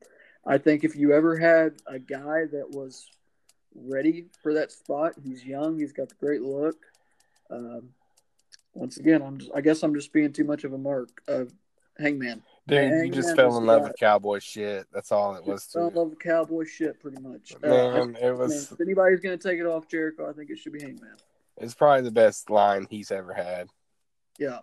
I 0.46 0.56
think 0.56 0.84
if 0.84 0.96
you 0.96 1.12
ever 1.12 1.36
had 1.36 1.74
a 1.86 1.98
guy 1.98 2.46
that 2.50 2.70
was 2.70 3.10
ready 3.74 4.26
for 4.42 4.54
that 4.54 4.72
spot, 4.72 5.12
he's 5.22 5.44
young, 5.44 5.78
he's 5.78 5.92
got 5.92 6.08
the 6.08 6.14
great 6.14 6.42
look. 6.42 6.76
Um, 7.50 7.90
once 8.74 8.96
again, 8.96 9.22
I'm 9.22 9.38
just, 9.38 9.50
I 9.54 9.60
guess 9.60 9.82
I'm 9.82 9.94
just 9.94 10.12
being 10.12 10.32
too 10.32 10.44
much 10.44 10.64
of 10.64 10.72
a 10.72 10.78
mark 10.78 11.22
of 11.28 11.52
Hangman. 11.98 12.42
Dude, 12.68 13.06
you 13.06 13.10
just 13.12 13.34
fell 13.36 13.56
in 13.58 13.66
love 13.66 13.82
with 13.82 13.96
cowboy 13.98 14.38
shit. 14.38 14.86
That's 14.92 15.10
all 15.10 15.34
it 15.34 15.44
was 15.44 15.64
Fell 15.64 15.88
in 15.88 15.94
love 15.94 16.10
with 16.10 16.20
cowboy 16.20 16.64
shit, 16.64 17.00
pretty 17.00 17.20
much. 17.20 17.54
Uh, 17.62 17.68
Man, 17.68 18.16
it 18.22 18.30
was 18.36 18.52
mean, 18.52 18.68
if 18.72 18.80
anybody's 18.80 19.20
going 19.20 19.36
to 19.36 19.48
take 19.48 19.58
it 19.58 19.66
off 19.66 19.88
Jericho, 19.88 20.28
I 20.30 20.32
think 20.32 20.48
it 20.50 20.58
should 20.58 20.72
be 20.72 20.80
Hangman. 20.80 21.16
it's 21.58 21.74
probably 21.74 22.02
the 22.02 22.10
best 22.12 22.50
line 22.50 22.86
he's 22.88 23.10
ever 23.10 23.32
had. 23.34 23.68
Yeah. 24.38 24.60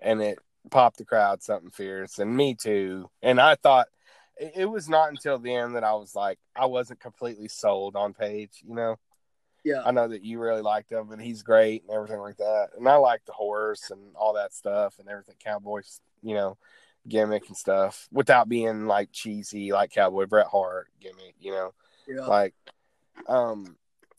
and 0.00 0.20
it 0.20 0.38
popped 0.70 0.98
the 0.98 1.04
crowd 1.04 1.42
something 1.42 1.70
fierce 1.70 2.18
and 2.20 2.36
me 2.36 2.54
too 2.54 3.08
and 3.20 3.40
i 3.40 3.56
thought 3.56 3.88
it, 4.36 4.52
it 4.54 4.64
was 4.66 4.88
not 4.88 5.08
until 5.08 5.38
the 5.38 5.52
end 5.52 5.74
that 5.74 5.82
i 5.82 5.94
was 5.94 6.14
like 6.14 6.38
i 6.54 6.66
wasn't 6.66 7.00
completely 7.00 7.48
sold 7.48 7.96
on 7.96 8.12
page 8.14 8.62
you 8.64 8.74
know 8.74 8.96
Yeah. 9.64 9.82
i 9.84 9.90
know 9.90 10.08
that 10.08 10.24
you 10.24 10.38
really 10.40 10.62
liked 10.62 10.90
him 10.90 11.12
and 11.12 11.20
he's 11.22 11.42
great 11.42 11.82
and 11.82 11.92
everything 11.92 12.18
like 12.20 12.36
that 12.38 12.68
and 12.76 12.88
i 12.88 12.96
like 12.96 13.24
the 13.26 13.32
horse 13.32 13.90
and 13.90 14.00
all 14.16 14.32
that 14.34 14.52
stuff 14.52 14.98
and 14.98 15.08
everything 15.08 15.36
cowboys 15.42 16.00
you 16.22 16.34
know 16.34 16.56
gimmick 17.08 17.48
and 17.48 17.56
stuff 17.56 18.08
without 18.12 18.48
being 18.48 18.86
like 18.86 19.10
cheesy 19.12 19.72
like 19.72 19.90
cowboy 19.90 20.26
bret 20.26 20.46
hart 20.46 20.88
gimmick 21.00 21.34
you 21.40 21.50
know 21.52 21.72
Yeah. 22.06 22.26
like 22.26 22.54
um 23.28 23.76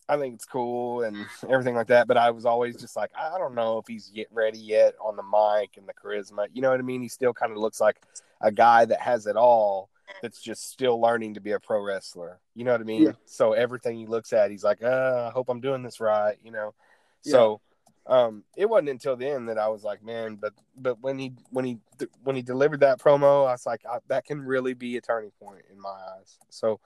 I 0.09 0.17
think 0.17 0.35
it's 0.35 0.45
cool 0.45 1.03
and 1.03 1.25
everything 1.49 1.75
like 1.75 1.87
that, 1.87 2.07
but 2.07 2.17
I 2.17 2.29
was 2.31 2.45
always 2.45 2.75
just 2.75 2.97
like, 2.97 3.09
I 3.17 3.37
don't 3.37 3.55
know 3.55 3.77
if 3.77 3.87
he's 3.87 4.11
yet 4.13 4.27
ready 4.33 4.57
yet 4.59 4.95
on 4.99 5.15
the 5.15 5.23
mic 5.23 5.77
and 5.77 5.87
the 5.87 5.93
charisma. 5.93 6.47
You 6.51 6.61
know 6.61 6.71
what 6.71 6.79
I 6.79 6.83
mean? 6.83 7.01
He 7.01 7.07
still 7.07 7.33
kind 7.33 7.53
of 7.53 7.57
looks 7.57 7.79
like 7.79 8.01
a 8.41 8.51
guy 8.51 8.83
that 8.83 8.99
has 8.99 9.27
it 9.27 9.37
all 9.37 9.89
that's 10.21 10.41
just 10.41 10.69
still 10.69 10.99
learning 10.99 11.35
to 11.35 11.41
be 11.41 11.51
a 11.51 11.59
pro 11.59 11.81
wrestler. 11.81 12.39
You 12.55 12.63
know 12.63 12.71
what 12.71 12.81
I 12.81 12.85
mean? 12.85 13.03
Yeah. 13.03 13.11
So 13.25 13.53
everything 13.53 13.97
he 13.97 14.05
looks 14.05 14.33
at, 14.33 14.51
he's 14.51 14.63
like, 14.63 14.83
uh, 14.83 15.27
I 15.29 15.31
hope 15.31 15.49
I'm 15.49 15.61
doing 15.61 15.83
this 15.83 15.99
right, 15.99 16.37
you 16.43 16.51
know. 16.51 16.73
So 17.21 17.61
um 18.05 18.43
it 18.57 18.69
wasn't 18.69 18.89
until 18.89 19.15
then 19.15 19.45
that 19.45 19.57
I 19.57 19.69
was 19.69 19.83
like, 19.83 20.03
man, 20.03 20.35
but 20.35 20.53
but 20.75 21.01
when 21.01 21.17
he 21.17 21.33
when 21.51 21.63
he 21.65 21.77
when 22.23 22.35
he 22.35 22.41
delivered 22.41 22.81
that 22.81 22.99
promo, 22.99 23.47
I 23.47 23.53
was 23.53 23.65
like, 23.65 23.81
I, 23.89 23.99
that 24.07 24.25
can 24.25 24.41
really 24.41 24.73
be 24.73 24.97
a 24.97 25.01
turning 25.01 25.31
point 25.41 25.63
in 25.71 25.79
my 25.79 25.89
eyes. 25.89 26.37
So 26.49 26.79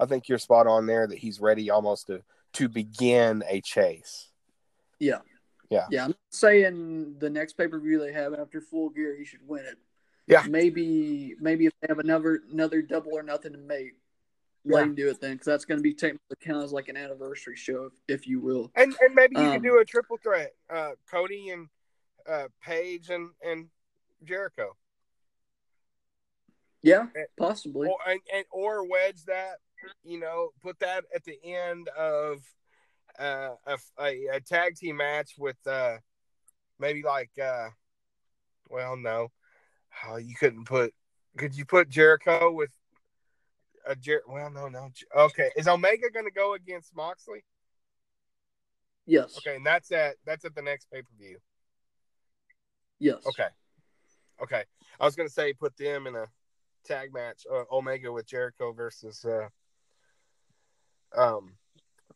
I 0.00 0.06
think 0.06 0.28
you're 0.28 0.38
spot 0.38 0.66
on 0.66 0.86
there 0.86 1.06
that 1.06 1.18
he's 1.18 1.40
ready 1.40 1.70
almost 1.70 2.08
to 2.08 2.22
to 2.54 2.68
begin 2.68 3.44
a 3.48 3.60
chase. 3.60 4.30
Yeah. 4.98 5.18
Yeah. 5.70 5.86
Yeah. 5.90 6.04
I'm 6.04 6.10
not 6.10 6.18
saying 6.30 7.16
the 7.18 7.30
next 7.30 7.54
pay 7.54 7.68
per 7.68 7.78
view 7.78 8.00
they 8.00 8.12
have 8.12 8.34
after 8.34 8.60
Full 8.60 8.90
Gear, 8.90 9.16
he 9.16 9.24
should 9.24 9.46
win 9.46 9.64
it. 9.64 9.78
Yeah. 10.26 10.44
Maybe 10.48 11.34
maybe 11.40 11.66
if 11.66 11.72
they 11.80 11.86
have 11.88 11.98
another 11.98 12.40
another 12.50 12.80
double 12.82 13.12
or 13.12 13.22
nothing 13.22 13.52
to 13.52 13.58
make, 13.58 13.92
let 14.64 14.84
him 14.84 14.94
do 14.94 15.10
it 15.10 15.20
then, 15.20 15.32
because 15.32 15.46
that's 15.46 15.64
going 15.66 15.78
to 15.78 15.82
be 15.82 15.92
technically 15.92 16.36
counted 16.40 16.64
as 16.64 16.72
like 16.72 16.88
an 16.88 16.96
anniversary 16.96 17.56
show, 17.56 17.84
if, 18.08 18.20
if 18.22 18.26
you 18.26 18.40
will. 18.40 18.70
And 18.74 18.94
and 19.00 19.14
maybe 19.14 19.36
you 19.36 19.42
Um, 19.42 19.52
could 19.52 19.62
do 19.62 19.78
a 19.78 19.84
triple 19.84 20.16
threat, 20.16 20.54
uh, 20.70 20.92
Cody 21.10 21.50
and 21.50 21.68
uh, 22.26 22.48
Page 22.62 23.10
and 23.10 23.30
and 23.42 23.68
Jericho, 24.24 24.74
Yeah, 26.82 27.06
Eh, 27.14 27.24
possibly. 27.36 27.88
or 27.88 27.98
and, 28.06 28.20
and 28.34 28.46
or 28.50 28.88
wedge 28.88 29.24
that, 29.26 29.56
you 30.02 30.18
know, 30.18 30.50
put 30.62 30.78
that 30.80 31.04
at 31.14 31.24
the 31.24 31.38
end 31.44 31.88
of 31.88 32.40
uh, 33.18 33.50
a, 33.66 33.76
a 34.00 34.26
a 34.36 34.40
tag 34.40 34.76
team 34.76 34.96
match 34.96 35.32
with 35.36 35.58
uh, 35.66 35.98
maybe 36.78 37.02
like 37.02 37.30
uh, 37.38 37.68
well, 38.70 38.96
no, 38.96 39.30
oh, 40.06 40.16
you 40.16 40.34
couldn't 40.34 40.64
put. 40.64 40.92
Could 41.36 41.56
you 41.56 41.64
put 41.64 41.88
Jericho 41.88 42.52
with 42.52 42.70
a 43.86 43.96
Jer? 43.96 44.22
Well, 44.28 44.50
no, 44.50 44.68
no. 44.68 44.90
Okay, 45.16 45.50
is 45.56 45.68
Omega 45.68 46.10
going 46.10 46.26
to 46.26 46.32
go 46.32 46.54
against 46.54 46.94
Moxley? 46.94 47.44
Yes. 49.06 49.36
Okay, 49.38 49.56
and 49.56 49.66
that's 49.66 49.92
at 49.92 50.16
that's 50.24 50.44
at 50.44 50.54
the 50.54 50.62
next 50.62 50.90
pay 50.90 51.02
per 51.02 51.08
view. 51.18 51.38
Yes. 52.98 53.26
Okay. 53.26 53.48
Okay. 54.42 54.64
I 54.98 55.04
was 55.04 55.16
gonna 55.16 55.28
say 55.28 55.52
put 55.52 55.76
them 55.76 56.06
in 56.06 56.14
a 56.14 56.26
tag 56.84 57.12
match, 57.12 57.46
uh, 57.52 57.64
Omega 57.70 58.12
with 58.12 58.26
Jericho 58.26 58.72
versus 58.72 59.24
uh, 59.24 59.48
um, 61.16 61.54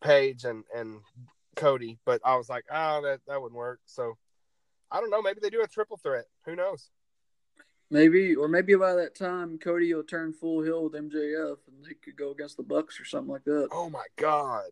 Page 0.01 0.45
and 0.45 0.65
and 0.75 1.01
Cody, 1.57 1.99
but 2.05 2.21
I 2.25 2.37
was 2.37 2.49
like, 2.49 2.65
oh, 2.71 3.03
that 3.03 3.21
that 3.27 3.43
wouldn't 3.43 3.59
work. 3.59 3.81
So 3.87 4.17
I 4.91 5.01
don't 5.01 5.11
know. 5.11 5.21
Maybe 5.21 5.41
they 5.43 5.51
do 5.51 5.63
a 5.63 5.69
triple 5.69 5.99
threat. 5.99 6.25
Who 6.47 6.57
knows? 6.57 6.91
Maybe, 7.91 8.37
or 8.37 8.49
maybe 8.49 8.75
by 8.75 8.95
that 8.95 9.15
time, 9.15 9.59
Cody 9.59 9.95
will 9.95 10.03
turn 10.03 10.35
full 10.35 10.63
heel 10.63 10.85
with 10.85 10.93
MJF, 10.93 11.57
and 11.67 11.85
they 11.85 11.95
could 11.95 12.17
go 12.17 12.33
against 12.33 12.59
the 12.59 12.63
Bucks 12.63 13.01
or 13.01 13.07
something 13.07 13.33
like 13.33 13.45
that. 13.45 13.69
Oh 13.73 13.89
my 13.89 14.05
god. 14.17 14.71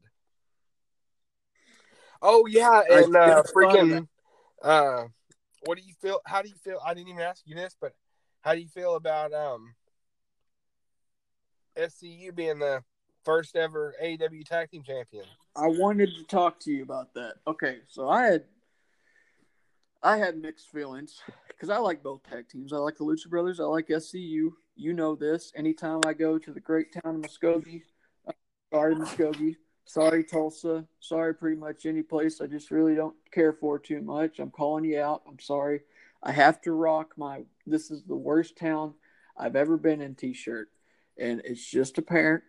Oh 2.21 2.47
yeah, 2.47 2.83
and 2.91 3.17
uh, 3.17 3.43
just 3.43 3.55
thought 3.55 3.79
of 3.79 3.89
freaking. 3.89 4.09
Uh, 4.63 5.05
what 5.65 5.79
do 5.79 5.85
you 5.85 5.95
feel? 6.01 6.21
How 6.27 6.43
do 6.43 6.49
you 6.49 6.57
feel? 6.57 6.79
I 6.85 6.93
didn't 6.93 7.09
even 7.09 7.23
ask 7.23 7.43
you 7.47 7.55
this, 7.55 7.75
but 7.81 7.95
how 8.43 8.55
do 8.55 8.61
you 8.61 8.69
feel 8.69 8.97
about 8.97 9.33
um 9.33 9.75
SCU 11.77 12.35
being 12.35 12.59
the 12.59 12.83
first 13.25 13.57
ever 13.57 13.95
AEW 14.03 14.45
Tag 14.45 14.71
Team 14.71 14.83
Champion? 14.83 15.25
I 15.57 15.69
wanted 15.69 16.11
to 16.17 16.25
talk 16.25 16.61
to 16.61 16.71
you 16.71 16.83
about 16.83 17.15
that. 17.15 17.35
Okay, 17.47 17.79
so 17.89 18.09
I 18.09 18.27
had 18.27 18.45
I 20.03 20.19
had 20.19 20.37
mixed 20.37 20.71
feelings 20.71 21.21
because 21.57 21.71
I 21.71 21.79
like 21.79 22.03
both 22.03 22.23
tag 22.23 22.49
teams. 22.49 22.73
I 22.73 22.77
like 22.77 22.97
the 22.97 23.05
Lucha 23.05 23.29
Brothers. 23.29 23.61
I 23.61 23.65
like 23.65 23.89
SCU. 23.89 24.51
You 24.77 24.93
know 24.93 25.15
this. 25.15 25.53
Anytime 25.57 26.01
I 26.07 26.13
go 26.13 26.39
to 26.39 26.53
the 26.53 26.61
great 26.61 26.93
town 26.93 27.17
of 27.17 27.23
Muskogee, 27.23 27.83
uh, 28.29 28.33
sorry 28.73 28.95
Muskogee, 28.95 29.57
sorry 29.87 30.25
Tulsa, 30.25 30.87
sorry 31.01 31.35
pretty 31.35 31.57
much 31.57 31.87
any 31.87 32.03
place 32.03 32.41
I 32.41 32.47
just 32.47 32.71
really 32.71 32.95
don't 32.95 33.17
care 33.33 33.53
for 33.53 33.79
too 33.79 34.03
much. 34.03 34.39
I'm 34.39 34.51
calling 34.51 34.85
you 34.85 35.01
out. 35.01 35.23
I'm 35.27 35.39
sorry. 35.39 35.81
I 36.23 36.33
have 36.33 36.61
to 36.63 36.73
rock 36.73 37.15
my 37.17 37.45
this 37.67 37.91
is 37.91 38.03
the 38.05 38.17
worst 38.17 38.57
town 38.57 38.95
I've 39.37 39.57
ever 39.57 39.77
been 39.77 40.01
in 40.01 40.15
t-shirt, 40.15 40.69
and 41.19 41.41
it's 41.45 41.65
just 41.65 41.99
apparent. 41.99 42.43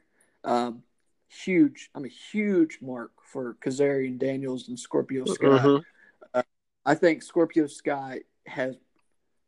Um, 0.43 0.83
huge. 1.27 1.89
I'm 1.95 2.05
a 2.05 2.09
huge 2.09 2.79
mark 2.81 3.11
for 3.23 3.57
Kazarian 3.61 4.17
Daniels 4.17 4.67
and 4.67 4.79
Scorpio 4.79 5.25
Sky. 5.25 5.45
Mm-hmm. 5.45 6.39
I 6.85 6.95
think 6.95 7.21
Scorpio 7.21 7.67
Sky 7.67 8.21
has 8.45 8.77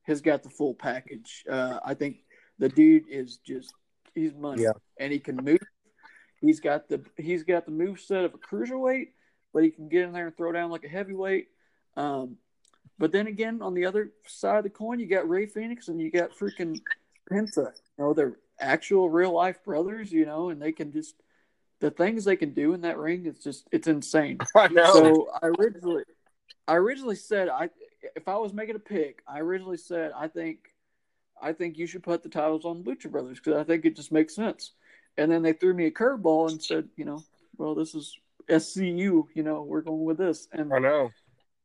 has 0.09 0.21
got 0.21 0.43
the 0.43 0.49
full 0.49 0.73
package. 0.73 1.45
Uh, 1.49 1.79
I 1.85 1.93
think 1.93 2.17
the 2.57 2.67
dude 2.69 3.05
is 3.09 3.37
just 3.37 3.73
he's 4.13 4.33
money, 4.33 4.63
Yeah. 4.63 4.71
and 4.99 5.13
he 5.13 5.19
can 5.19 5.37
move. 5.37 5.59
He's 6.41 6.59
got 6.59 6.89
the 6.89 7.03
he's 7.17 7.43
got 7.43 7.65
the 7.65 7.71
move 7.71 7.99
set 7.99 8.25
of 8.25 8.33
a 8.33 8.37
cruiserweight, 8.37 9.09
but 9.53 9.63
he 9.63 9.71
can 9.71 9.87
get 9.89 10.03
in 10.03 10.11
there 10.11 10.27
and 10.27 10.35
throw 10.35 10.51
down 10.51 10.69
like 10.69 10.83
a 10.83 10.89
heavyweight. 10.89 11.47
Um, 11.95 12.37
but 12.97 13.11
then 13.11 13.27
again, 13.27 13.61
on 13.61 13.73
the 13.73 13.85
other 13.85 14.11
side 14.27 14.57
of 14.57 14.63
the 14.63 14.69
coin, 14.69 14.99
you 14.99 15.07
got 15.07 15.29
Rey 15.29 15.47
Fénix 15.47 15.87
and 15.87 16.01
you 16.01 16.11
got 16.11 16.31
freaking 16.31 16.79
Penta. 17.31 17.71
You 17.97 18.03
know, 18.03 18.13
they're 18.13 18.37
actual 18.59 19.09
real 19.09 19.31
life 19.31 19.63
brothers. 19.63 20.11
You 20.11 20.25
know, 20.25 20.49
and 20.49 20.61
they 20.61 20.71
can 20.71 20.91
just 20.91 21.15
the 21.79 21.91
things 21.91 22.25
they 22.25 22.35
can 22.35 22.53
do 22.53 22.73
in 22.73 22.81
that 22.81 22.97
ring. 22.97 23.25
It's 23.25 23.43
just 23.43 23.67
it's 23.71 23.87
insane. 23.87 24.37
I 24.55 24.67
know. 24.69 24.93
So 24.93 25.29
I 25.41 25.47
originally, 25.47 26.03
I 26.67 26.75
originally 26.75 27.15
said 27.15 27.47
I, 27.49 27.69
if 28.15 28.27
I 28.27 28.37
was 28.37 28.53
making 28.53 28.75
a 28.75 28.79
pick, 28.79 29.21
I 29.27 29.39
originally 29.39 29.77
said 29.77 30.11
I 30.15 30.27
think, 30.27 30.59
I 31.41 31.53
think 31.53 31.77
you 31.77 31.87
should 31.87 32.03
put 32.03 32.23
the 32.23 32.29
titles 32.29 32.65
on 32.65 32.83
Lucha 32.83 33.09
Brothers 33.09 33.39
because 33.39 33.59
I 33.59 33.63
think 33.63 33.85
it 33.85 33.95
just 33.95 34.11
makes 34.11 34.35
sense. 34.35 34.71
And 35.17 35.31
then 35.31 35.41
they 35.41 35.53
threw 35.53 35.73
me 35.73 35.85
a 35.85 35.91
curveball 35.91 36.51
and 36.51 36.61
said, 36.61 36.89
you 36.95 37.05
know, 37.05 37.23
well 37.57 37.75
this 37.75 37.95
is 37.95 38.17
SCU, 38.49 39.25
you 39.33 39.43
know, 39.43 39.63
we're 39.63 39.81
going 39.81 40.03
with 40.03 40.17
this. 40.17 40.47
And 40.51 40.73
I 40.73 40.79
know. 40.79 41.11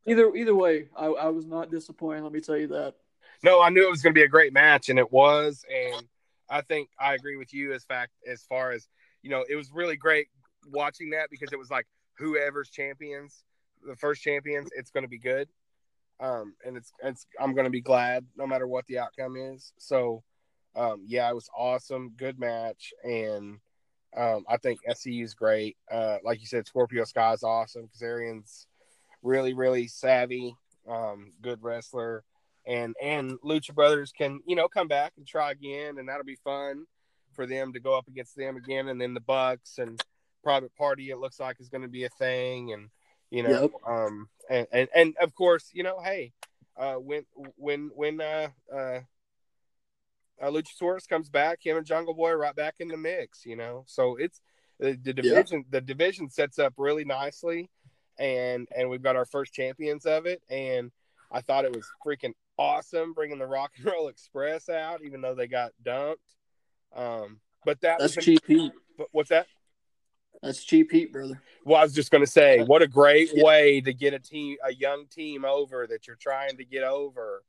either 0.06 0.34
either 0.34 0.54
way, 0.54 0.88
I, 0.96 1.06
I 1.06 1.28
was 1.28 1.46
not 1.46 1.70
disappointed. 1.70 2.22
Let 2.22 2.32
me 2.32 2.40
tell 2.40 2.56
you 2.56 2.68
that. 2.68 2.94
No, 3.42 3.60
I 3.60 3.70
knew 3.70 3.86
it 3.86 3.90
was 3.90 4.02
going 4.02 4.14
to 4.14 4.18
be 4.18 4.24
a 4.24 4.28
great 4.28 4.52
match, 4.52 4.88
and 4.88 4.98
it 4.98 5.12
was. 5.12 5.64
And 5.70 6.06
I 6.48 6.62
think 6.62 6.88
I 6.98 7.14
agree 7.14 7.36
with 7.36 7.52
you 7.52 7.72
as 7.72 7.84
fact 7.84 8.12
as 8.30 8.42
far 8.44 8.72
as 8.72 8.88
you 9.22 9.30
know, 9.30 9.44
it 9.48 9.56
was 9.56 9.70
really 9.72 9.96
great 9.96 10.28
watching 10.70 11.10
that 11.10 11.30
because 11.30 11.52
it 11.52 11.58
was 11.58 11.70
like 11.70 11.86
whoever's 12.18 12.70
champions, 12.70 13.42
the 13.86 13.96
first 13.96 14.22
champions, 14.22 14.68
it's 14.76 14.90
going 14.90 15.04
to 15.04 15.08
be 15.08 15.18
good. 15.18 15.48
Um, 16.24 16.54
and 16.64 16.76
it's 16.76 16.92
it's 17.02 17.26
I'm 17.38 17.54
to 17.54 17.70
be 17.70 17.80
glad 17.80 18.24
no 18.36 18.46
matter 18.46 18.66
what 18.66 18.86
the 18.86 18.98
outcome 18.98 19.36
is. 19.36 19.72
So, 19.78 20.22
um, 20.74 21.04
yeah, 21.06 21.28
it 21.28 21.34
was 21.34 21.50
awesome, 21.56 22.12
good 22.16 22.38
match, 22.38 22.92
and 23.02 23.58
um, 24.16 24.44
I 24.48 24.56
think 24.56 24.80
SCU 24.88 25.22
is 25.22 25.34
great. 25.34 25.76
Uh, 25.90 26.18
like 26.24 26.40
you 26.40 26.46
said, 26.46 26.66
Scorpio 26.66 27.04
Sky 27.04 27.32
is 27.32 27.42
awesome. 27.42 27.88
Kazarian's 27.94 28.66
really 29.22 29.54
really 29.54 29.86
savvy, 29.86 30.54
um, 30.88 31.32
good 31.42 31.62
wrestler 31.62 32.24
and 32.66 32.94
and 33.02 33.38
Lucha 33.44 33.74
Brothers 33.74 34.12
can 34.12 34.40
you 34.46 34.56
know 34.56 34.68
come 34.68 34.88
back 34.88 35.12
and 35.16 35.26
try 35.26 35.50
again, 35.50 35.98
and 35.98 36.08
that'll 36.08 36.24
be 36.24 36.36
fun 36.36 36.86
for 37.34 37.46
them 37.46 37.72
to 37.72 37.80
go 37.80 37.96
up 37.96 38.08
against 38.08 38.36
them 38.36 38.56
again, 38.56 38.88
and 38.88 39.00
then 39.00 39.14
the 39.14 39.20
Bucks 39.20 39.78
and 39.78 40.02
Private 40.42 40.74
Party. 40.76 41.10
It 41.10 41.18
looks 41.18 41.40
like 41.40 41.60
is 41.60 41.68
going 41.68 41.82
to 41.82 41.88
be 41.88 42.04
a 42.04 42.08
thing, 42.10 42.72
and 42.72 42.88
you 43.34 43.42
know, 43.42 43.62
Yep. 43.62 43.70
um, 43.84 44.28
and, 44.48 44.66
and 44.70 44.88
and 44.94 45.16
of 45.20 45.34
course, 45.34 45.70
you 45.72 45.82
know, 45.82 46.00
hey, 46.00 46.32
uh, 46.76 46.94
when 46.94 47.24
when 47.56 47.90
when 47.92 48.20
uh, 48.20 48.48
uh, 48.72 49.00
uh, 50.40 50.50
Luchasaurus 50.50 51.08
comes 51.08 51.28
back, 51.30 51.58
him 51.64 51.76
and 51.76 51.84
Jungle 51.84 52.14
Boy 52.14 52.32
right 52.32 52.54
back 52.54 52.76
in 52.78 52.86
the 52.86 52.96
mix, 52.96 53.44
you 53.44 53.56
know. 53.56 53.82
So 53.88 54.14
it's 54.16 54.40
the, 54.78 54.92
the 55.02 55.12
division. 55.12 55.64
The 55.68 55.80
division 55.80 56.30
sets 56.30 56.60
up 56.60 56.74
really 56.76 57.04
nicely, 57.04 57.70
and 58.20 58.68
and 58.76 58.88
we've 58.88 59.02
got 59.02 59.16
our 59.16 59.24
first 59.24 59.52
champions 59.52 60.06
of 60.06 60.26
it, 60.26 60.40
and 60.48 60.92
I 61.32 61.40
thought 61.40 61.64
it 61.64 61.74
was 61.74 61.90
freaking 62.06 62.34
awesome 62.56 63.14
bringing 63.14 63.40
the 63.40 63.48
Rock 63.48 63.72
and 63.78 63.86
Roll 63.86 64.06
Express 64.06 64.68
out, 64.68 65.00
even 65.04 65.22
though 65.22 65.34
they 65.34 65.48
got 65.48 65.72
dumped. 65.82 66.36
Um, 66.94 67.40
but 67.64 67.80
that 67.80 67.98
That's 67.98 68.14
was 68.14 68.24
cheap 68.24 68.42
but 68.96 69.08
What's 69.10 69.30
that? 69.30 69.48
That's 70.44 70.62
cheap 70.62 70.92
heat, 70.92 71.10
brother. 71.10 71.40
Well, 71.64 71.80
I 71.80 71.84
was 71.84 71.94
just 71.94 72.10
going 72.10 72.22
to 72.22 72.30
say, 72.30 72.62
what 72.64 72.82
a 72.82 72.86
great 72.86 73.30
Yeah. 73.32 73.44
way 73.44 73.80
to 73.80 73.94
get 73.94 74.12
a 74.12 74.18
team, 74.18 74.58
a 74.62 74.74
young 74.74 75.06
team 75.06 75.42
over 75.46 75.86
that 75.86 76.06
you're 76.06 76.16
trying 76.16 76.58
to 76.58 76.64
get 76.66 76.84
over 76.84 77.44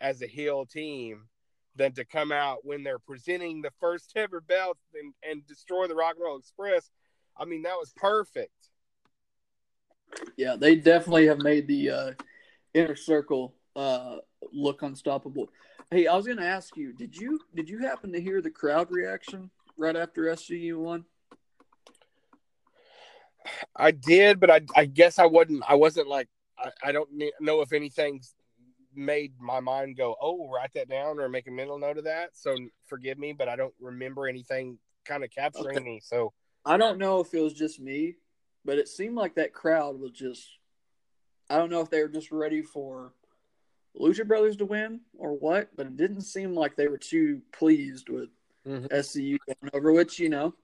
as 0.00 0.22
a 0.22 0.26
heel 0.26 0.66
team, 0.66 1.28
than 1.76 1.92
to 1.92 2.04
come 2.04 2.32
out 2.32 2.64
when 2.64 2.82
they're 2.82 2.98
presenting 2.98 3.62
the 3.62 3.70
first 3.78 4.12
ever 4.16 4.40
belt 4.40 4.76
and, 5.00 5.14
and 5.22 5.46
destroy 5.46 5.86
the 5.86 5.94
Rock 5.94 6.16
and 6.16 6.24
Roll 6.24 6.36
Express. 6.36 6.90
I 7.36 7.44
mean, 7.44 7.62
that 7.62 7.76
was 7.76 7.92
perfect. 7.96 8.70
Yeah, 10.36 10.56
they 10.56 10.74
definitely 10.74 11.28
have 11.28 11.38
made 11.38 11.68
the 11.68 11.90
uh, 11.90 12.12
inner 12.74 12.96
circle 12.96 13.54
uh, 13.76 14.16
look 14.52 14.82
unstoppable. 14.82 15.48
Hey, 15.92 16.08
I 16.08 16.16
was 16.16 16.26
going 16.26 16.38
to 16.38 16.44
ask 16.44 16.76
you 16.76 16.92
did 16.92 17.16
you 17.16 17.38
did 17.54 17.68
you 17.68 17.78
happen 17.78 18.12
to 18.12 18.20
hear 18.20 18.40
the 18.40 18.50
crowd 18.50 18.90
reaction 18.90 19.50
right 19.76 19.94
after 19.94 20.24
SCU 20.24 20.78
won? 20.78 21.04
I 23.74 23.90
did, 23.90 24.40
but 24.40 24.50
I, 24.50 24.60
I 24.74 24.84
guess 24.86 25.18
I 25.18 25.26
wasn't. 25.26 25.62
I 25.68 25.74
wasn't 25.74 26.08
like. 26.08 26.28
I, 26.58 26.70
I 26.84 26.92
don't 26.92 27.08
know 27.40 27.60
if 27.60 27.72
anything's 27.72 28.34
made 28.94 29.34
my 29.38 29.60
mind 29.60 29.96
go. 29.96 30.16
Oh, 30.20 30.48
write 30.48 30.72
that 30.74 30.88
down 30.88 31.20
or 31.20 31.28
make 31.28 31.46
a 31.46 31.50
mental 31.50 31.78
note 31.78 31.98
of 31.98 32.04
that. 32.04 32.30
So 32.32 32.56
forgive 32.86 33.18
me, 33.18 33.34
but 33.34 33.48
I 33.48 33.56
don't 33.56 33.74
remember 33.80 34.26
anything 34.26 34.78
kind 35.04 35.22
of 35.22 35.30
capturing 35.30 35.76
Okay. 35.76 35.84
me. 35.84 36.00
So 36.02 36.32
I 36.64 36.76
don't 36.76 36.98
know 36.98 37.20
if 37.20 37.34
it 37.34 37.42
was 37.42 37.52
just 37.52 37.78
me, 37.78 38.16
but 38.64 38.78
it 38.78 38.88
seemed 38.88 39.16
like 39.16 39.34
that 39.34 39.52
crowd 39.52 40.00
was 40.00 40.12
just. 40.12 40.48
I 41.48 41.58
don't 41.58 41.70
know 41.70 41.80
if 41.80 41.90
they 41.90 42.02
were 42.02 42.08
just 42.08 42.32
ready 42.32 42.60
for 42.62 43.12
Lucha 44.00 44.26
Brothers 44.26 44.56
to 44.56 44.64
win 44.64 45.00
or 45.16 45.34
what, 45.38 45.68
but 45.76 45.86
it 45.86 45.96
didn't 45.96 46.22
seem 46.22 46.54
like 46.54 46.74
they 46.74 46.88
were 46.88 46.98
too 46.98 47.40
pleased 47.52 48.08
with 48.08 48.30
Mhm. 48.66 48.88
SCU 48.90 49.38
going 49.46 49.70
over. 49.74 49.92
Which 49.92 50.18
you 50.18 50.28
know, 50.28 50.54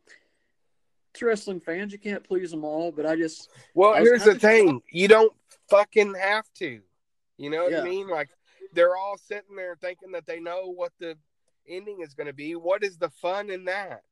it's 1.12 1.22
wrestling 1.22 1.60
fans. 1.60 1.92
You 1.92 1.98
can't 1.98 2.24
please 2.24 2.50
them 2.50 2.64
all, 2.64 2.90
but 2.90 3.06
I 3.06 3.16
just 3.16 3.50
Well, 3.74 3.94
I 3.94 4.00
here's 4.00 4.24
the 4.24 4.38
thing: 4.38 4.80
you 4.90 5.08
don't 5.08 5.32
fucking 5.68 6.14
have 6.14 6.46
to. 6.58 6.80
You 7.36 7.50
know 7.50 7.64
what 7.64 7.74
I 7.74 7.84
mean? 7.84 8.08
Like 8.08 8.30
they're 8.72 8.96
all 8.96 9.18
sitting 9.18 9.56
there 9.56 9.76
thinking 9.76 10.12
that 10.12 10.26
they 10.26 10.40
know 10.40 10.72
what 10.72 10.92
the 10.98 11.16
ending 11.68 12.00
is 12.00 12.14
going 12.14 12.28
to 12.28 12.32
be. 12.32 12.52
What 12.52 12.82
is 12.82 12.96
the 12.96 13.10
fun 13.10 13.50
in 13.50 13.66
that? 13.66 14.02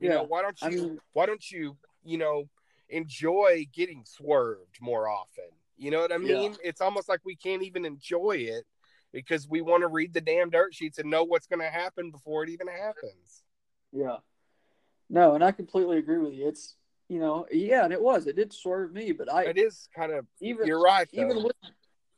You 0.00 0.08
know, 0.10 0.24
why 0.24 0.42
don't 0.42 0.60
you? 0.62 0.66
I 0.66 0.70
mean, 0.70 0.98
why 1.12 1.26
don't 1.26 1.50
you? 1.50 1.76
You 2.04 2.18
know, 2.18 2.48
enjoy 2.88 3.66
getting 3.72 4.04
swerved 4.04 4.78
more 4.80 5.08
often. 5.08 5.44
You 5.76 5.90
know 5.90 6.00
what 6.00 6.12
I 6.12 6.16
Yeah. 6.16 6.38
mean? 6.38 6.56
It's 6.64 6.80
almost 6.80 7.08
like 7.08 7.20
we 7.24 7.36
can't 7.36 7.62
even 7.62 7.84
enjoy 7.84 8.36
it 8.48 8.64
because 9.12 9.48
we 9.48 9.60
want 9.60 9.82
to 9.82 9.88
read 9.88 10.12
the 10.12 10.20
damn 10.20 10.50
dirt 10.50 10.74
sheets 10.74 10.98
and 10.98 11.10
know 11.10 11.24
what's 11.24 11.46
going 11.46 11.60
to 11.60 11.70
happen 11.70 12.10
before 12.10 12.42
it 12.44 12.50
even 12.50 12.66
happens. 12.66 13.42
Yeah. 13.92 14.18
No, 15.08 15.34
and 15.34 15.44
I 15.44 15.52
completely 15.52 15.98
agree 15.98 16.18
with 16.18 16.34
you. 16.34 16.48
It's 16.48 16.76
you 17.08 17.20
know, 17.20 17.46
yeah, 17.52 17.84
and 17.84 17.92
it 17.92 18.02
was. 18.02 18.26
It 18.26 18.36
did 18.36 18.52
swerve 18.52 18.92
me, 18.92 19.12
but 19.12 19.32
I 19.32 19.44
It 19.44 19.58
is 19.58 19.88
kind 19.94 20.12
of. 20.12 20.26
even 20.40 20.66
You're 20.66 20.82
right. 20.82 21.08
Though. 21.12 21.22
even 21.22 21.42
with 21.42 21.56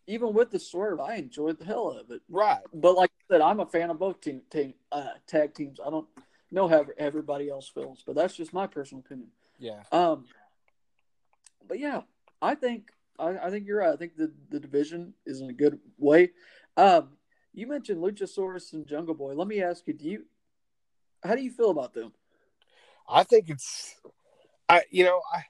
even 0.06 0.32
with 0.32 0.50
the 0.50 0.58
swerve, 0.58 1.00
I 1.00 1.16
enjoyed 1.16 1.58
the 1.58 1.66
hell 1.66 1.92
out 1.92 2.00
of 2.00 2.10
it. 2.10 2.22
right. 2.30 2.62
But 2.72 2.96
like 2.96 3.10
I 3.10 3.34
said, 3.34 3.40
I'm 3.42 3.60
a 3.60 3.66
fan 3.66 3.90
of 3.90 3.98
both 3.98 4.22
team, 4.22 4.40
team 4.50 4.72
uh, 4.90 5.10
tag 5.26 5.52
teams. 5.52 5.78
I 5.84 5.90
don't 5.90 6.08
know 6.50 6.66
how 6.66 6.86
everybody 6.96 7.50
else 7.50 7.68
feels, 7.68 8.02
but 8.06 8.16
that's 8.16 8.34
just 8.34 8.54
my 8.54 8.66
personal 8.66 9.02
opinion. 9.04 9.28
Yeah. 9.58 9.82
Um, 9.92 10.24
but 11.66 11.78
yeah, 11.78 12.02
I 12.40 12.54
think 12.54 12.90
I, 13.18 13.36
I 13.36 13.50
think 13.50 13.66
you're 13.66 13.80
right. 13.80 13.92
I 13.92 13.96
think 13.96 14.16
the, 14.16 14.32
the 14.48 14.58
division 14.58 15.12
is 15.26 15.42
in 15.42 15.50
a 15.50 15.52
good 15.52 15.78
way. 15.98 16.30
Um, 16.78 17.10
you 17.52 17.66
mentioned 17.66 18.02
Luchasaurus 18.02 18.72
and 18.72 18.86
Jungle 18.86 19.14
Boy. 19.14 19.34
Let 19.34 19.48
me 19.48 19.62
ask 19.62 19.86
you, 19.86 19.92
do 19.92 20.04
you 20.06 20.24
how 21.22 21.34
do 21.34 21.42
you 21.42 21.50
feel 21.50 21.70
about 21.70 21.92
them? 21.92 22.12
I 23.08 23.24
think 23.24 23.48
it's, 23.50 23.94
I 24.68 24.82
you 24.90 25.04
know 25.04 25.20
I, 25.34 25.42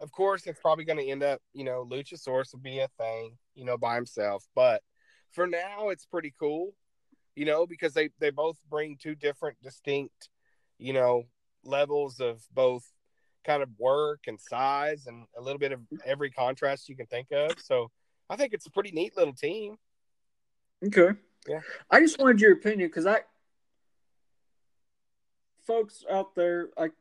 of 0.00 0.12
course 0.12 0.46
it's 0.46 0.60
probably 0.60 0.84
going 0.84 0.98
to 0.98 1.08
end 1.08 1.22
up 1.22 1.40
you 1.52 1.64
know 1.64 1.86
Luchasaurus 1.90 2.52
will 2.52 2.60
be 2.60 2.80
a 2.80 2.88
thing 2.98 3.36
you 3.54 3.64
know 3.64 3.78
by 3.78 3.94
himself, 3.94 4.46
but 4.54 4.82
for 5.32 5.46
now 5.46 5.88
it's 5.88 6.06
pretty 6.06 6.34
cool, 6.38 6.74
you 7.34 7.44
know 7.44 7.66
because 7.66 7.94
they 7.94 8.10
they 8.20 8.30
both 8.30 8.56
bring 8.68 8.98
two 9.00 9.14
different 9.14 9.56
distinct, 9.62 10.28
you 10.78 10.92
know 10.92 11.24
levels 11.64 12.20
of 12.20 12.42
both 12.52 12.84
kind 13.44 13.62
of 13.62 13.68
work 13.78 14.20
and 14.26 14.40
size 14.40 15.06
and 15.06 15.26
a 15.38 15.40
little 15.40 15.58
bit 15.58 15.72
of 15.72 15.80
every 16.04 16.30
contrast 16.30 16.88
you 16.88 16.96
can 16.96 17.06
think 17.06 17.28
of. 17.32 17.52
So 17.60 17.90
I 18.28 18.36
think 18.36 18.52
it's 18.52 18.66
a 18.66 18.70
pretty 18.70 18.90
neat 18.90 19.16
little 19.16 19.34
team. 19.34 19.76
Okay. 20.84 21.18
Yeah. 21.48 21.60
I 21.90 22.00
just 22.00 22.18
wanted 22.18 22.40
your 22.40 22.52
opinion 22.52 22.88
because 22.88 23.06
I, 23.06 23.20
folks 25.66 26.04
out 26.10 26.34
there, 26.34 26.70
like 26.78 26.92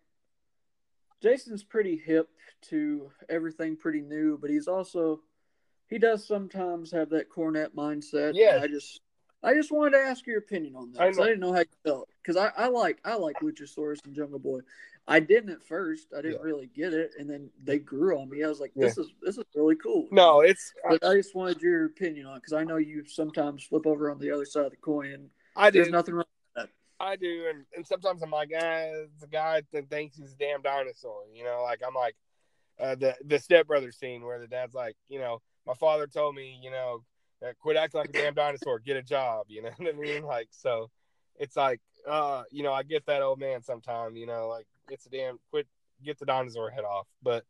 Jason's 1.22 1.64
pretty 1.64 1.98
hip 1.98 2.30
to 2.70 3.12
everything 3.30 3.76
pretty 3.78 4.02
new, 4.02 4.38
but 4.40 4.50
he's 4.50 4.68
also 4.68 5.22
he 5.88 6.00
does 6.00 6.26
sometimes 6.26 6.92
have 6.92 7.10
that 7.10 7.30
Cornette 7.30 7.74
mindset. 7.76 8.34
Yeah. 8.36 8.60
I 8.62 8.68
just 8.68 9.02
I 9.44 9.54
just 9.54 9.72
wanted 9.72 9.92
to 9.92 10.04
ask 10.04 10.26
your 10.26 10.40
opinion 10.40 10.76
on 10.76 10.92
that. 10.94 11.02
I 11.02 11.08
I, 11.08 11.12
didn't 11.12 11.40
know 11.40 11.54
how 11.54 11.60
you 11.60 11.66
felt 11.84 12.10
because 12.22 12.36
I, 12.36 12.52
I 12.58 12.68
like 12.68 13.00
I 13.06 13.16
like 13.16 13.38
Luchasaurus 13.42 14.04
and 14.06 14.16
Jungle 14.16 14.40
Boy. 14.40 14.60
I 15.08 15.20
didn't 15.20 15.52
at 15.52 15.64
first. 15.64 16.08
I 16.18 16.22
didn't 16.22 16.40
Yeah. 16.40 16.46
really 16.46 16.66
get 16.76 16.92
it, 16.92 17.12
and 17.20 17.30
then 17.30 17.52
they 17.64 17.78
grew 17.78 18.20
on 18.20 18.28
me. 18.28 18.44
I 18.44 18.48
was 18.48 18.60
like, 18.60 18.72
"This 18.76 18.98
is 18.98 19.12
this 19.22 19.38
is 19.38 19.44
really 19.56 19.76
cool." 19.76 20.08
No, 20.12 20.42
it's 20.42 20.74
but 20.90 21.06
I 21.06 21.14
just 21.14 21.36
wanted 21.36 21.62
your 21.62 21.86
opinion 21.86 22.26
on 22.26 22.38
it 22.38 22.40
because 22.40 22.54
I 22.54 22.64
know 22.64 22.78
you 22.78 23.06
sometimes 23.06 23.64
flip 23.64 23.86
over 23.86 24.10
on 24.10 24.18
the 24.18 24.32
other 24.32 24.46
side 24.46 24.66
of 24.66 24.72
the 24.72 24.78
coin. 24.78 25.30
I 25.56 25.70
do 25.70 25.78
there's 25.78 25.92
nothing 25.92 26.16
wrong. 26.16 26.26
I 27.00 27.16
do, 27.16 27.46
and, 27.50 27.66
and 27.76 27.86
sometimes 27.86 28.22
I'm 28.22 28.32
like, 28.32 28.52
ah, 28.56 28.62
a 28.62 29.28
guy 29.30 29.62
that 29.74 29.90
thinks 29.90 30.18
he's 30.18 30.34
a 30.34 30.38
damn 30.38 30.62
dinosaur. 30.62 31.24
You 31.34 31.44
know, 31.44 31.62
like 31.64 31.82
I'm 31.86 31.94
like 31.94 32.16
uh, 32.80 32.96
the 32.96 33.16
the 33.26 33.40
stepbrother 33.40 33.92
scene 33.92 34.24
where 34.24 34.40
the 34.40 34.48
dad's 34.48 34.74
like, 34.74 34.96
you 35.08 35.20
know, 35.20 35.42
my 35.66 35.74
father 35.74 36.08
told 36.08 36.36
me, 36.36 36.60
you 36.62 36.72
know, 36.72 37.04
quit 37.60 37.78
acting 37.78 38.00
like 38.00 38.10
a 38.10 38.14
damn 38.14 38.34
dinosaur, 38.34 38.80
get 38.80 38.98
a 38.98 39.04
job. 39.04 39.46
You 39.50 39.64
know 39.64 39.72
what 39.78 39.96
I 39.96 39.98
mean? 39.98 40.24
Like, 40.26 40.48
so 40.52 40.90
it's 41.38 41.56
like, 41.56 41.82
uh, 42.08 42.44
you 42.52 42.64
know, 42.64 42.74
I 42.74 42.84
get 42.84 43.06
that 43.06 43.22
old 43.22 43.40
man 43.40 43.62
sometime. 43.62 44.16
You 44.16 44.26
know, 44.26 44.48
like 44.48 44.68
it's 44.90 45.06
a 45.06 45.10
damn 45.10 45.40
quit, 45.50 45.68
get 46.04 46.20
the 46.20 46.26
dinosaur 46.26 46.70
head 46.70 46.84
off. 46.84 47.08
But 47.22 47.44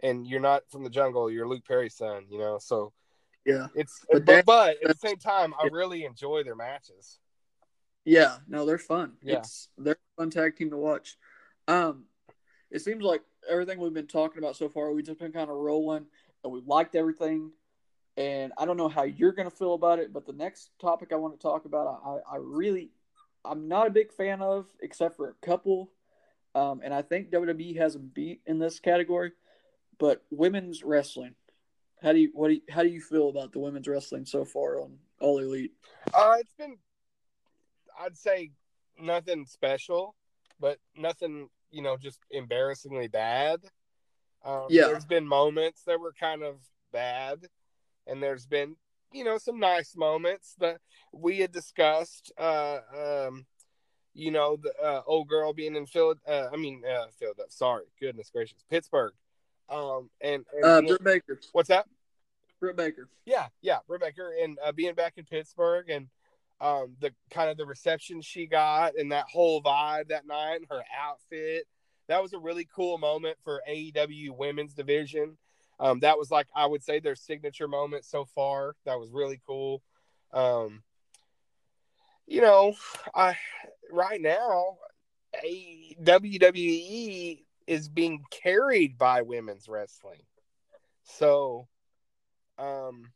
and 0.00 0.26
you're 0.26 0.40
not 0.40 0.62
from 0.70 0.84
the 0.84 0.90
jungle, 0.90 1.30
you're 1.30 1.48
Luke 1.48 1.64
Perry's 1.66 1.96
son. 1.96 2.24
You 2.30 2.38
know, 2.38 2.58
so 2.58 2.92
Yeah, 3.44 3.66
it's 3.74 4.04
But 4.10 4.24
but, 4.24 4.44
but 4.46 4.76
at 4.82 4.88
the 5.00 5.08
same 5.08 5.18
time, 5.18 5.54
I 5.58 5.68
really 5.70 6.04
enjoy 6.04 6.42
their 6.44 6.56
matches. 6.56 7.18
Yeah. 8.06 8.36
No, 8.48 8.64
they're 8.64 8.78
fun. 8.78 9.12
Yeah. 9.22 9.38
It's 9.38 9.68
they're 9.76 9.94
a 9.94 10.20
fun 10.20 10.30
tag 10.30 10.56
team 10.56 10.70
to 10.70 10.76
watch. 10.76 11.16
Um, 11.68 12.04
it 12.70 12.80
seems 12.80 13.02
like 13.02 13.22
everything 13.48 13.78
we've 13.78 13.92
been 13.92 14.06
talking 14.06 14.38
about 14.38 14.56
so 14.56 14.68
far, 14.68 14.92
we've 14.92 15.04
just 15.04 15.18
been 15.18 15.32
kind 15.32 15.50
of 15.50 15.56
rolling, 15.56 16.06
and 16.42 16.52
we 16.52 16.62
liked 16.66 16.94
everything. 16.94 17.50
And 18.16 18.52
I 18.56 18.64
don't 18.64 18.78
know 18.78 18.88
how 18.88 19.02
you're 19.02 19.32
going 19.32 19.50
to 19.50 19.54
feel 19.54 19.74
about 19.74 19.98
it, 19.98 20.12
but 20.12 20.24
the 20.24 20.32
next 20.32 20.70
topic 20.80 21.10
I 21.12 21.16
want 21.16 21.34
to 21.34 21.42
talk 21.42 21.66
about, 21.66 22.00
I, 22.04 22.34
I 22.34 22.38
really, 22.38 22.90
I'm 23.44 23.68
not 23.68 23.86
a 23.86 23.90
big 23.90 24.10
fan 24.10 24.40
of, 24.40 24.66
except 24.80 25.16
for 25.16 25.28
a 25.28 25.46
couple. 25.46 25.90
Um, 26.54 26.80
and 26.82 26.94
I 26.94 27.02
think 27.02 27.30
WWE 27.30 27.76
has 27.76 27.92
them 27.92 28.10
beat 28.14 28.40
in 28.46 28.58
this 28.58 28.80
category. 28.80 29.32
But 29.98 30.22
women's 30.30 30.82
wrestling, 30.82 31.34
how 32.02 32.12
do 32.12 32.18
you 32.18 32.30
what 32.34 32.48
do 32.48 32.54
you, 32.54 32.60
how 32.70 32.82
do 32.82 32.88
you 32.88 33.00
feel 33.00 33.28
about 33.28 33.52
the 33.52 33.58
women's 33.58 33.88
wrestling 33.88 34.26
so 34.26 34.44
far 34.44 34.80
on 34.80 34.96
All 35.20 35.38
Elite? 35.38 35.72
Uh, 36.12 36.36
it's 36.38 36.52
been, 36.58 36.76
I'd 37.98 38.16
say, 38.16 38.50
nothing 38.98 39.46
special, 39.46 40.14
but 40.60 40.78
nothing, 40.96 41.48
you 41.70 41.82
know, 41.82 41.96
just 41.96 42.20
embarrassingly 42.30 43.08
bad. 43.08 43.60
Um, 44.44 44.66
Yeah. 44.70 44.88
There's 44.88 45.04
been 45.04 45.26
moments 45.26 45.82
that 45.84 46.00
were 46.00 46.12
kind 46.12 46.42
of 46.42 46.56
bad, 46.92 47.46
and 48.06 48.22
there's 48.22 48.46
been, 48.46 48.76
you 49.12 49.24
know, 49.24 49.38
some 49.38 49.58
nice 49.58 49.96
moments 49.96 50.54
that 50.58 50.80
we 51.12 51.38
had 51.38 51.52
discussed. 51.52 52.32
Uh, 52.38 52.78
um, 52.96 53.46
you 54.14 54.30
know, 54.30 54.56
the 54.56 54.72
uh, 54.82 55.02
old 55.06 55.28
girl 55.28 55.52
being 55.52 55.76
in 55.76 55.84
Philad. 55.86 56.16
Uh, 56.26 56.48
I 56.50 56.56
mean, 56.56 56.82
uh, 56.86 57.06
Philadelphia. 57.18 57.50
Sorry, 57.50 57.84
goodness 58.00 58.30
gracious, 58.30 58.64
Pittsburgh. 58.70 59.12
Um, 59.68 60.08
and, 60.22 60.46
and 60.54 60.64
Uh, 60.64 60.80
Britt 60.80 61.04
Baker. 61.04 61.40
what's 61.52 61.68
that? 61.68 61.86
Britt 62.60 62.76
Baker. 62.76 63.08
Yeah, 63.26 63.48
yeah, 63.60 63.80
Rebecca, 63.88 64.30
and 64.42 64.58
uh, 64.64 64.72
being 64.72 64.94
back 64.94 65.14
in 65.18 65.24
Pittsburgh, 65.26 65.90
and 65.90 66.08
um, 66.60 66.96
the 67.00 67.12
kind 67.30 67.50
of 67.50 67.56
the 67.56 67.66
reception 67.66 68.20
she 68.22 68.46
got, 68.46 68.96
and 68.96 69.12
that 69.12 69.26
whole 69.30 69.62
vibe 69.62 70.08
that 70.08 70.26
night, 70.26 70.60
her 70.70 70.82
outfit, 70.98 71.66
that 72.08 72.22
was 72.22 72.32
a 72.32 72.38
really 72.38 72.66
cool 72.74 72.98
moment 72.98 73.36
for 73.42 73.62
AEW 73.68 74.36
Women's 74.36 74.74
Division. 74.74 75.36
Um, 75.78 76.00
that 76.00 76.18
was 76.18 76.30
like 76.30 76.46
I 76.54 76.66
would 76.66 76.82
say 76.82 77.00
their 77.00 77.14
signature 77.14 77.68
moment 77.68 78.04
so 78.04 78.24
far. 78.24 78.74
That 78.84 78.98
was 78.98 79.10
really 79.10 79.40
cool. 79.46 79.82
Um, 80.32 80.82
you 82.26 82.40
know, 82.40 82.74
I 83.14 83.36
right 83.90 84.20
now, 84.20 84.78
a 85.44 85.96
WWE 86.02 87.42
is 87.66 87.88
being 87.88 88.24
carried 88.30 88.96
by 88.96 89.22
women's 89.22 89.68
wrestling, 89.68 90.22
so 91.04 91.68
um 92.58 93.12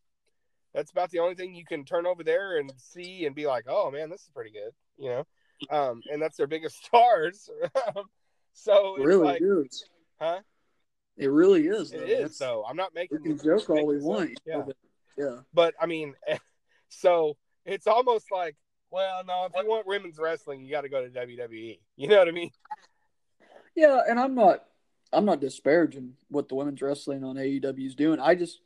that's 0.75 0.91
about 0.93 1.11
the 1.11 1.18
only 1.18 1.35
thing 1.35 1.55
you 1.55 1.64
can 1.64 1.85
turn 1.85 2.07
over 2.07 2.23
there 2.23 2.59
and 2.59 2.73
see 2.77 3.27
and 3.27 3.35
be 3.35 3.47
like 3.47 3.64
oh 3.68 3.91
man 3.91 4.09
this 4.11 4.23
is 4.23 4.31
pretty 4.35 4.51
good 4.51 4.71
you 4.99 5.09
know 5.11 5.25
um 5.71 6.01
and 6.12 6.21
that's 6.23 6.37
their 6.37 6.47
biggest 6.47 6.85
stars 6.85 7.49
so 8.53 8.97
It 8.97 9.05
really 9.05 9.25
like 9.27 9.43
is. 9.43 9.85
huh 10.21 10.41
It 11.16 11.29
really 11.29 11.66
is. 11.66 11.93
it 11.93 11.99
though. 11.99 12.05
is 12.05 12.11
That's- 12.11 12.37
so 12.37 12.64
i'm 12.68 12.77
not 12.77 12.93
We 12.95 13.01
making 13.03 13.23
can 13.23 13.39
joke 13.39 13.68
all 13.71 13.87
we 13.87 13.99
want. 13.99 14.31
yeah 14.47 14.62
but- 14.66 14.77
yeah. 15.18 15.37
but 15.53 15.75
i 15.81 15.87
mean 15.87 16.14
so 16.89 17.37
it's 17.66 17.87
almost 17.87 18.27
like 18.33 18.57
well 18.91 19.23
no 19.27 19.47
if 19.47 19.53
you 19.57 19.68
want 19.68 19.87
women's 19.87 20.18
wrestling 20.18 20.62
you 20.62 20.71
got 20.71 20.81
to 20.83 20.89
go 20.89 21.03
to 21.05 21.11
wwe 21.11 21.79
you 21.97 22.09
know 22.09 22.18
what 22.18 22.29
i 22.29 22.33
mean 22.33 22.51
Yeah, 23.77 24.01
and 24.09 24.18
I'm 24.18 24.35
not 24.35 24.64
I'm 25.12 25.25
not 25.25 25.41
disparaging 25.41 26.14
what 26.29 26.49
the 26.49 26.55
women's 26.57 26.83
wrestling 26.83 27.25
on 27.25 27.37
AEW 27.37 27.87
is 27.87 27.95
doing. 27.95 28.18
I 28.21 28.35
just 28.35 28.61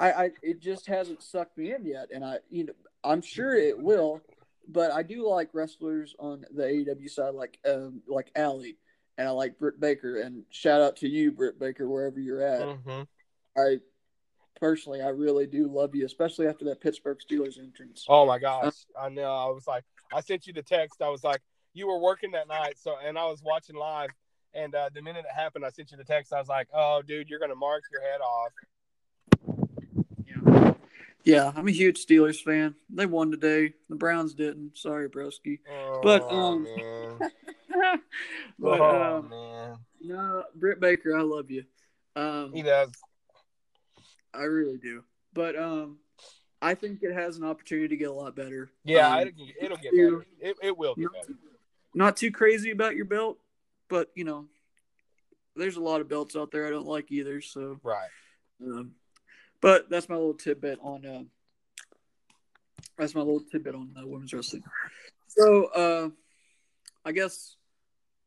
I, 0.00 0.12
I 0.12 0.30
it 0.42 0.60
just 0.60 0.86
hasn't 0.86 1.22
sucked 1.22 1.56
me 1.58 1.72
in 1.72 1.84
yet 1.84 2.08
and 2.12 2.24
I 2.24 2.38
you 2.48 2.64
know 2.64 2.72
I'm 3.04 3.22
sure 3.22 3.54
it 3.54 3.78
will, 3.78 4.20
but 4.68 4.90
I 4.90 5.02
do 5.02 5.28
like 5.28 5.50
wrestlers 5.52 6.14
on 6.18 6.44
the 6.52 6.62
AEW 6.64 7.10
side 7.10 7.34
like 7.34 7.58
um 7.68 8.02
like 8.08 8.30
Allie 8.34 8.78
and 9.18 9.28
I 9.28 9.30
like 9.32 9.58
Britt 9.58 9.78
Baker 9.78 10.20
and 10.20 10.44
shout 10.50 10.80
out 10.80 10.96
to 10.96 11.08
you 11.08 11.32
Britt 11.32 11.60
Baker 11.60 11.88
wherever 11.88 12.18
you're 12.18 12.42
at. 12.42 12.60
mm-hmm. 12.62 13.02
I 13.56 13.76
personally 14.58 15.02
I 15.02 15.08
really 15.08 15.46
do 15.46 15.68
love 15.68 15.94
you 15.94 16.06
especially 16.06 16.46
after 16.46 16.64
that 16.66 16.80
Pittsburgh 16.80 17.18
Steelers 17.18 17.58
entrance. 17.58 18.06
Oh 18.08 18.26
my 18.26 18.38
gosh, 18.38 18.86
I 18.98 19.10
know. 19.10 19.34
I 19.34 19.46
was 19.46 19.66
like, 19.66 19.84
I 20.12 20.20
sent 20.20 20.46
you 20.46 20.54
the 20.54 20.62
text. 20.62 21.02
I 21.02 21.10
was 21.10 21.22
like, 21.22 21.42
you 21.74 21.86
were 21.86 21.98
working 21.98 22.32
that 22.32 22.48
night, 22.48 22.74
so 22.78 22.94
and 23.04 23.18
I 23.18 23.26
was 23.26 23.42
watching 23.42 23.76
live. 23.76 24.10
And 24.52 24.74
uh, 24.74 24.90
the 24.92 25.00
minute 25.00 25.24
it 25.30 25.34
happened, 25.34 25.64
I 25.64 25.70
sent 25.70 25.92
you 25.92 25.96
the 25.96 26.02
text. 26.04 26.32
I 26.32 26.40
was 26.40 26.48
like, 26.48 26.66
oh, 26.74 27.02
dude, 27.06 27.28
you're 27.28 27.38
gonna 27.38 27.54
mark 27.54 27.82
your 27.92 28.02
head 28.02 28.20
off. 28.20 28.50
Yeah, 31.24 31.52
I'm 31.54 31.68
a 31.68 31.72
huge 31.72 32.04
Steelers 32.04 32.42
fan. 32.42 32.74
They 32.88 33.06
won 33.06 33.30
today. 33.30 33.74
The 33.88 33.96
Browns 33.96 34.34
didn't. 34.34 34.76
Sorry, 34.78 35.08
broski. 35.08 35.58
Oh, 35.70 36.00
But, 36.02 36.30
um, 36.32 36.62
man. 36.64 37.18
but 38.58 38.80
oh 38.80 39.16
um, 39.18 39.28
man, 39.28 39.76
no, 40.00 40.44
Britt 40.54 40.80
Baker, 40.80 41.16
I 41.16 41.22
love 41.22 41.50
you. 41.50 41.64
Um, 42.16 42.52
he 42.54 42.62
does. 42.62 42.90
I 44.34 44.42
really 44.44 44.78
do. 44.78 45.04
But 45.32 45.56
um, 45.56 45.98
I 46.60 46.74
think 46.74 47.02
it 47.02 47.12
has 47.14 47.36
an 47.36 47.44
opportunity 47.44 47.88
to 47.88 47.96
get 47.96 48.08
a 48.10 48.12
lot 48.12 48.34
better. 48.34 48.70
Yeah, 48.84 49.12
Um, 49.14 49.20
it'll, 49.20 49.32
get- 49.46 49.56
it'll 49.62 49.76
get 49.76 49.92
better. 49.92 50.26
It, 50.40 50.56
it 50.62 50.76
will 50.78 50.94
get 50.94 51.04
not, 51.04 51.12
better. 51.12 51.34
not 51.94 52.16
too 52.16 52.30
crazy 52.32 52.70
about 52.70 52.96
your 52.96 53.04
belt, 53.04 53.38
but 53.88 54.08
you 54.14 54.24
know, 54.24 54.46
there's 55.56 55.76
a 55.76 55.80
lot 55.82 56.00
of 56.00 56.08
belts 56.08 56.34
out 56.36 56.50
there 56.50 56.66
I 56.66 56.70
don't 56.70 56.86
like 56.86 57.10
either. 57.12 57.40
So, 57.40 57.78
Right. 57.82 58.08
um, 58.64 58.92
but 59.60 59.88
that's 59.90 60.08
my 60.08 60.16
little 60.16 60.34
tidbit 60.34 60.78
on. 60.82 61.06
Uh, 61.06 61.22
that's 62.98 63.14
my 63.14 63.20
little 63.20 63.40
tidbit 63.40 63.74
on 63.74 63.94
uh, 63.98 64.06
women's 64.06 64.32
wrestling. 64.32 64.62
So, 65.28 65.66
uh, 65.66 66.08
I 67.04 67.12
guess 67.12 67.56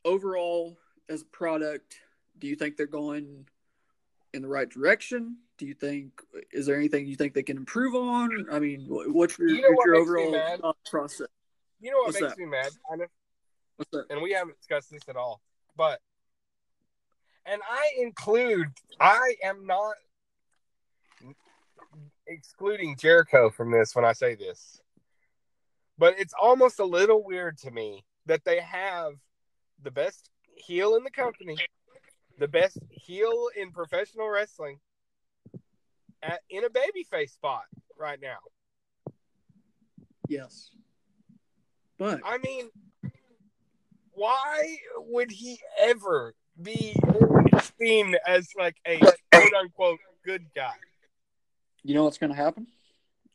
overall, 0.05 0.77
as 1.09 1.21
a 1.21 1.25
product, 1.25 1.99
do 2.39 2.47
you 2.47 2.55
think 2.55 2.77
they're 2.77 2.87
going 2.87 3.45
in 4.33 4.41
the 4.41 4.47
right 4.47 4.69
direction? 4.69 5.37
Do 5.57 5.67
you 5.67 5.73
think 5.73 6.21
is 6.51 6.65
there 6.65 6.75
anything 6.75 7.05
you 7.05 7.15
think 7.15 7.33
they 7.33 7.43
can 7.43 7.57
improve 7.57 7.95
on? 7.95 8.47
I 8.51 8.59
mean, 8.59 8.85
what's 8.87 9.37
your, 9.37 9.49
You 9.49 9.61
know 9.61 9.69
what's 9.69 9.77
what 9.77 9.85
your 9.85 9.95
overall 9.95 10.75
process? 10.89 11.27
You 11.79 11.91
know 11.91 11.97
what 11.97 12.07
What's 12.07 12.21
makes 12.21 12.33
that? 12.33 12.39
me 12.39 12.45
mad? 12.45 12.69
Kind 12.89 13.01
of. 13.01 13.09
What's 13.75 13.91
that? 13.91 14.05
and 14.09 14.21
we 14.21 14.31
haven't 14.31 14.57
discussed 14.57 14.89
this 14.89 15.03
at 15.09 15.15
all. 15.15 15.41
But 15.75 15.99
and 17.45 17.61
I 17.69 17.91
include 17.99 18.67
I 18.99 19.35
am 19.43 19.65
not 19.65 19.95
excluding 22.33 22.97
Jericho 22.97 23.49
from 23.49 23.71
this 23.71 23.95
when 23.95 24.05
I 24.05 24.13
say 24.13 24.35
this, 24.35 24.81
but 25.97 26.15
it's 26.17 26.33
almost 26.39 26.79
a 26.79 26.85
little 26.85 27.23
weird 27.23 27.57
to 27.59 27.71
me 27.71 28.03
that 28.25 28.43
they 28.45 28.59
have 28.59 29.13
the 29.81 29.91
best 29.91 30.29
heel 30.55 30.95
in 30.95 31.03
the 31.03 31.11
company, 31.11 31.57
the 32.39 32.47
best 32.47 32.77
heel 32.89 33.49
in 33.55 33.71
professional 33.71 34.29
wrestling, 34.29 34.79
at, 36.21 36.39
in 36.49 36.63
a 36.63 36.69
babyface 36.69 37.31
spot 37.31 37.63
right 37.97 38.19
now. 38.21 38.37
Yes. 40.27 40.71
But 41.97 42.21
I 42.25 42.37
mean, 42.39 42.69
why 44.13 44.77
would 44.97 45.31
he 45.31 45.59
ever 45.79 46.33
be 46.61 46.95
seen 47.79 48.15
as 48.25 48.49
like 48.57 48.77
a 48.87 48.97
quote 48.97 49.53
unquote 49.53 49.99
good 50.25 50.45
guy? 50.55 50.73
You 51.83 51.93
know 51.93 52.03
what's 52.03 52.17
going 52.17 52.29
to 52.31 52.35
happen? 52.35 52.67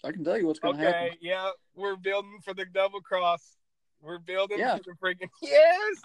I 0.05 0.13
can 0.13 0.25
tell 0.25 0.39
you 0.39 0.47
what's 0.47 0.61
going 0.61 0.77
to 0.79 0.87
Okay, 0.89 0.99
happen. 0.99 1.19
yeah, 1.21 1.51
we're 1.75 1.97
building 1.97 2.39
for 2.45 2.55
the 2.55 2.65
double 2.65 3.01
cross. 3.01 3.57
We're 4.01 4.19
building 4.19 4.59
Yeah. 4.61 4.77
for 4.77 4.83
the 4.85 4.93
freaking 5.03 5.29
yes, 5.43 5.97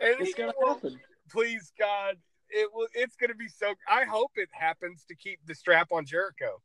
and 0.00 0.16
It's 0.20 0.34
going 0.34 0.52
to 0.52 0.68
happen. 0.68 1.00
Please 1.30 1.72
God, 1.78 2.16
it 2.50 2.68
will. 2.74 2.88
It's 2.94 3.16
going 3.16 3.30
to 3.30 3.36
be 3.36 3.48
so. 3.48 3.74
I 3.90 4.04
hope 4.04 4.32
it 4.36 4.48
happens 4.52 5.04
to 5.08 5.14
keep 5.14 5.38
the 5.46 5.54
strap 5.54 5.88
on 5.92 6.04
Jericho. 6.04 6.60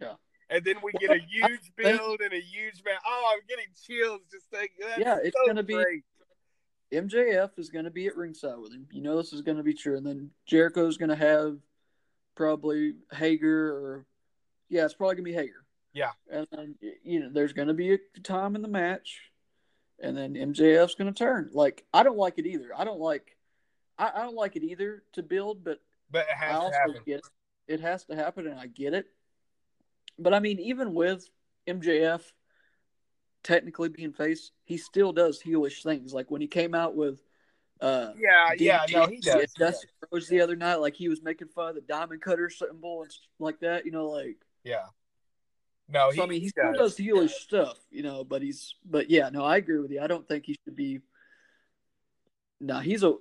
Yeah. 0.00 0.14
And 0.48 0.64
then 0.64 0.76
we 0.82 0.90
get 0.92 1.10
a 1.10 1.18
huge 1.20 1.70
build 1.76 2.20
and 2.20 2.32
a 2.32 2.40
huge 2.40 2.82
man. 2.84 2.96
Oh, 3.06 3.32
I'm 3.34 3.40
getting 3.48 3.66
chills 3.86 4.22
just 4.32 4.46
thinking. 4.50 4.76
That's 4.80 4.98
Yeah, 5.00 5.18
it's 5.22 5.36
so 5.36 5.46
gonna 5.46 5.62
be- 5.62 6.02
MJF 6.92 7.56
is 7.56 7.68
going 7.70 7.84
to 7.84 7.90
be 7.92 8.08
at 8.08 8.16
ringside 8.16 8.58
with 8.58 8.72
him. 8.72 8.84
You 8.90 9.00
know 9.00 9.16
this 9.16 9.32
is 9.32 9.42
going 9.42 9.58
to 9.58 9.62
be 9.62 9.74
true. 9.74 9.96
And 9.96 10.04
then 10.04 10.30
Jericho's 10.44 10.96
going 10.96 11.10
to 11.10 11.14
have 11.14 11.56
probably 12.40 12.94
Hager 13.12 13.68
or 13.68 14.06
yeah, 14.70 14.86
it's 14.86 14.94
probably 14.94 15.16
to 15.24 15.30
be 15.30 15.34
Hager. 15.34 15.62
Yeah. 15.92 16.12
And 16.32 16.46
then 16.50 16.74
you 17.04 17.20
know 17.20 17.28
there's 17.30 17.52
to 17.68 17.74
be 17.74 17.92
a 17.94 17.98
time 18.22 18.56
in 18.56 18.62
the 18.62 18.68
match, 18.68 19.20
and 20.02 20.16
then 20.16 20.34
MJF's 20.34 20.94
to 21.12 21.18
turn. 21.18 21.50
Like 21.52 21.84
I 21.92 22.02
don't 22.02 22.16
like 22.16 22.38
it 22.38 22.46
either. 22.46 22.70
I 22.74 22.84
don't 22.84 23.00
like. 23.00 23.36
I, 23.98 24.10
I 24.14 24.22
don't 24.22 24.36
like 24.36 24.56
it 24.56 24.62
either 24.62 25.02
to 25.12 25.22
build, 25.22 25.62
but 25.62 25.80
But 26.10 26.20
it 26.30 26.36
I 26.40 26.46
has 26.46 26.70
to 26.70 26.78
happen. 26.78 26.94
get 27.04 27.18
it. 27.18 27.24
It 27.74 27.80
has 27.80 28.04
to 28.06 28.16
happen, 28.16 28.46
and 28.46 28.58
I 28.58 28.66
get 28.66 28.94
it. 28.94 29.04
But 30.18 30.32
I 30.32 30.40
mean, 30.40 30.58
even 30.60 30.94
with 30.94 31.28
MJF 31.68 32.22
technically 33.42 33.90
being 33.90 34.12
face, 34.12 34.50
he 34.64 34.78
still 34.78 35.12
does 35.12 35.42
heelish 35.42 35.82
things. 35.82 36.14
Like 36.14 36.30
when 36.30 36.40
he 36.40 36.46
came 36.46 36.74
out 36.74 36.96
with 36.96 37.20
uh 37.80 38.12
Yeah, 38.18 38.50
yeah, 38.58 38.86
DDT 38.86 38.92
no, 38.92 39.06
he 39.06 39.16
does. 39.18 39.52
Dusty 39.58 39.88
Rhodes 40.10 40.28
the 40.28 40.40
other 40.40 40.56
night, 40.56 40.76
like 40.76 40.94
he 40.94 41.08
was 41.08 41.22
making 41.22 41.48
fun 41.48 41.70
of 41.70 41.74
the 41.74 41.80
diamond 41.80 42.22
cutter 42.22 42.50
symbol 42.50 43.02
and 43.02 43.10
like 43.38 43.60
that. 43.60 43.84
You 43.86 43.92
know, 43.92 44.06
like 44.06 44.36
Yeah. 44.64 44.86
No, 45.92 46.10
he, 46.10 46.16
so. 46.16 46.22
I 46.22 46.26
mean, 46.26 46.40
he 46.40 46.44
he 46.46 46.48
still 46.50 46.72
does. 46.72 46.96
does 46.96 47.06
heelish 47.06 47.30
stuff. 47.30 47.78
You 47.90 48.02
know, 48.02 48.24
but 48.24 48.42
he's 48.42 48.74
but 48.84 49.10
yeah, 49.10 49.28
no, 49.30 49.44
I 49.44 49.56
agree 49.56 49.78
with 49.78 49.90
you. 49.90 50.00
I 50.00 50.06
don't 50.06 50.26
think 50.26 50.46
he 50.46 50.56
should 50.64 50.76
be. 50.76 51.00
No, 52.60 52.78
he's 52.78 53.02
a. 53.02 53.14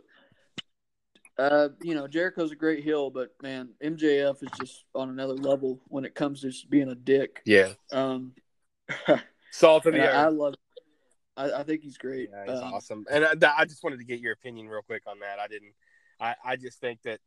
Uh, 1.38 1.70
you 1.82 1.96
know, 1.96 2.06
Jericho's 2.06 2.52
a 2.52 2.56
great 2.56 2.84
heel, 2.84 3.10
but 3.10 3.34
man, 3.42 3.70
MJF 3.82 4.44
is 4.44 4.50
just 4.60 4.84
on 4.94 5.10
another 5.10 5.36
level 5.36 5.80
when 5.88 6.04
it 6.04 6.14
comes 6.14 6.42
to 6.42 6.50
just 6.50 6.70
being 6.70 6.90
a 6.90 6.96
dick. 6.96 7.42
Yeah. 7.46 7.70
Um, 7.94 8.34
Salt 9.52 9.86
of 9.86 9.94
the 9.94 10.04
I, 10.04 10.26
I 10.26 10.28
love. 10.28 10.56
I, 11.40 11.60
I 11.60 11.64
think 11.64 11.82
he's 11.82 11.98
great. 11.98 12.30
Yeah, 12.32 12.52
he's 12.52 12.62
Um, 12.62 12.74
awesome. 12.74 13.06
And 13.10 13.24
I, 13.26 13.54
I 13.58 13.66
just 13.66 13.82
wanted 13.82 14.00
to 14.00 14.06
get 14.06 14.20
your 14.20 14.34
opinion 14.34 14.68
real 14.68 14.82
quick 14.82 15.04
on 15.08 15.20
that. 15.20 15.40
I 15.40 15.48
didn't. 15.48 15.74
I, 16.20 16.36
I 16.44 16.56
just 16.58 16.82
think 16.82 17.02
that 17.04 17.20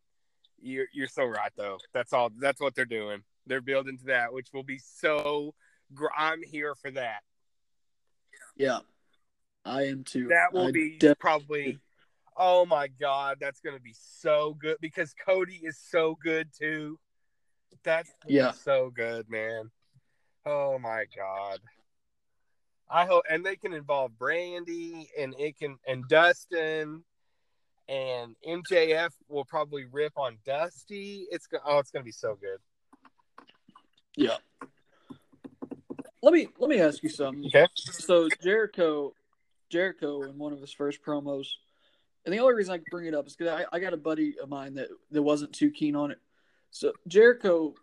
you're 0.60 0.86
you're 0.92 1.08
so 1.08 1.24
right 1.24 1.50
though. 1.56 1.78
That's 1.94 2.12
all. 2.12 2.30
That's 2.38 2.60
what 2.60 2.74
they're 2.74 2.84
doing. 2.84 3.22
They're 3.46 3.62
building 3.62 3.96
to 3.98 4.04
that, 4.06 4.32
which 4.32 4.48
will 4.52 4.62
be 4.62 4.78
so. 4.78 5.54
gr- 5.94 6.06
I'm 6.16 6.42
here 6.42 6.74
for 6.74 6.90
that. 6.90 7.20
Yeah, 8.54 8.80
I 9.64 9.84
am 9.84 10.04
too. 10.04 10.28
That 10.28 10.52
will 10.52 10.68
I 10.68 10.72
be 10.72 10.98
probably. 11.18 11.80
Oh 12.36 12.66
my 12.66 12.88
god, 12.88 13.38
that's 13.40 13.60
gonna 13.60 13.80
be 13.80 13.94
so 13.94 14.54
good 14.60 14.76
because 14.80 15.14
Cody 15.26 15.60
is 15.64 15.78
so 15.90 16.18
good 16.22 16.48
too. 16.58 16.98
That's 17.82 18.10
Yeah. 18.26 18.52
so 18.52 18.90
good, 18.94 19.30
man. 19.30 19.70
Oh 20.44 20.78
my 20.78 21.06
god. 21.16 21.60
I 22.92 23.06
hope, 23.06 23.24
and 23.30 23.44
they 23.44 23.56
can 23.56 23.72
involve 23.72 24.12
Brandi 24.20 25.06
and 25.18 25.34
it 25.38 25.58
can 25.58 25.78
and 25.88 26.06
Dustin 26.08 27.02
and 27.88 28.36
MJF 28.46 29.10
will 29.28 29.46
probably 29.46 29.86
rip 29.90 30.12
on 30.16 30.36
Dusty. 30.44 31.26
It's 31.30 31.48
oh, 31.64 31.78
it's 31.78 31.90
gonna 31.90 32.04
be 32.04 32.12
so 32.12 32.36
good. 32.40 32.58
Yeah. 34.14 34.36
Let 36.22 36.34
me 36.34 36.48
let 36.58 36.68
me 36.68 36.80
ask 36.80 37.02
you 37.02 37.08
something. 37.08 37.46
Okay. 37.46 37.66
So 37.74 38.28
Jericho, 38.42 39.14
Jericho 39.70 40.22
in 40.24 40.36
one 40.36 40.52
of 40.52 40.60
his 40.60 40.72
first 40.72 41.02
promos, 41.02 41.46
and 42.26 42.32
the 42.32 42.40
only 42.40 42.54
reason 42.54 42.74
I 42.74 42.80
bring 42.90 43.06
it 43.06 43.14
up 43.14 43.26
is 43.26 43.34
because 43.34 43.64
I, 43.72 43.76
I 43.76 43.80
got 43.80 43.94
a 43.94 43.98
buddy 43.98 44.34
of 44.40 44.50
mine 44.50 44.74
that 44.74 44.88
that 45.10 45.22
wasn't 45.22 45.54
too 45.54 45.70
keen 45.70 45.96
on 45.96 46.10
it. 46.10 46.18
So 46.70 46.92
Jericho, 47.08 47.74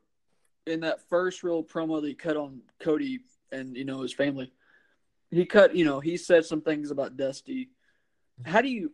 in 0.68 0.82
that 0.82 1.10
first 1.10 1.43
real 1.43 1.64
promo 1.64 1.99
that 1.99 2.07
he 2.07 2.14
cut 2.14 2.38
on 2.38 2.62
Cody 2.80 3.22
and 3.51 3.76
you 3.76 3.86
know 3.86 4.01
his 4.01 4.14
family, 4.14 4.51
he 5.32 5.46
cut 5.46 5.76
you 5.76 5.86
know 5.86 6.00
he 6.00 6.18
said 6.18 6.46
some 6.46 6.62
things 6.62 6.92
about 6.92 7.18
Dusty. 7.18 7.70
How 8.46 8.62
do 8.62 8.70
you 8.70 8.92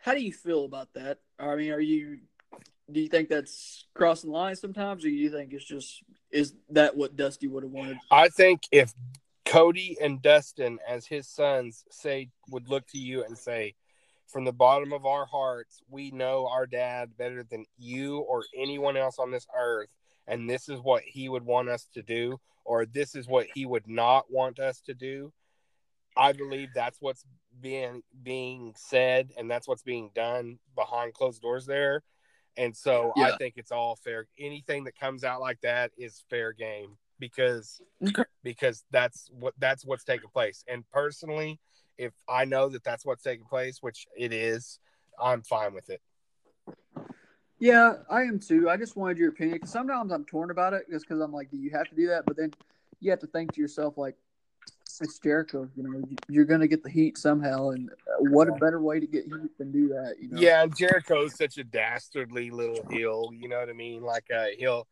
how 0.00 0.14
do 0.14 0.20
you 0.20 0.32
feel 0.32 0.64
about 0.64 0.92
that? 0.94 1.18
I 1.38 1.54
mean, 1.56 1.70
are 1.72 1.80
you 1.80 2.18
do 2.90 3.00
you 3.00 3.08
think 3.08 3.28
that's 3.28 3.86
crossing 3.94 4.30
the 4.30 4.36
line 4.36 4.56
sometimes, 4.56 5.04
or 5.04 5.08
do 5.08 5.14
you 5.14 5.30
think 5.30 5.52
it's 5.52 5.64
just 5.64 6.02
is 6.30 6.54
that 6.70 6.96
what 6.96 7.16
Dusty 7.16 7.46
would 7.46 7.62
have 7.62 7.72
wanted? 7.72 7.98
I 8.10 8.28
think 8.28 8.62
if 8.72 8.94
Cody 9.44 9.96
and 10.00 10.20
Dustin, 10.20 10.78
as 10.86 11.06
his 11.06 11.28
sons, 11.28 11.84
say 11.90 12.30
would 12.50 12.68
look 12.68 12.86
to 12.88 12.98
you 12.98 13.24
and 13.24 13.36
say, 13.36 13.74
from 14.26 14.44
the 14.44 14.52
bottom 14.52 14.92
of 14.92 15.06
our 15.06 15.24
hearts, 15.26 15.80
we 15.88 16.10
know 16.10 16.46
our 16.48 16.66
dad 16.66 17.16
better 17.16 17.42
than 17.42 17.64
you 17.78 18.18
or 18.18 18.44
anyone 18.56 18.96
else 18.96 19.18
on 19.18 19.30
this 19.30 19.46
earth, 19.56 19.88
and 20.26 20.48
this 20.48 20.68
is 20.68 20.80
what 20.80 21.02
he 21.02 21.28
would 21.28 21.44
want 21.44 21.68
us 21.68 21.88
to 21.94 22.02
do, 22.02 22.38
or 22.68 22.84
this 22.84 23.14
is 23.14 23.26
what 23.26 23.46
he 23.54 23.64
would 23.64 23.88
not 23.88 24.30
want 24.30 24.60
us 24.60 24.82
to 24.82 24.92
do. 24.92 25.32
I 26.14 26.32
believe 26.32 26.68
that's 26.74 26.98
what's 27.00 27.24
being 27.60 28.02
being 28.22 28.74
said, 28.76 29.30
and 29.38 29.50
that's 29.50 29.66
what's 29.66 29.82
being 29.82 30.10
done 30.14 30.58
behind 30.76 31.14
closed 31.14 31.40
doors 31.40 31.64
there. 31.64 32.02
And 32.58 32.76
so 32.76 33.12
I 33.16 33.36
think 33.38 33.54
it's 33.56 33.72
all 33.72 33.96
fair. 33.96 34.26
Anything 34.38 34.84
that 34.84 34.98
comes 34.98 35.24
out 35.24 35.40
like 35.40 35.60
that 35.62 35.92
is 35.96 36.22
fair 36.28 36.52
game 36.52 36.98
because 37.18 37.80
because 38.42 38.84
that's 38.90 39.30
what 39.32 39.54
that's 39.58 39.86
what's 39.86 40.04
taking 40.04 40.28
place. 40.28 40.62
And 40.68 40.84
personally, 40.92 41.60
if 41.96 42.12
I 42.28 42.44
know 42.44 42.68
that 42.68 42.84
that's 42.84 43.06
what's 43.06 43.22
taking 43.22 43.46
place, 43.46 43.78
which 43.80 44.06
it 44.14 44.34
is, 44.34 44.78
I'm 45.18 45.40
fine 45.42 45.72
with 45.72 45.88
it. 45.88 46.02
Yeah, 47.58 47.94
I 48.08 48.22
am 48.22 48.38
too. 48.38 48.70
I 48.70 48.76
just 48.76 48.96
wanted 48.96 49.18
your 49.18 49.30
opinion 49.30 49.56
because 49.56 49.70
sometimes 49.70 50.12
I'm 50.12 50.24
torn 50.24 50.50
about 50.50 50.74
it 50.74 50.82
just 50.90 51.06
because 51.08 51.20
I'm 51.20 51.32
like, 51.32 51.50
do 51.50 51.56
you 51.56 51.70
have 51.70 51.88
to 51.88 51.94
do 51.94 52.06
that? 52.08 52.24
But 52.24 52.36
then 52.36 52.52
you 53.00 53.10
have 53.10 53.20
to 53.20 53.26
think 53.26 53.52
to 53.54 53.60
yourself, 53.60 53.98
like, 53.98 54.16
it's 55.00 55.18
Jericho. 55.18 55.68
You 55.76 55.82
know, 55.82 56.02
you're 56.28 56.44
going 56.44 56.60
to 56.60 56.68
get 56.68 56.82
the 56.82 56.90
heat 56.90 57.18
somehow, 57.18 57.70
and 57.70 57.90
uh, 57.90 58.30
what 58.30 58.48
a 58.48 58.52
better 58.52 58.80
way 58.80 59.00
to 59.00 59.06
get 59.06 59.24
heat 59.24 59.56
than 59.58 59.70
do 59.70 59.88
that? 59.88 60.16
You 60.20 60.28
know? 60.28 60.40
Yeah, 60.40 60.62
and 60.62 60.72
is 61.24 61.34
such 61.34 61.58
a 61.58 61.64
dastardly 61.64 62.50
little 62.50 62.84
heel. 62.90 63.30
You 63.32 63.48
know 63.48 63.58
what 63.60 63.68
I 63.68 63.74
mean? 63.74 64.02
Like 64.02 64.26
uh, 64.34 64.46
he'll, 64.56 64.86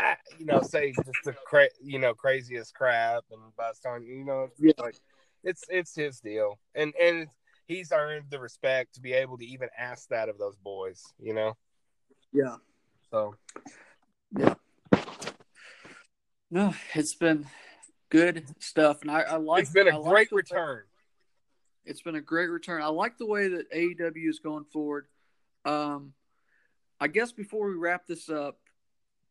uh, 0.00 0.14
you 0.38 0.44
know, 0.44 0.62
say 0.62 0.92
just 0.92 1.18
the 1.24 1.32
cra- 1.32 1.68
you 1.82 1.98
know 1.98 2.14
craziest 2.14 2.74
crap 2.74 3.24
and 3.30 3.40
bust 3.56 3.84
on. 3.86 4.04
You 4.04 4.24
know, 4.24 4.48
Yeah. 4.58 4.72
like 4.78 4.96
it's 5.42 5.64
it's 5.68 5.94
his 5.94 6.20
deal, 6.20 6.58
and 6.74 6.92
and 7.00 7.28
he's 7.66 7.90
earned 7.90 8.26
the 8.30 8.38
respect 8.38 8.94
to 8.94 9.00
be 9.00 9.12
able 9.12 9.38
to 9.38 9.46
even 9.46 9.68
ask 9.76 10.08
that 10.08 10.28
of 10.28 10.38
those 10.38 10.56
boys. 10.56 11.02
You 11.18 11.34
know, 11.34 11.54
yeah. 12.32 12.56
so 13.10 13.34
Yeah. 14.36 14.54
No, 16.50 16.74
it's 16.94 17.14
been 17.14 17.46
good 18.10 18.44
stuff, 18.58 19.02
and 19.02 19.10
I, 19.10 19.20
I 19.20 19.36
like. 19.36 19.62
it's 19.62 19.72
been 19.72 19.88
I 19.88 19.96
a 19.96 19.98
like 19.98 20.10
great 20.10 20.32
return. 20.32 20.82
It's 21.84 22.02
been 22.02 22.14
a 22.16 22.20
great 22.20 22.48
return. 22.48 22.82
I 22.82 22.88
like 22.88 23.18
the 23.18 23.26
way 23.26 23.48
that 23.48 23.70
AEW 23.72 24.28
is 24.28 24.38
going 24.38 24.64
forward. 24.64 25.06
Um, 25.64 26.12
I 27.00 27.08
guess 27.08 27.32
before 27.32 27.68
we 27.68 27.74
wrap 27.74 28.06
this 28.06 28.28
up, 28.28 28.58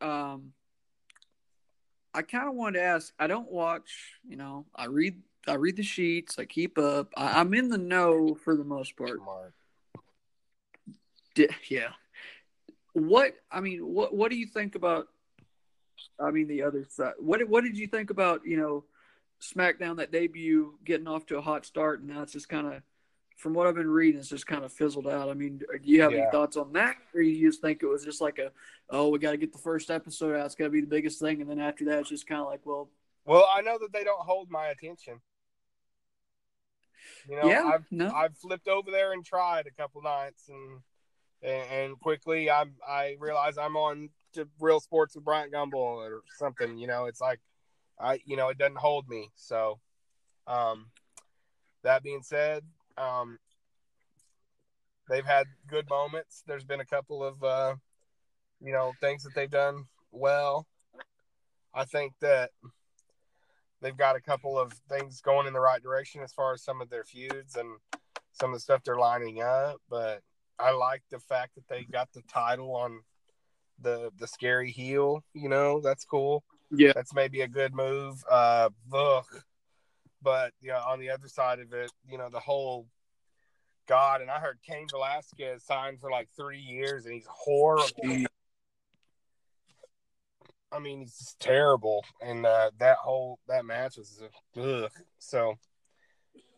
um, 0.01 0.53
I 2.13 2.21
kind 2.21 2.47
of 2.47 2.55
wanted 2.55 2.79
to 2.79 2.85
ask. 2.85 3.13
I 3.19 3.27
don't 3.27 3.51
watch. 3.51 4.13
You 4.27 4.37
know, 4.37 4.65
I 4.75 4.85
read. 4.85 5.21
I 5.47 5.53
read 5.53 5.77
the 5.77 5.83
sheets. 5.83 6.37
I 6.37 6.45
keep 6.45 6.77
up. 6.77 7.13
I, 7.15 7.39
I'm 7.39 7.53
in 7.53 7.69
the 7.69 7.77
know 7.77 8.35
for 8.35 8.55
the 8.55 8.63
most 8.63 8.95
part. 8.97 9.19
Yeah. 11.69 11.89
What 12.97 13.35
I 13.51 13.59
mean, 13.59 13.81
what 13.85 14.15
what 14.15 14.31
do 14.31 14.37
you 14.37 14.47
think 14.47 14.73
about? 14.73 15.07
I 16.19 16.31
mean, 16.31 16.47
the 16.47 16.63
other 16.63 16.83
side. 16.89 17.13
What 17.19 17.47
what 17.47 17.63
did 17.63 17.77
you 17.77 17.85
think 17.85 18.09
about? 18.09 18.41
You 18.43 18.57
know, 18.57 18.85
SmackDown 19.39 19.97
that 19.97 20.11
debut 20.11 20.79
getting 20.83 21.07
off 21.07 21.27
to 21.27 21.37
a 21.37 21.41
hot 21.41 21.63
start, 21.63 21.99
and 21.99 22.09
now 22.09 22.23
it's 22.23 22.33
just 22.33 22.49
kind 22.49 22.65
of 22.65 22.81
from 23.35 23.53
what 23.53 23.67
I've 23.67 23.75
been 23.75 23.87
reading, 23.87 24.19
it's 24.19 24.29
just 24.29 24.47
kind 24.47 24.65
of 24.65 24.73
fizzled 24.73 25.07
out. 25.07 25.29
I 25.29 25.35
mean, 25.35 25.59
do 25.59 25.79
you 25.83 26.01
have 26.01 26.11
Yeah. 26.11 26.21
any 26.21 26.31
thoughts 26.31 26.57
on 26.57 26.73
that, 26.73 26.95
or 27.13 27.21
you 27.21 27.47
just 27.47 27.61
think 27.61 27.83
it 27.83 27.85
was 27.85 28.03
just 28.03 28.19
like 28.19 28.39
a, 28.39 28.51
oh, 28.89 29.09
we 29.09 29.19
got 29.19 29.29
to 29.29 29.37
get 29.37 29.51
the 29.53 29.59
first 29.59 29.91
episode 29.91 30.35
out. 30.35 30.47
It's 30.47 30.55
got 30.55 30.63
to 30.65 30.71
be 30.71 30.81
the 30.81 30.87
biggest 30.87 31.19
thing, 31.19 31.39
and 31.39 31.47
then 31.47 31.59
after 31.59 31.85
that, 31.85 31.99
it's 31.99 32.09
just 32.09 32.25
kind 32.25 32.41
of 32.41 32.47
like, 32.47 32.65
well, 32.65 32.89
Well, 33.25 33.47
I 33.53 33.61
know 33.61 33.77
that 33.77 33.93
they 33.93 34.03
don't 34.03 34.21
hold 34.21 34.49
my 34.49 34.69
attention. 34.69 35.21
You 37.29 37.35
know, 37.35 37.47
yeah, 37.47 37.61
I've 37.63 37.85
no, 37.91 38.09
I've 38.11 38.35
flipped 38.37 38.67
over 38.67 38.89
there 38.89 39.13
and 39.13 39.23
tried 39.23 39.67
a 39.67 39.71
couple 39.71 40.01
nights, 40.01 40.49
and 40.49 40.81
and, 41.41 41.71
and 41.71 41.99
quickly 41.99 42.49
I 42.49 42.65
I 42.87 43.15
realize 43.19 43.57
I'm 43.57 43.75
on 43.75 44.09
to 44.33 44.47
Real 44.59 44.79
Sports 44.79 45.15
with 45.15 45.25
Bryant 45.25 45.53
Gumbel 45.53 45.75
or 45.75 46.21
something. 46.37 46.77
You 46.77 46.87
know, 46.87 47.05
it's 47.05 47.21
like 47.21 47.39
I 47.99 48.19
you 48.25 48.37
know 48.37 48.49
it 48.49 48.57
doesn't 48.57 48.77
hold 48.77 49.07
me. 49.07 49.29
So, 49.35 49.79
um, 50.45 50.87
that 51.83 52.03
being 52.03 52.23
said, 52.23 52.63
um, 52.97 53.39
they've 55.09 55.25
had 55.25 55.47
good 55.67 55.89
moments. 55.89 56.43
There's 56.47 56.63
been 56.63 56.79
a 56.79 56.85
couple 56.85 57.23
of 57.23 57.43
uh, 57.43 57.75
you 58.61 58.71
know 58.71 58.93
things 59.01 59.23
that 59.23 59.33
they've 59.35 59.49
done 59.49 59.85
well. 60.11 60.67
I 61.73 61.85
think 61.85 62.13
that 62.21 62.51
they've 63.81 63.97
got 63.97 64.15
a 64.15 64.21
couple 64.21 64.57
of 64.57 64.73
things 64.89 65.21
going 65.21 65.47
in 65.47 65.53
the 65.53 65.59
right 65.59 65.81
direction 65.81 66.21
as 66.21 66.33
far 66.33 66.53
as 66.53 66.63
some 66.63 66.81
of 66.81 66.89
their 66.89 67.03
feuds 67.03 67.55
and 67.55 67.69
some 68.31 68.51
of 68.51 68.55
the 68.55 68.61
stuff 68.61 68.83
they're 68.83 68.97
lining 68.97 69.41
up. 69.41 69.77
But 69.89 70.21
I 70.59 70.71
like 70.71 71.03
the 71.11 71.19
fact 71.19 71.55
that 71.55 71.67
they 71.67 71.83
got 71.83 72.11
the 72.13 72.21
title 72.23 72.75
on 72.75 73.01
the 73.81 74.11
the 74.17 74.27
scary 74.27 74.71
heel. 74.71 75.23
You 75.33 75.49
know, 75.49 75.81
that's 75.81 76.05
cool. 76.05 76.43
yeah, 76.71 76.93
That's 76.93 77.13
maybe 77.13 77.41
a 77.41 77.47
good 77.47 77.73
move. 77.73 78.23
Uh, 78.29 78.69
ugh. 78.91 79.25
But 80.21 80.53
yeah, 80.61 80.79
on 80.79 80.99
the 80.99 81.11
other 81.11 81.27
side 81.27 81.59
of 81.59 81.73
it, 81.73 81.91
you 82.09 82.17
know, 82.17 82.29
the 82.29 82.39
whole 82.39 82.87
God, 83.87 84.21
and 84.21 84.29
I 84.29 84.39
heard 84.39 84.59
Cain 84.67 84.87
Velasquez 84.91 85.63
signed 85.63 85.99
for 85.99 86.11
like 86.11 86.27
three 86.35 86.59
years, 86.59 87.05
and 87.05 87.13
he's 87.13 87.27
horrible. 87.29 88.25
I 90.71 90.79
mean, 90.79 90.99
he's 90.99 91.17
just 91.17 91.39
terrible, 91.39 92.03
and 92.21 92.45
uh, 92.45 92.71
that 92.79 92.97
whole 92.97 93.39
that 93.47 93.63
match 93.63 93.97
was 93.97 94.21
ugh. 94.57 94.91
So 95.19 95.55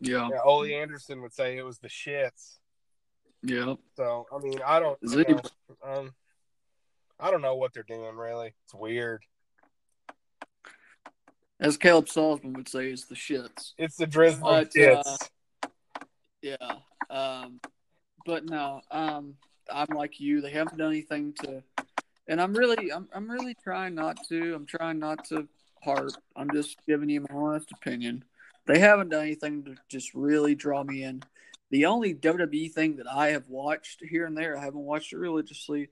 yeah, 0.00 0.28
yeah, 0.30 0.40
Ole 0.42 0.64
Anderson 0.74 1.22
would 1.22 1.34
say 1.34 1.56
it 1.56 1.64
was 1.64 1.78
the 1.78 1.88
shits. 1.88 2.59
Yeah. 3.42 3.74
So 3.96 4.26
I 4.32 4.38
mean, 4.38 4.60
I 4.64 4.80
don't, 4.80 4.98
Is 5.02 5.14
you 5.14 5.20
it- 5.20 5.28
know, 5.28 5.42
um, 5.84 6.14
I 7.18 7.30
don't 7.30 7.42
know 7.42 7.56
what 7.56 7.72
they're 7.74 7.82
doing 7.82 8.16
really. 8.16 8.54
It's 8.64 8.74
weird. 8.74 9.22
As 11.60 11.76
Caleb 11.76 12.06
Salzman 12.06 12.56
would 12.56 12.68
say, 12.68 12.88
it's 12.88 13.04
the 13.04 13.14
shits. 13.14 13.72
It's 13.76 13.96
the 13.96 14.06
drizzle 14.06 14.48
But, 14.48 14.72
shits. 14.72 15.28
Yeah. 16.40 16.56
Um, 17.10 17.60
but 18.24 18.46
no, 18.46 18.80
um, 18.90 19.34
I'm 19.70 19.88
like 19.94 20.20
you. 20.20 20.40
They 20.40 20.52
haven't 20.52 20.78
done 20.78 20.90
anything 20.90 21.34
to, 21.42 21.62
and 22.28 22.40
I'm 22.40 22.54
really, 22.54 22.90
I'm, 22.90 23.08
I'm 23.14 23.30
really 23.30 23.54
trying 23.62 23.94
not 23.94 24.16
to. 24.28 24.54
I'm 24.54 24.64
trying 24.64 24.98
not 24.98 25.26
to 25.26 25.46
harp. 25.82 26.12
I'm 26.34 26.50
just 26.50 26.78
giving 26.86 27.10
you 27.10 27.20
my 27.28 27.34
honest 27.34 27.70
opinion. 27.72 28.24
They 28.66 28.78
haven't 28.78 29.10
done 29.10 29.22
anything 29.22 29.64
to 29.64 29.74
just 29.88 30.14
really 30.14 30.54
draw 30.54 30.82
me 30.82 31.02
in. 31.02 31.22
The 31.70 31.86
only 31.86 32.14
WWE 32.14 32.72
thing 32.72 32.96
that 32.96 33.06
I 33.10 33.28
have 33.28 33.48
watched 33.48 34.02
here 34.08 34.26
and 34.26 34.36
there, 34.36 34.56
I 34.58 34.64
haven't 34.64 34.80
watched 34.84 35.12
it 35.12 35.18
religiously, 35.18 35.88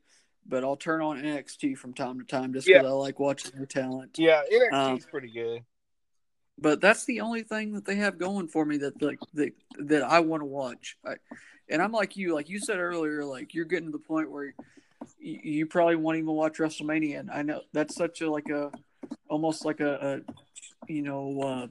but 0.46 0.64
I'll 0.64 0.76
turn 0.76 1.00
on 1.02 1.22
NXT 1.22 1.76
from 1.78 1.94
time 1.94 2.18
to 2.18 2.24
time 2.26 2.52
just 2.52 2.66
because 2.66 2.84
I 2.84 2.90
like 2.90 3.20
watching 3.20 3.52
their 3.56 3.66
talent. 3.66 4.18
yeah, 4.18 4.42
NXT's 4.52 5.04
um, 5.04 5.10
pretty 5.10 5.30
good. 5.30 5.62
but 6.58 6.80
that's 6.80 7.04
the 7.04 7.20
only 7.20 7.42
thing 7.42 7.74
that 7.74 7.84
they 7.84 7.94
have 7.96 8.18
going 8.18 8.48
for 8.48 8.64
me 8.64 8.78
that 8.78 9.00
like 9.00 9.20
that, 9.34 9.52
that 9.78 10.02
I 10.02 10.20
want 10.20 10.40
to 10.40 10.46
watch. 10.46 10.96
I, 11.06 11.14
and 11.70 11.80
I'm 11.80 11.92
like 11.92 12.16
you, 12.16 12.34
like 12.34 12.48
you 12.48 12.58
said 12.58 12.78
earlier, 12.78 13.24
like 13.24 13.54
you're 13.54 13.64
getting 13.66 13.86
to 13.86 13.92
the 13.92 13.98
point 14.04 14.30
where 14.32 14.54
you, 15.20 15.38
you 15.44 15.66
probably 15.66 15.94
won't 15.96 16.16
even 16.16 16.30
watch 16.32 16.58
WrestleMania. 16.58 17.20
And 17.20 17.30
I 17.30 17.42
know 17.42 17.60
that's 17.72 17.94
such 17.94 18.20
a 18.20 18.28
like 18.30 18.48
a 18.48 18.72
almost 19.28 19.64
like 19.64 19.78
a, 19.80 20.22
a 20.26 20.92
you 20.92 21.02
know 21.02 21.40
uh, 21.42 21.66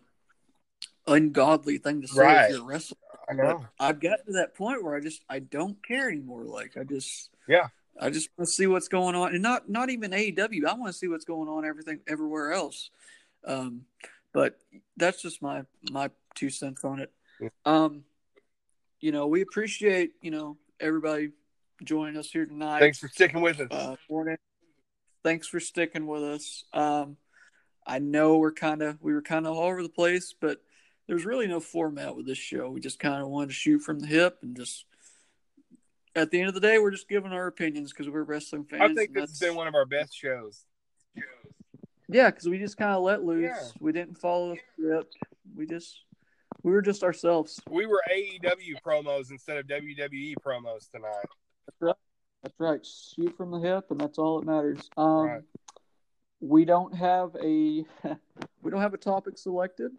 ungodly 1.11 1.77
thing 1.77 2.01
to 2.03 2.07
say 2.07 2.21
Right. 2.21 2.45
if 2.45 2.51
you're 2.51 2.61
a 2.63 2.65
wrestler. 2.65 2.97
I 3.29 3.33
But 3.35 3.61
I've 3.79 3.99
gotten 3.99 4.25
to 4.27 4.31
that 4.33 4.55
point 4.55 4.83
where 4.83 4.95
I 4.95 4.99
just 4.99 5.23
I 5.29 5.39
don't 5.39 5.81
care 5.85 6.09
anymore. 6.09 6.43
Like 6.43 6.77
I 6.77 6.83
just 6.83 7.29
Yeah. 7.47 7.67
I 7.99 8.09
just 8.09 8.29
want 8.37 8.47
to 8.47 8.53
see 8.53 8.67
what's 8.67 8.87
going 8.87 9.15
on, 9.15 9.33
and 9.33 9.41
not 9.41 9.69
not 9.69 9.89
even 9.89 10.11
AEW. 10.11 10.65
I 10.65 10.73
want 10.73 10.87
to 10.87 10.93
see 10.93 11.07
what's 11.07 11.25
going 11.25 11.49
on 11.49 11.65
everything 11.65 11.99
everywhere 12.07 12.51
else. 12.51 12.91
Um, 13.43 13.85
but 14.33 14.59
that's 14.97 15.21
just 15.21 15.41
my 15.41 15.63
my 15.91 16.11
two 16.35 16.49
cents 16.49 16.83
on 16.83 16.99
it. 16.99 17.11
Um, 17.65 18.03
you 18.99 19.11
know, 19.11 19.27
we 19.27 19.41
appreciate 19.41 20.11
you 20.21 20.31
know 20.31 20.57
everybody 20.79 21.31
joining 21.83 22.17
us 22.17 22.29
here 22.29 22.45
tonight. 22.45 22.79
Thanks 22.79 22.99
for 22.99 23.07
sticking 23.07 23.41
with 23.41 23.59
us. 23.59 23.67
Uh, 23.71 23.95
morning. 24.09 24.37
Thanks 25.23 25.47
for 25.47 25.59
sticking 25.59 26.07
with 26.07 26.23
us. 26.23 26.65
Um, 26.73 27.17
I 27.85 27.99
know 27.99 28.37
we're 28.37 28.51
kind 28.51 28.81
of 28.81 29.01
we 29.01 29.13
were 29.13 29.21
kind 29.21 29.47
of 29.47 29.55
all 29.55 29.63
over 29.63 29.81
the 29.81 29.89
place, 29.89 30.33
but 30.39 30.61
there's 31.07 31.25
really 31.25 31.47
no 31.47 31.59
format 31.59 32.15
with 32.15 32.25
this 32.25 32.37
show. 32.37 32.69
We 32.69 32.79
just 32.79 32.99
kind 32.99 33.21
of 33.21 33.29
wanted 33.29 33.47
to 33.47 33.53
shoot 33.53 33.79
from 33.79 33.99
the 33.99 34.07
hip 34.07 34.39
and 34.41 34.55
just. 34.55 34.85
At 36.15 36.31
the 36.31 36.39
end 36.39 36.47
of 36.47 36.55
the 36.55 36.59
day, 36.59 36.79
we're 36.79 36.89
just 36.89 37.07
giving 37.07 37.31
our 37.31 37.45
opinions 37.45 37.93
because 37.93 38.09
we're 38.09 38.23
wrestling 38.23 38.63
fans. 38.63 38.81
I 38.81 38.93
think 38.95 39.13
this 39.13 39.29
has 39.29 39.39
been 39.39 39.55
one 39.55 39.67
of 39.67 39.75
our 39.75 39.85
best 39.85 40.17
shows. 40.17 40.65
Yeah, 42.09 42.31
because 42.31 42.47
we 42.47 42.57
just 42.57 42.77
kind 42.77 42.93
of 42.93 43.03
let 43.03 43.23
loose. 43.23 43.43
Yeah. 43.43 43.67
We 43.79 43.91
didn't 43.91 44.17
follow 44.17 44.55
the 44.55 44.59
script. 44.73 45.15
We 45.55 45.67
just 45.67 45.99
we 46.63 46.71
were 46.71 46.81
just 46.81 47.03
ourselves. 47.03 47.59
We 47.69 47.85
were 47.85 48.01
AEW 48.11 48.81
promos 48.85 49.29
instead 49.31 49.57
of 49.57 49.67
WWE 49.67 50.35
promos 50.43 50.89
tonight. 50.89 51.25
That's 51.65 51.81
right. 51.81 51.95
That's 52.43 52.59
right. 52.59 52.85
Shoot 52.85 53.35
from 53.37 53.51
the 53.51 53.59
hip, 53.59 53.85
and 53.91 53.99
that's 53.99 54.17
all 54.17 54.39
that 54.39 54.45
matters. 54.45 54.89
Um, 54.97 55.25
Right. 55.25 55.41
We 56.39 56.65
don't 56.65 56.95
have 56.95 57.35
a 57.41 57.83
we 58.61 58.71
don't 58.71 58.81
have 58.81 58.93
a 58.93 58.97
topic 58.97 59.37
selected, 59.37 59.91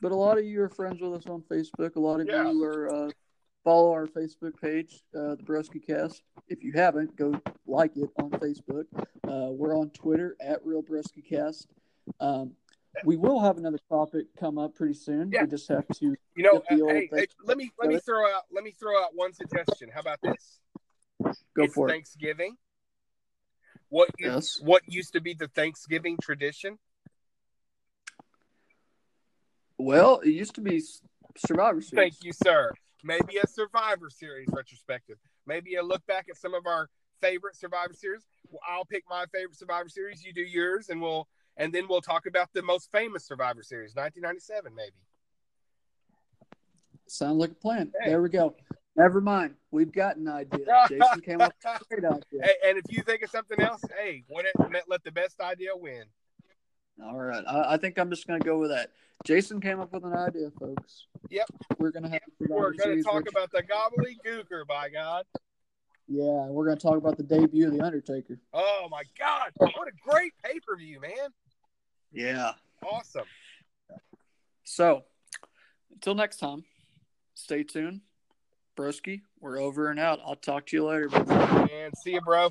but 0.00 0.12
a 0.12 0.16
lot 0.16 0.38
of 0.38 0.44
you 0.44 0.62
are 0.62 0.68
friends 0.68 1.00
with 1.00 1.12
us 1.14 1.26
on 1.26 1.42
Facebook. 1.42 1.96
A 1.96 2.00
lot 2.00 2.20
of 2.20 2.28
Yeah. 2.28 2.50
you 2.50 2.62
are 2.64 2.94
uh, 2.94 3.10
follow 3.64 3.92
our 3.92 4.06
Facebook 4.06 4.58
page, 4.60 5.02
uh, 5.14 5.34
the 5.36 5.42
Broski 5.44 5.84
Cast. 5.84 6.22
If 6.48 6.62
you 6.64 6.72
haven't, 6.72 7.14
go 7.16 7.40
like 7.66 7.96
it 7.96 8.10
on 8.18 8.30
Facebook. 8.30 8.86
Uh, 9.28 9.50
we're 9.52 9.76
on 9.76 9.90
Twitter 9.90 10.36
at 10.40 10.64
Real 10.64 10.82
Broski 10.82 11.24
Cast. 11.26 11.68
Um, 12.18 12.52
we 13.04 13.16
will 13.16 13.40
have 13.40 13.56
another 13.58 13.78
topic 13.88 14.26
come 14.38 14.58
up 14.58 14.74
pretty 14.74 14.94
soon. 14.94 15.30
Yeah. 15.30 15.42
We 15.44 15.50
just 15.50 15.68
have 15.68 15.86
to 15.88 16.16
You 16.34 16.42
know, 16.42 16.62
uh, 16.70 16.92
hey, 16.92 17.08
hey, 17.12 17.26
let 17.44 17.56
me 17.56 17.70
let 17.78 17.88
me 17.88 17.98
throw 17.98 18.26
out 18.28 18.44
let 18.50 18.64
me 18.64 18.72
throw 18.72 19.00
out 19.00 19.14
one 19.14 19.32
suggestion. 19.32 19.90
How 19.92 20.00
about 20.00 20.20
this? 20.22 20.60
go 21.54 21.64
it's 21.64 21.74
for 21.74 21.88
it. 21.88 21.92
Thanksgiving. 21.92 22.56
What 23.90 24.10
Yes. 24.18 24.60
what 24.60 24.82
used 24.86 25.12
to 25.12 25.20
be 25.20 25.34
the 25.34 25.48
Thanksgiving 25.48 26.16
tradition? 26.22 26.78
Well, 29.80 30.20
it 30.20 30.30
used 30.30 30.54
to 30.56 30.60
be 30.60 30.82
Survivor 31.38 31.80
Series. 31.80 32.12
Thank 32.12 32.24
you, 32.24 32.32
sir. 32.32 32.72
Maybe 33.02 33.38
a 33.42 33.46
Survivor 33.46 34.10
Series 34.10 34.48
retrospective. 34.52 35.16
Maybe 35.46 35.76
a 35.76 35.82
look 35.82 36.04
back 36.06 36.26
at 36.28 36.36
some 36.36 36.52
of 36.52 36.66
our 36.66 36.90
favorite 37.22 37.56
Survivor 37.56 37.94
Series. 37.94 38.26
Well, 38.50 38.60
I'll 38.68 38.84
pick 38.84 39.04
my 39.08 39.24
favorite 39.32 39.56
Survivor 39.56 39.88
Series. 39.88 40.22
You 40.22 40.34
do 40.34 40.42
yours, 40.42 40.90
and 40.90 41.00
we'll 41.00 41.26
and 41.56 41.72
then 41.72 41.86
we'll 41.88 42.02
talk 42.02 42.26
about 42.26 42.48
the 42.52 42.62
most 42.62 42.92
famous 42.92 43.24
Survivor 43.26 43.62
Series, 43.62 43.94
1997, 43.94 44.74
maybe. 44.74 44.92
Sounds 47.06 47.38
like 47.38 47.52
a 47.52 47.54
plan. 47.54 47.90
Hey. 48.02 48.10
There 48.10 48.22
we 48.22 48.28
go. 48.28 48.54
Never 48.96 49.20
mind. 49.20 49.54
We've 49.70 49.92
got 49.92 50.16
an 50.16 50.28
idea. 50.28 50.66
Jason 50.88 51.20
came 51.22 51.40
up 51.40 51.54
with 51.64 51.82
a 51.90 52.00
great 52.00 52.04
idea. 52.04 52.42
Hey, 52.42 52.54
and 52.68 52.78
if 52.78 52.84
you 52.90 53.02
think 53.02 53.22
of 53.22 53.30
something 53.30 53.60
else, 53.60 53.80
hey, 53.98 54.24
let 54.28 55.02
the 55.04 55.12
best 55.12 55.40
idea 55.40 55.70
win. 55.74 56.04
All 57.02 57.16
right. 57.16 57.44
I, 57.46 57.74
I 57.74 57.76
think 57.76 57.98
I'm 57.98 58.10
just 58.10 58.26
going 58.26 58.40
to 58.40 58.44
go 58.44 58.58
with 58.58 58.70
that. 58.70 58.90
Jason 59.24 59.60
came 59.60 59.80
up 59.80 59.92
with 59.92 60.04
an 60.04 60.14
idea, 60.14 60.50
folks. 60.58 61.06
Yep. 61.30 61.46
We're 61.78 61.90
going 61.90 62.04
to 62.04 62.08
have 62.08 62.20
We're 62.38 62.72
going 62.72 62.98
to 62.98 63.02
talk 63.02 63.28
about 63.28 63.50
the 63.52 63.62
Gobbledy 63.62 64.16
Gooker, 64.26 64.66
by 64.66 64.88
God. 64.88 65.24
Yeah, 66.08 66.46
we're 66.46 66.64
going 66.64 66.76
to 66.76 66.82
talk 66.82 66.96
about 66.96 67.16
the 67.16 67.22
debut 67.22 67.68
of 67.68 67.72
The 67.72 67.82
Undertaker. 67.82 68.38
Oh, 68.52 68.88
my 68.90 69.02
God. 69.18 69.50
What 69.56 69.88
a 69.88 69.92
great 70.10 70.32
pay 70.42 70.58
per 70.66 70.76
view, 70.76 71.00
man. 71.00 71.30
Yeah. 72.12 72.52
Awesome. 72.84 73.26
So, 74.64 75.04
until 75.92 76.14
next 76.14 76.38
time, 76.38 76.64
stay 77.34 77.62
tuned. 77.62 78.00
Broski, 78.76 79.20
we're 79.40 79.60
over 79.60 79.90
and 79.90 80.00
out. 80.00 80.20
I'll 80.24 80.36
talk 80.36 80.66
to 80.66 80.76
you 80.76 80.86
later. 80.86 81.10
And 81.14 81.92
see 82.02 82.12
you, 82.12 82.20
bro. 82.22 82.50